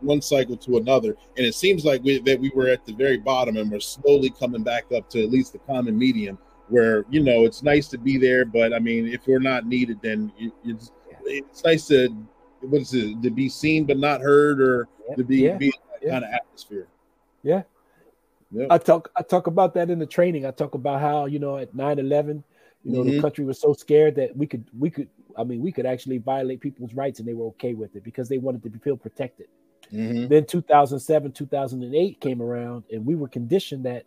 one 0.05 0.20
cycle 0.22 0.57
to 0.59 0.76
another, 0.76 1.16
and 1.36 1.46
it 1.46 1.55
seems 1.55 1.84
like 1.84 2.02
we, 2.05 2.20
that 2.20 2.38
we 2.38 2.50
were 2.50 2.68
at 2.68 2.84
the 2.84 2.92
very 2.92 3.18
bottom, 3.18 3.57
and 3.57 3.70
we're 3.70 3.80
slowly 3.80 4.30
coming 4.30 4.62
back 4.62 4.84
up 4.92 5.09
to 5.11 5.22
at 5.22 5.30
least 5.30 5.52
the 5.52 5.59
common 5.61 5.98
medium. 5.98 6.38
Where 6.68 7.05
you 7.11 7.22
know 7.22 7.44
it's 7.44 7.62
nice 7.62 7.88
to 7.88 7.98
be 7.98 8.16
there, 8.16 8.44
but 8.46 8.72
I 8.72 8.78
mean, 8.78 9.07
if 9.07 9.26
we're 9.26 9.38
not 9.38 9.66
needed, 9.66 9.98
then 10.02 10.32
you, 10.38 10.50
it's 10.64 10.92
it's 11.26 11.62
nice 11.64 11.86
to 11.88 12.09
what 12.61 12.80
is 12.80 12.94
it 12.94 13.22
to 13.22 13.30
be 13.30 13.48
seen 13.50 13.84
but 13.84 13.98
not 13.98 14.20
heard, 14.22 14.61
or 14.62 14.88
to 15.16 15.24
be 15.24 15.38
Yeah. 15.42 15.59
be 15.59 15.66
in 15.66 15.72
that 15.92 16.02
Yeah. 16.02 16.11
kind 16.12 16.24
of 16.24 16.30
atmosphere. 16.32 16.88
Yeah. 17.42 17.64
Yep. 18.52 18.68
I 18.70 18.78
talk 18.78 19.11
I 19.14 19.22
talk 19.22 19.46
about 19.46 19.74
that 19.74 19.90
in 19.90 19.98
the 19.98 20.07
training. 20.07 20.46
I 20.46 20.52
talk 20.52 20.74
about 20.74 21.00
how, 21.02 21.26
you 21.26 21.38
know, 21.38 21.59
at 21.59 21.74
9-11, 21.74 22.42
you 22.82 22.92
know, 22.92 23.00
Mhm. 23.05 23.11
the 23.11 23.20
country 23.20 23.44
was 23.44 23.61
so 23.61 23.74
scared 23.74 24.14
that 24.16 24.34
we 24.34 24.46
could 24.46 24.64
we 24.78 24.88
could 24.88 25.09
I 25.36 25.44
mean, 25.44 25.61
we 25.61 25.70
could 25.72 25.84
actually 25.84 26.16
violate 26.18 26.61
people's 26.61 26.94
rights 26.94 27.18
and 27.18 27.28
they 27.28 27.34
were 27.34 27.46
okay 27.48 27.74
with 27.74 27.94
it 27.96 28.05
because 28.05 28.28
they 28.28 28.38
wanted 28.38 28.62
to 28.62 28.78
feel 28.78 28.96
protected. 28.96 29.48
Mhm. 29.95 30.28
Then 30.28 30.45
2007, 30.45 31.32
2008 31.32 32.20
came 32.20 32.42
around 32.42 32.84
and 32.92 33.07
we 33.07 33.14
were 33.14 33.28
conditioned 33.28 33.84
that 33.84 34.05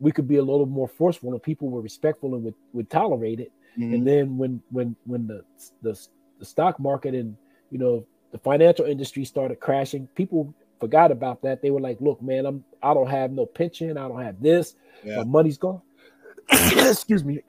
we 0.00 0.12
could 0.12 0.28
be 0.28 0.36
a 0.36 0.42
little 0.42 0.66
more 0.66 0.88
forceful 0.88 1.32
and 1.32 1.42
people 1.42 1.70
were 1.70 1.80
respectful 1.80 2.34
and 2.34 2.44
would, 2.44 2.54
would 2.72 2.90
tolerate 2.90 3.40
it. 3.40 3.52
Mhm. 3.78 3.94
And 3.94 4.06
then 4.06 4.36
when 4.36 4.62
when 4.70 4.94
when 5.04 5.26
the, 5.26 5.44
the 5.82 5.98
the 6.38 6.44
stock 6.44 6.78
market 6.78 7.14
and 7.14 7.36
you 7.70 7.78
know 7.78 8.06
the 8.32 8.38
financial 8.38 8.84
industry 8.84 9.24
started 9.24 9.60
crashing, 9.60 10.06
people 10.14 10.54
forgot 10.80 11.10
about 11.12 11.40
that. 11.42 11.62
They 11.62 11.70
were 11.70 11.80
like, 11.80 12.00
"Look, 12.00 12.20
man, 12.20 12.46
I'm 12.46 12.64
I 12.82 12.92
don't 12.94 13.08
have 13.08 13.32
no 13.32 13.46
pension, 13.46 13.96
I 13.96 14.06
don't 14.08 14.20
have 14.22 14.40
this, 14.42 14.74
Yeah. 15.04 15.18
my 15.18 15.24
money's 15.24 15.58
gone." 15.58 15.80
Excuse 16.76 17.24
me. 17.24 17.40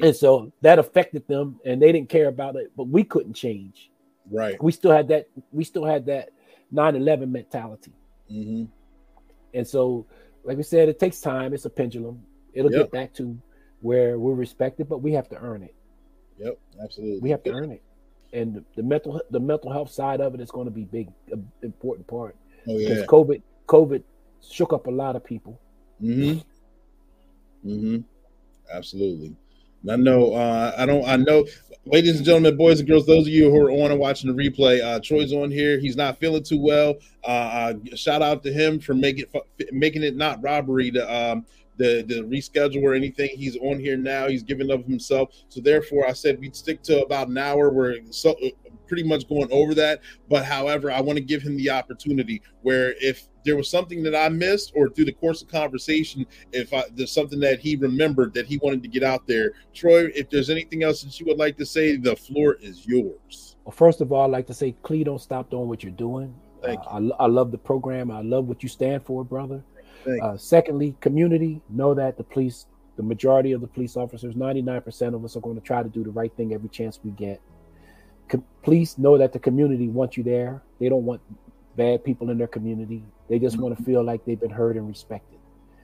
And 0.00 0.16
so 0.16 0.50
that 0.62 0.78
affected 0.78 1.26
them, 1.28 1.60
and 1.64 1.82
they 1.82 1.92
didn't 1.92 2.08
care 2.08 2.28
about 2.28 2.56
it. 2.56 2.70
But 2.76 2.88
we 2.88 3.04
couldn't 3.04 3.34
change. 3.34 3.90
Right. 4.30 4.60
We 4.62 4.72
still 4.72 4.92
had 4.92 5.08
that. 5.08 5.28
We 5.52 5.64
still 5.64 5.84
had 5.84 6.06
that 6.06 6.30
9/11 6.74 7.30
mentality. 7.30 7.92
hmm 8.28 8.64
And 9.54 9.66
so, 9.66 10.06
like 10.44 10.56
we 10.56 10.62
said, 10.62 10.88
it 10.88 10.98
takes 10.98 11.20
time. 11.20 11.54
It's 11.54 11.64
a 11.64 11.70
pendulum. 11.70 12.20
It'll 12.52 12.70
Yep. 12.72 12.80
get 12.82 12.90
back 12.90 13.14
to 13.14 13.38
where 13.80 14.18
we're 14.18 14.34
respected, 14.34 14.88
but 14.88 14.98
we 14.98 15.12
have 15.12 15.28
to 15.30 15.36
earn 15.36 15.62
it. 15.62 15.74
Yep. 16.38 16.58
Absolutely. 16.82 17.20
We 17.20 17.30
have 17.30 17.42
to 17.44 17.52
earn 17.52 17.70
it. 17.70 17.82
And 18.32 18.54
the, 18.54 18.64
the 18.76 18.82
mental 18.82 19.20
the 19.30 19.40
mental 19.40 19.70
health 19.72 19.90
side 19.90 20.20
of 20.20 20.34
it 20.34 20.40
is 20.40 20.50
going 20.50 20.66
to 20.66 20.70
be 20.72 20.84
big, 20.84 21.08
important 21.62 22.06
part. 22.06 22.36
Oh 22.68 22.76
Because 22.78 22.98
yeah. 23.00 23.06
COVID 23.06 23.42
COVID 23.68 24.02
shook 24.42 24.72
up 24.72 24.86
a 24.86 24.90
lot 24.90 25.14
of 25.16 25.24
people. 25.24 25.60
hmm 26.00 26.38
hmm 27.62 27.98
Absolutely. 28.72 29.36
I 29.88 29.96
know. 29.96 30.32
Uh, 30.32 30.72
I 30.76 30.86
don't. 30.86 31.04
I 31.06 31.16
know, 31.16 31.44
ladies 31.86 32.16
and 32.16 32.24
gentlemen, 32.24 32.56
boys 32.56 32.80
and 32.80 32.88
girls, 32.88 33.06
those 33.06 33.26
of 33.26 33.32
you 33.32 33.50
who 33.50 33.60
are 33.60 33.70
on 33.70 33.90
and 33.90 34.00
watching 34.00 34.34
the 34.34 34.42
replay, 34.42 34.82
uh, 34.82 35.00
Troy's 35.00 35.32
on 35.32 35.50
here. 35.50 35.78
He's 35.78 35.96
not 35.96 36.18
feeling 36.18 36.42
too 36.42 36.60
well. 36.60 36.94
Uh, 37.22 37.26
uh, 37.26 37.74
shout 37.94 38.22
out 38.22 38.42
to 38.44 38.52
him 38.52 38.80
for 38.80 38.94
making 38.94 39.26
making 39.72 40.02
it 40.02 40.16
not 40.16 40.42
robbery 40.42 40.90
to 40.92 41.14
um, 41.14 41.44
the 41.76 42.04
the 42.06 42.22
reschedule 42.22 42.82
or 42.82 42.94
anything. 42.94 43.30
He's 43.34 43.56
on 43.56 43.78
here 43.78 43.96
now. 43.96 44.28
He's 44.28 44.42
giving 44.42 44.70
of 44.70 44.84
himself. 44.84 45.30
So 45.48 45.60
therefore, 45.60 46.06
I 46.06 46.12
said 46.12 46.40
we'd 46.40 46.56
stick 46.56 46.82
to 46.84 47.02
about 47.02 47.28
an 47.28 47.38
hour. 47.38 47.70
We're 47.70 48.00
so 48.10 48.34
pretty 48.86 49.02
much 49.02 49.28
going 49.28 49.48
over 49.50 49.74
that. 49.74 50.00
But 50.28 50.44
however, 50.44 50.90
I 50.90 51.00
want 51.00 51.18
to 51.18 51.24
give 51.24 51.42
him 51.42 51.56
the 51.56 51.70
opportunity 51.70 52.42
where 52.62 52.94
if 53.00 53.28
there 53.44 53.56
was 53.56 53.68
something 53.68 54.02
that 54.02 54.14
I 54.14 54.28
missed 54.28 54.72
or 54.74 54.88
through 54.88 55.04
the 55.04 55.12
course 55.12 55.42
of 55.42 55.48
conversation, 55.48 56.26
if 56.52 56.72
I, 56.72 56.84
there's 56.92 57.12
something 57.12 57.40
that 57.40 57.60
he 57.60 57.76
remembered 57.76 58.34
that 58.34 58.46
he 58.46 58.58
wanted 58.58 58.82
to 58.82 58.88
get 58.88 59.02
out 59.02 59.26
there, 59.26 59.52
Troy, 59.72 60.06
if 60.14 60.30
there's 60.30 60.50
anything 60.50 60.82
else 60.82 61.02
that 61.02 61.18
you 61.20 61.26
would 61.26 61.38
like 61.38 61.56
to 61.58 61.66
say, 61.66 61.96
the 61.96 62.16
floor 62.16 62.56
is 62.60 62.86
yours. 62.86 63.56
Well, 63.64 63.72
first 63.72 64.00
of 64.00 64.12
all, 64.12 64.24
I'd 64.24 64.30
like 64.30 64.46
to 64.48 64.54
say, 64.54 64.74
Clee, 64.82 65.04
don't 65.04 65.20
stop 65.20 65.50
doing 65.50 65.68
what 65.68 65.82
you're 65.82 65.92
doing. 65.92 66.34
Thank 66.62 66.80
Uh, 66.80 67.12
I, 67.18 67.24
I 67.24 67.26
love 67.26 67.50
the 67.50 67.58
program. 67.58 68.10
I 68.10 68.22
love 68.22 68.46
what 68.46 68.62
you 68.62 68.68
stand 68.68 69.04
for, 69.04 69.24
brother. 69.24 69.62
Thank 70.04 70.22
Uh, 70.22 70.36
secondly, 70.36 70.96
community, 71.00 71.62
know 71.68 71.94
that 71.94 72.16
the 72.16 72.24
police, 72.24 72.66
the 72.96 73.02
majority 73.02 73.52
of 73.52 73.60
the 73.60 73.66
police 73.66 73.96
officers, 73.96 74.34
99% 74.34 75.14
of 75.14 75.24
us 75.24 75.36
are 75.36 75.40
going 75.40 75.56
to 75.56 75.62
try 75.62 75.82
to 75.82 75.88
do 75.88 76.02
the 76.02 76.10
right 76.10 76.34
thing 76.36 76.52
every 76.54 76.68
chance 76.68 77.00
we 77.04 77.10
get. 77.12 77.40
Com- 78.28 78.44
police 78.62 78.96
know 78.96 79.18
that 79.18 79.32
the 79.32 79.38
community 79.38 79.88
wants 79.88 80.16
you 80.16 80.22
there. 80.22 80.62
They 80.80 80.88
don't 80.88 81.04
want 81.04 81.20
bad 81.76 82.04
people 82.04 82.30
in 82.30 82.38
their 82.38 82.46
community. 82.46 83.02
They 83.28 83.38
just 83.38 83.58
want 83.58 83.76
to 83.76 83.82
feel 83.84 84.02
like 84.02 84.24
they've 84.24 84.40
been 84.40 84.50
heard 84.50 84.76
and 84.76 84.86
respected. 84.86 85.38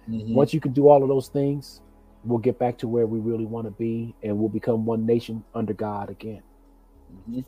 Mhm. 0.08 0.34
Once 0.34 0.54
you 0.54 0.60
can 0.60 0.72
do 0.72 0.88
all 0.88 1.02
of 1.02 1.08
those 1.08 1.28
things, 1.28 1.80
we'll 2.24 2.38
get 2.38 2.58
back 2.58 2.76
to 2.78 2.88
where 2.88 3.06
we 3.06 3.18
really 3.18 3.46
want 3.46 3.66
to 3.66 3.70
be 3.72 4.14
and 4.22 4.38
we'll 4.38 4.48
become 4.48 4.84
one 4.84 5.06
nation 5.06 5.42
under 5.54 5.72
God 5.72 6.10
again. 6.10 6.42
Mhm. 7.28 7.44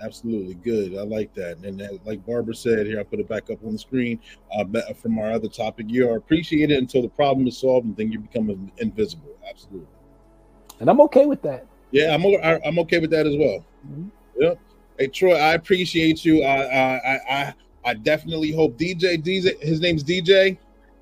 Absolutely 0.00 0.54
good. 0.54 0.96
I 0.96 1.02
like 1.02 1.34
that. 1.34 1.58
And 1.64 1.80
that, 1.80 2.06
like 2.06 2.24
Barbara 2.24 2.54
said 2.54 2.86
here, 2.86 3.00
I 3.00 3.02
put 3.02 3.18
it 3.18 3.28
back 3.28 3.50
up 3.50 3.58
on 3.64 3.72
the 3.72 3.78
screen 3.78 4.20
uh, 4.56 4.64
from 4.94 5.18
our 5.18 5.32
other 5.32 5.48
topic. 5.48 5.86
You 5.88 6.08
are 6.08 6.16
appreciated 6.16 6.78
until 6.78 7.02
the 7.02 7.08
problem 7.08 7.48
is 7.48 7.58
solved, 7.58 7.86
and 7.86 7.96
then 7.96 8.12
you 8.12 8.20
become 8.20 8.70
invisible. 8.78 9.34
Absolutely. 9.48 9.88
And 10.78 10.88
I'm 10.88 11.00
okay 11.02 11.26
with 11.26 11.42
that. 11.42 11.66
Yeah, 11.90 12.14
I'm 12.14 12.24
I'm 12.64 12.78
okay 12.80 12.98
with 12.98 13.10
that 13.10 13.26
as 13.26 13.36
well. 13.36 13.64
Mhm. 13.90 14.10
Yep. 14.38 14.58
Hey 14.98 15.06
Troy, 15.06 15.36
I 15.36 15.54
appreciate 15.54 16.24
you. 16.24 16.42
I 16.42 16.62
I 16.64 17.20
I 17.30 17.54
I, 17.84 17.94
definitely 17.94 18.50
hope 18.50 18.76
DJ 18.76 19.22
DJ 19.22 19.60
his 19.62 19.80
name's 19.80 20.02
DJ. 20.02 20.58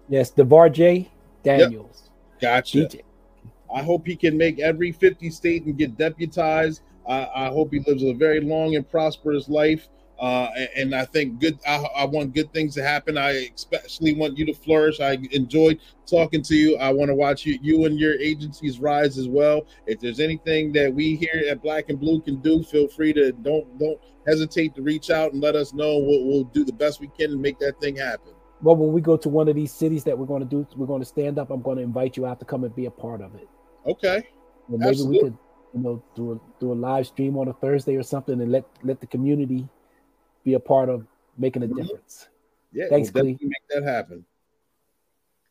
Yes, 0.09 0.31
DeVar 0.31 0.73
J. 0.73 1.11
Daniels. 1.43 2.11
Gotcha. 2.41 2.79
DJ. 2.79 3.01
I 3.75 3.83
hope 3.83 4.07
he 4.07 4.15
can 4.15 4.37
make 4.37 4.61
every 4.61 4.93
50 4.93 5.31
state 5.31 5.65
and 5.65 5.77
get 5.77 5.97
deputized. 5.97 6.83
I, 7.09 7.29
I 7.35 7.47
hope 7.49 7.73
he 7.73 7.81
lives 7.81 8.03
a 8.03 8.13
very 8.13 8.41
long 8.41 8.77
and 8.77 8.89
prosperous 8.89 9.49
life. 9.49 9.89
Uh, 10.19 10.49
and, 10.57 10.69
and 10.77 10.95
I 10.95 11.05
think 11.05 11.41
good. 11.41 11.59
I, 11.67 11.77
I 11.77 12.05
want 12.05 12.35
good 12.35 12.53
things 12.53 12.75
to 12.77 12.83
happen. 12.83 13.19
I 13.19 13.51
especially 13.55 14.15
want 14.15 14.39
you 14.39 14.47
to 14.47 14.55
flourish. 14.55 15.01
I 15.01 15.19
enjoyed 15.33 15.81
talking 16.07 16.43
to 16.43 16.55
you. 16.55 16.77
I 16.79 16.91
want 16.91 17.09
to 17.11 17.15
watch 17.15 17.45
you, 17.45 17.59
you 17.61 17.85
and 17.85 17.99
your 17.99 18.15
agencies 18.15 18.79
rise 18.79 19.19
as 19.19 19.29
well. 19.29 19.67
If 19.87 20.01
there's 20.01 20.21
anything 20.21 20.73
that 20.73 20.93
we 20.93 21.17
here 21.17 21.45
at 21.49 21.63
Black 21.63 21.91
and 21.91 22.01
Blue 22.01 22.21
can 22.21 22.37
do, 22.37 22.63
feel 22.63 22.89
free 22.89 23.13
to 23.13 23.33
don't 23.33 23.79
don't 23.79 24.01
hesitate 24.27 24.75
to 24.77 24.83
reach 24.83 25.11
out 25.11 25.33
and 25.33 25.43
let 25.43 25.55
us 25.55 25.73
know. 25.73 25.99
We'll, 25.99 26.25
we'll 26.25 26.45
do 26.45 26.65
the 26.65 26.73
best 26.73 27.01
we 27.01 27.09
can 27.09 27.31
to 27.31 27.37
make 27.37 27.59
that 27.59 27.79
thing 27.81 27.97
happen. 27.97 28.33
Well, 28.63 28.77
when 28.77 28.93
we 28.93 29.03
go 29.03 29.19
to 29.19 29.29
one 29.29 29.49
of 29.49 29.55
these 29.55 29.73
cities 29.73 30.03
that 30.05 30.19
we're 30.19 30.27
going 30.27 30.43
to 30.43 30.49
do, 30.49 30.67
we're 30.77 30.87
going 30.87 31.03
to 31.03 31.07
stand 31.07 31.39
up. 31.39 31.51
I'm 31.51 31.61
going 31.61 31.77
to 31.77 31.83
invite 31.83 32.17
you 32.17 32.25
out 32.25 32.41
to 32.41 32.47
come 32.47 32.65
and 32.65 32.75
be 32.75 32.87
a 32.87 32.91
part 32.91 33.21
of 33.21 33.35
it. 33.35 33.49
Okay. 33.87 34.27
Well, 34.69 34.79
maybe 34.79 34.91
Absolutely. 34.91 35.19
we 35.19 35.25
could, 35.25 35.39
you 35.75 35.81
know, 35.81 36.03
do 36.15 36.33
a 36.33 36.41
do 36.59 36.73
a 36.73 36.75
live 36.75 37.07
stream 37.07 37.37
on 37.37 37.49
a 37.49 37.53
Thursday 37.53 37.97
or 37.97 38.03
something, 38.03 38.41
and 38.41 38.51
let 38.51 38.65
let 38.83 39.01
the 39.01 39.07
community 39.07 39.69
be 40.47 40.55
a 40.55 40.61
part 40.61 40.89
of 40.89 41.05
making 41.37 41.65
a 41.65 41.67
Mhm. 41.67 41.77
difference. 41.77 42.29
Yeah, 42.73 42.89
Thanks, 42.89 43.13
we'll 43.13 43.25
Clee. 43.25 43.37
make 43.43 43.69
that 43.71 43.83
happen. 43.83 44.25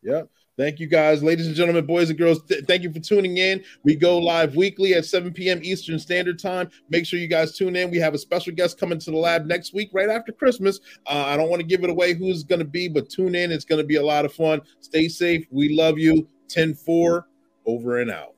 Yeah. 0.02 0.22
Thank 0.56 0.80
you 0.80 0.86
guys, 0.86 1.22
ladies 1.22 1.46
and 1.46 1.54
gentlemen, 1.54 1.84
boys 1.84 2.08
and 2.08 2.18
girls. 2.18 2.42
th- 2.44 2.64
thank 2.64 2.82
you 2.82 2.90
for 2.90 2.98
tuning 2.98 3.36
in. 3.36 3.62
We 3.82 3.94
go 3.94 4.16
live 4.16 4.56
weekly 4.56 4.94
at 4.94 5.04
7 5.04 5.34
p.m. 5.34 5.60
Eastern 5.62 5.98
Standard 5.98 6.38
Time. 6.38 6.70
Make 6.88 7.04
sure 7.04 7.18
you 7.20 7.26
guys 7.28 7.54
tune 7.54 7.76
in. 7.76 7.90
We 7.90 7.98
have 7.98 8.14
a 8.14 8.18
special 8.18 8.54
guest 8.54 8.78
coming 8.78 8.98
to 9.00 9.10
the 9.10 9.18
lab 9.18 9.44
next 9.44 9.74
week, 9.74 9.90
right 9.92 10.08
after 10.08 10.32
Christmas. 10.32 10.80
Uh, 11.06 11.24
I 11.26 11.36
don't 11.36 11.50
want 11.50 11.60
to 11.60 11.66
give 11.66 11.84
it 11.84 11.90
away 11.90 12.14
who's 12.14 12.42
going 12.42 12.60
to 12.60 12.64
be, 12.64 12.88
but 12.88 13.10
tune 13.10 13.34
in. 13.34 13.52
It's 13.52 13.66
going 13.66 13.80
to 13.82 13.86
be 13.86 13.96
a 13.96 14.02
lot 14.02 14.24
of 14.24 14.32
fun. 14.32 14.62
Stay 14.80 15.08
safe. 15.08 15.46
We 15.50 15.74
love 15.76 15.98
you. 15.98 16.26
10 16.48 16.72
4, 16.72 17.26
over 17.66 17.98
and 18.00 18.10
out. 18.10 18.35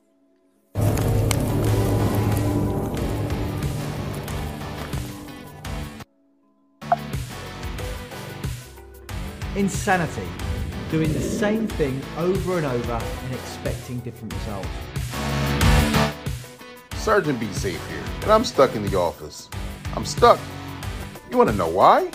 Insanity. 9.59 10.25
Doing 10.89 11.11
the 11.11 11.19
same 11.19 11.67
thing 11.67 12.01
over 12.17 12.55
and 12.55 12.65
over 12.65 12.93
and 12.93 13.33
expecting 13.33 13.99
different 13.99 14.33
results. 14.33 14.69
Sergeant 16.93 17.41
Be 17.41 17.51
Safe 17.51 17.85
here, 17.89 18.03
and 18.21 18.31
I'm 18.31 18.45
stuck 18.45 18.73
in 18.77 18.89
the 18.89 18.97
office. 18.97 19.49
I'm 19.97 20.05
stuck. 20.05 20.39
You 21.29 21.37
want 21.37 21.49
to 21.49 21.55
know 21.57 21.67
why? 21.67 22.09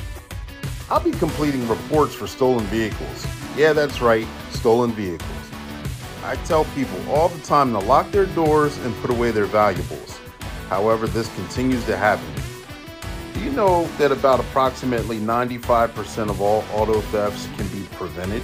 I'll 0.88 1.04
be 1.04 1.10
completing 1.10 1.68
reports 1.68 2.14
for 2.14 2.26
stolen 2.26 2.64
vehicles. 2.68 3.26
Yeah, 3.58 3.74
that's 3.74 4.00
right, 4.00 4.26
stolen 4.48 4.92
vehicles. 4.92 5.28
I 6.24 6.36
tell 6.46 6.64
people 6.74 6.98
all 7.10 7.28
the 7.28 7.42
time 7.42 7.72
to 7.72 7.78
lock 7.78 8.10
their 8.10 8.24
doors 8.24 8.78
and 8.78 8.94
put 9.02 9.10
away 9.10 9.32
their 9.32 9.44
valuables. 9.44 10.18
However, 10.70 11.06
this 11.06 11.28
continues 11.34 11.84
to 11.84 11.96
happen. 11.98 12.24
Do 13.44 13.50
you 13.50 13.56
know 13.56 13.86
that 13.98 14.10
about 14.10 14.40
approximately 14.40 15.18
95% 15.18 16.30
of 16.30 16.40
all 16.40 16.64
auto 16.72 17.02
thefts 17.02 17.46
can 17.58 17.68
be 17.68 17.86
prevented? 17.92 18.42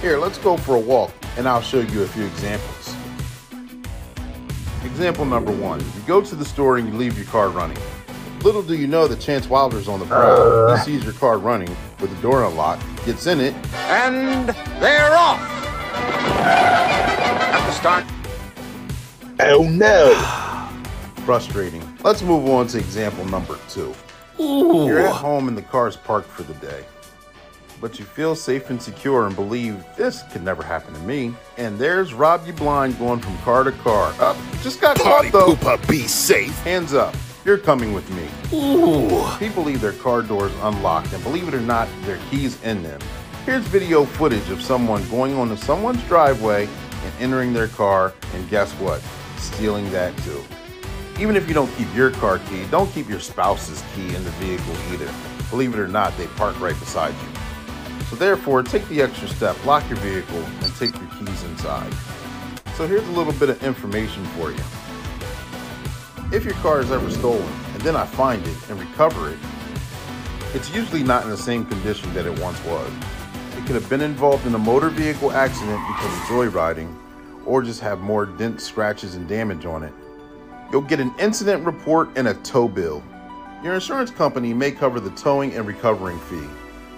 Here, 0.00 0.18
let's 0.18 0.38
go 0.38 0.56
for 0.56 0.76
a 0.76 0.78
walk 0.78 1.12
and 1.36 1.48
I'll 1.48 1.62
show 1.62 1.80
you 1.80 2.04
a 2.04 2.06
few 2.06 2.24
examples. 2.24 2.94
Example 4.84 5.24
number 5.24 5.50
one 5.50 5.80
you 5.80 6.00
go 6.06 6.20
to 6.20 6.36
the 6.36 6.44
store 6.44 6.78
and 6.78 6.86
you 6.86 6.94
leave 6.94 7.16
your 7.18 7.26
car 7.26 7.48
running. 7.48 7.76
Little 8.44 8.62
do 8.62 8.76
you 8.76 8.86
know 8.86 9.08
that 9.08 9.18
Chance 9.18 9.48
Wilder's 9.48 9.88
on 9.88 9.98
the 9.98 10.06
prowl. 10.06 10.68
He 10.68 10.74
uh. 10.74 10.76
sees 10.84 11.02
your 11.02 11.14
car 11.14 11.38
running 11.38 11.76
with 12.00 12.14
the 12.14 12.22
door 12.22 12.44
unlocked, 12.44 12.84
gets 13.04 13.26
in 13.26 13.40
it, 13.40 13.52
And 13.74 14.50
they're 14.80 15.16
off. 15.16 15.40
At 16.38 17.66
the 17.66 17.72
start. 17.72 18.04
Oh 19.40 19.64
no! 19.64 20.14
frustrating. 21.24 21.91
Let's 22.04 22.20
move 22.20 22.48
on 22.48 22.66
to 22.68 22.78
example 22.78 23.24
number 23.26 23.56
two. 23.68 23.94
You're 24.36 25.06
at 25.06 25.14
home 25.14 25.46
and 25.46 25.56
the 25.56 25.62
car's 25.62 25.96
parked 25.96 26.28
for 26.28 26.42
the 26.42 26.54
day. 26.54 26.84
But 27.80 28.00
you 28.00 28.04
feel 28.04 28.34
safe 28.34 28.70
and 28.70 28.82
secure 28.82 29.26
and 29.26 29.36
believe 29.36 29.84
this 29.96 30.24
could 30.32 30.42
never 30.42 30.64
happen 30.64 30.94
to 30.94 31.00
me. 31.00 31.32
And 31.58 31.78
there's 31.78 32.12
Rob 32.12 32.44
You 32.44 32.54
Blind 32.54 32.98
going 32.98 33.20
from 33.20 33.38
car 33.38 33.62
to 33.62 33.70
car. 33.70 34.12
Up, 34.18 34.36
just 34.62 34.80
got 34.80 34.98
Party 34.98 35.30
caught 35.30 35.46
though. 35.46 35.54
pooper, 35.54 35.88
be 35.88 36.00
safe. 36.08 36.56
Hands 36.64 36.92
up. 36.92 37.14
You're 37.44 37.58
coming 37.58 37.92
with 37.92 38.08
me. 38.10 38.28
Ooh. 38.52 39.28
People 39.38 39.62
leave 39.62 39.80
their 39.80 39.92
car 39.92 40.22
doors 40.22 40.52
unlocked, 40.62 41.12
and 41.12 41.22
believe 41.22 41.46
it 41.48 41.54
or 41.54 41.60
not, 41.60 41.88
their 42.02 42.18
keys 42.30 42.60
in 42.62 42.82
them. 42.82 43.00
Here's 43.46 43.64
video 43.64 44.04
footage 44.04 44.48
of 44.50 44.62
someone 44.62 45.08
going 45.08 45.34
onto 45.34 45.56
someone's 45.56 46.02
driveway 46.04 46.66
and 46.66 47.12
entering 47.20 47.52
their 47.52 47.68
car, 47.68 48.12
and 48.34 48.48
guess 48.48 48.72
what? 48.74 49.02
Stealing 49.38 49.90
that 49.90 50.16
too. 50.18 50.42
Even 51.18 51.36
if 51.36 51.46
you 51.46 51.54
don't 51.54 51.72
keep 51.76 51.94
your 51.94 52.10
car 52.10 52.38
key, 52.38 52.64
don't 52.70 52.90
keep 52.92 53.08
your 53.08 53.20
spouse's 53.20 53.82
key 53.94 54.14
in 54.14 54.24
the 54.24 54.30
vehicle 54.32 54.74
either. 54.92 55.08
Believe 55.50 55.74
it 55.74 55.78
or 55.78 55.88
not, 55.88 56.16
they 56.16 56.26
park 56.28 56.58
right 56.60 56.78
beside 56.80 57.14
you. 57.14 58.04
So 58.06 58.16
therefore, 58.16 58.62
take 58.62 58.86
the 58.88 59.02
extra 59.02 59.28
step, 59.28 59.64
lock 59.64 59.88
your 59.88 59.98
vehicle, 59.98 60.42
and 60.42 60.74
take 60.76 60.94
your 60.96 61.08
keys 61.18 61.44
inside. 61.44 61.92
So 62.74 62.86
here's 62.86 63.06
a 63.06 63.12
little 63.12 63.34
bit 63.34 63.50
of 63.50 63.62
information 63.62 64.24
for 64.36 64.50
you. 64.50 64.62
If 66.34 66.44
your 66.44 66.54
car 66.54 66.80
is 66.80 66.90
ever 66.90 67.10
stolen 67.10 67.52
and 67.74 67.82
then 67.82 67.94
I 67.94 68.06
find 68.06 68.44
it 68.46 68.56
and 68.70 68.80
recover 68.80 69.30
it, 69.30 69.38
it's 70.54 70.74
usually 70.74 71.02
not 71.02 71.24
in 71.24 71.30
the 71.30 71.36
same 71.36 71.66
condition 71.66 72.12
that 72.14 72.26
it 72.26 72.38
once 72.38 72.62
was. 72.64 72.90
It 73.56 73.66
could 73.66 73.74
have 73.74 73.88
been 73.88 74.00
involved 74.00 74.46
in 74.46 74.54
a 74.54 74.58
motor 74.58 74.88
vehicle 74.88 75.30
accident 75.32 75.80
because 75.88 76.12
of 76.14 76.22
joyriding, 76.24 76.96
or 77.44 77.62
just 77.62 77.80
have 77.80 78.00
more 78.00 78.24
dents, 78.24 78.64
scratches, 78.64 79.14
and 79.14 79.28
damage 79.28 79.66
on 79.66 79.82
it. 79.82 79.92
You'll 80.72 80.80
get 80.80 81.00
an 81.00 81.14
incident 81.18 81.66
report 81.66 82.08
and 82.16 82.28
a 82.28 82.34
tow 82.34 82.66
bill. 82.66 83.02
Your 83.62 83.74
insurance 83.74 84.10
company 84.10 84.54
may 84.54 84.72
cover 84.72 85.00
the 85.00 85.10
towing 85.10 85.52
and 85.54 85.66
recovering 85.66 86.18
fee, 86.20 86.48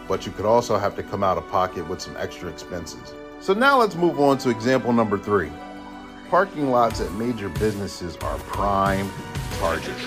but 0.07 0.25
you 0.25 0.31
could 0.31 0.47
also 0.47 0.79
have 0.79 0.95
to 0.95 1.03
come 1.03 1.25
out 1.25 1.39
of 1.39 1.49
pocket 1.49 1.89
with 1.89 2.01
some 2.01 2.17
extra 2.17 2.49
expenses. 2.49 3.13
So 3.41 3.53
now 3.53 3.81
let's 3.81 3.97
move 3.97 4.21
on 4.21 4.39
to 4.39 4.51
example 4.51 4.93
number 4.93 5.19
three. 5.19 5.51
Parking 6.31 6.71
lots 6.71 7.01
at 7.01 7.11
major 7.15 7.49
businesses 7.49 8.17
are 8.19 8.39
prime 8.39 9.11
targets. 9.59 10.07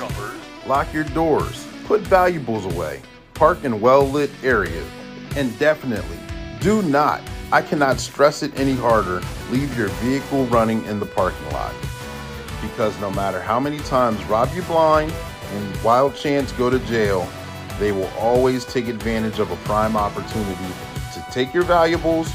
Lock 0.66 0.94
your 0.94 1.04
doors, 1.04 1.68
put 1.84 2.00
valuables 2.02 2.74
away, 2.74 3.02
park 3.34 3.66
in 3.66 3.82
well 3.82 4.08
lit 4.08 4.32
areas, 4.44 4.88
and 5.36 5.60
definitely 5.60 6.18
do 6.62 6.82
not, 6.84 7.22
I 7.52 7.62
cannot 7.62 8.00
stress 8.00 8.44
it 8.44 8.58
any 8.58 8.76
harder, 8.76 9.22
leave 9.52 9.78
your 9.78 9.90
vehicle 9.90 10.46
running 10.46 10.86
in 10.86 11.02
the 11.02 11.06
parking 11.06 11.52
lot. 11.52 11.74
Because 12.62 13.00
no 13.00 13.12
matter 13.12 13.42
how 13.42 13.60
many 13.60 13.80
times 13.80 14.24
Rob 14.26 14.50
You 14.54 14.64
Blind 14.64 15.14
and 15.54 15.84
Wild 15.84 16.16
Chance 16.16 16.52
go 16.54 16.70
to 16.70 16.80
jail, 16.80 17.28
they 17.80 17.92
will 17.92 18.10
always 18.20 18.66
take 18.66 18.88
advantage 18.88 19.40
of 19.40 19.52
a 19.52 19.56
prime 19.58 19.96
opportunity 19.96 20.74
to 21.14 21.26
take 21.32 21.54
your 21.54 21.64
valuables 21.64 22.32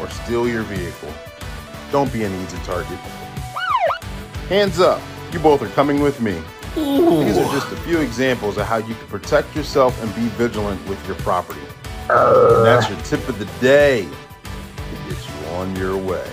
or 0.00 0.08
steal 0.08 0.48
your 0.48 0.62
vehicle. 0.62 1.12
Don't 1.92 2.12
be 2.12 2.24
an 2.24 2.34
easy 2.42 2.58
target. 2.58 2.98
Hands 4.48 4.80
up, 4.80 5.00
you 5.32 5.38
both 5.38 5.62
are 5.62 5.68
coming 5.68 6.00
with 6.00 6.20
me. 6.20 6.40
These 6.74 7.38
are 7.38 7.52
just 7.52 7.72
a 7.72 7.76
few 7.76 8.00
examples 8.00 8.58
of 8.58 8.66
how 8.66 8.76
you 8.76 8.94
can 8.94 9.06
protect 9.08 9.54
yourself 9.56 10.00
and 10.02 10.14
be 10.14 10.28
vigilant 10.36 10.86
with 10.88 11.04
your 11.06 11.16
property. 11.16 11.60
And 12.08 12.66
that's 12.66 12.88
your 12.88 13.00
tip 13.00 13.28
of 13.28 13.38
the 13.38 13.46
day 13.60 14.02
to 14.02 15.08
get 15.08 15.18
you 15.28 15.46
on 15.54 15.74
your 15.76 15.96
way. 15.96 16.28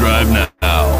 Subscribe 0.00 0.50
now. 0.62 0.99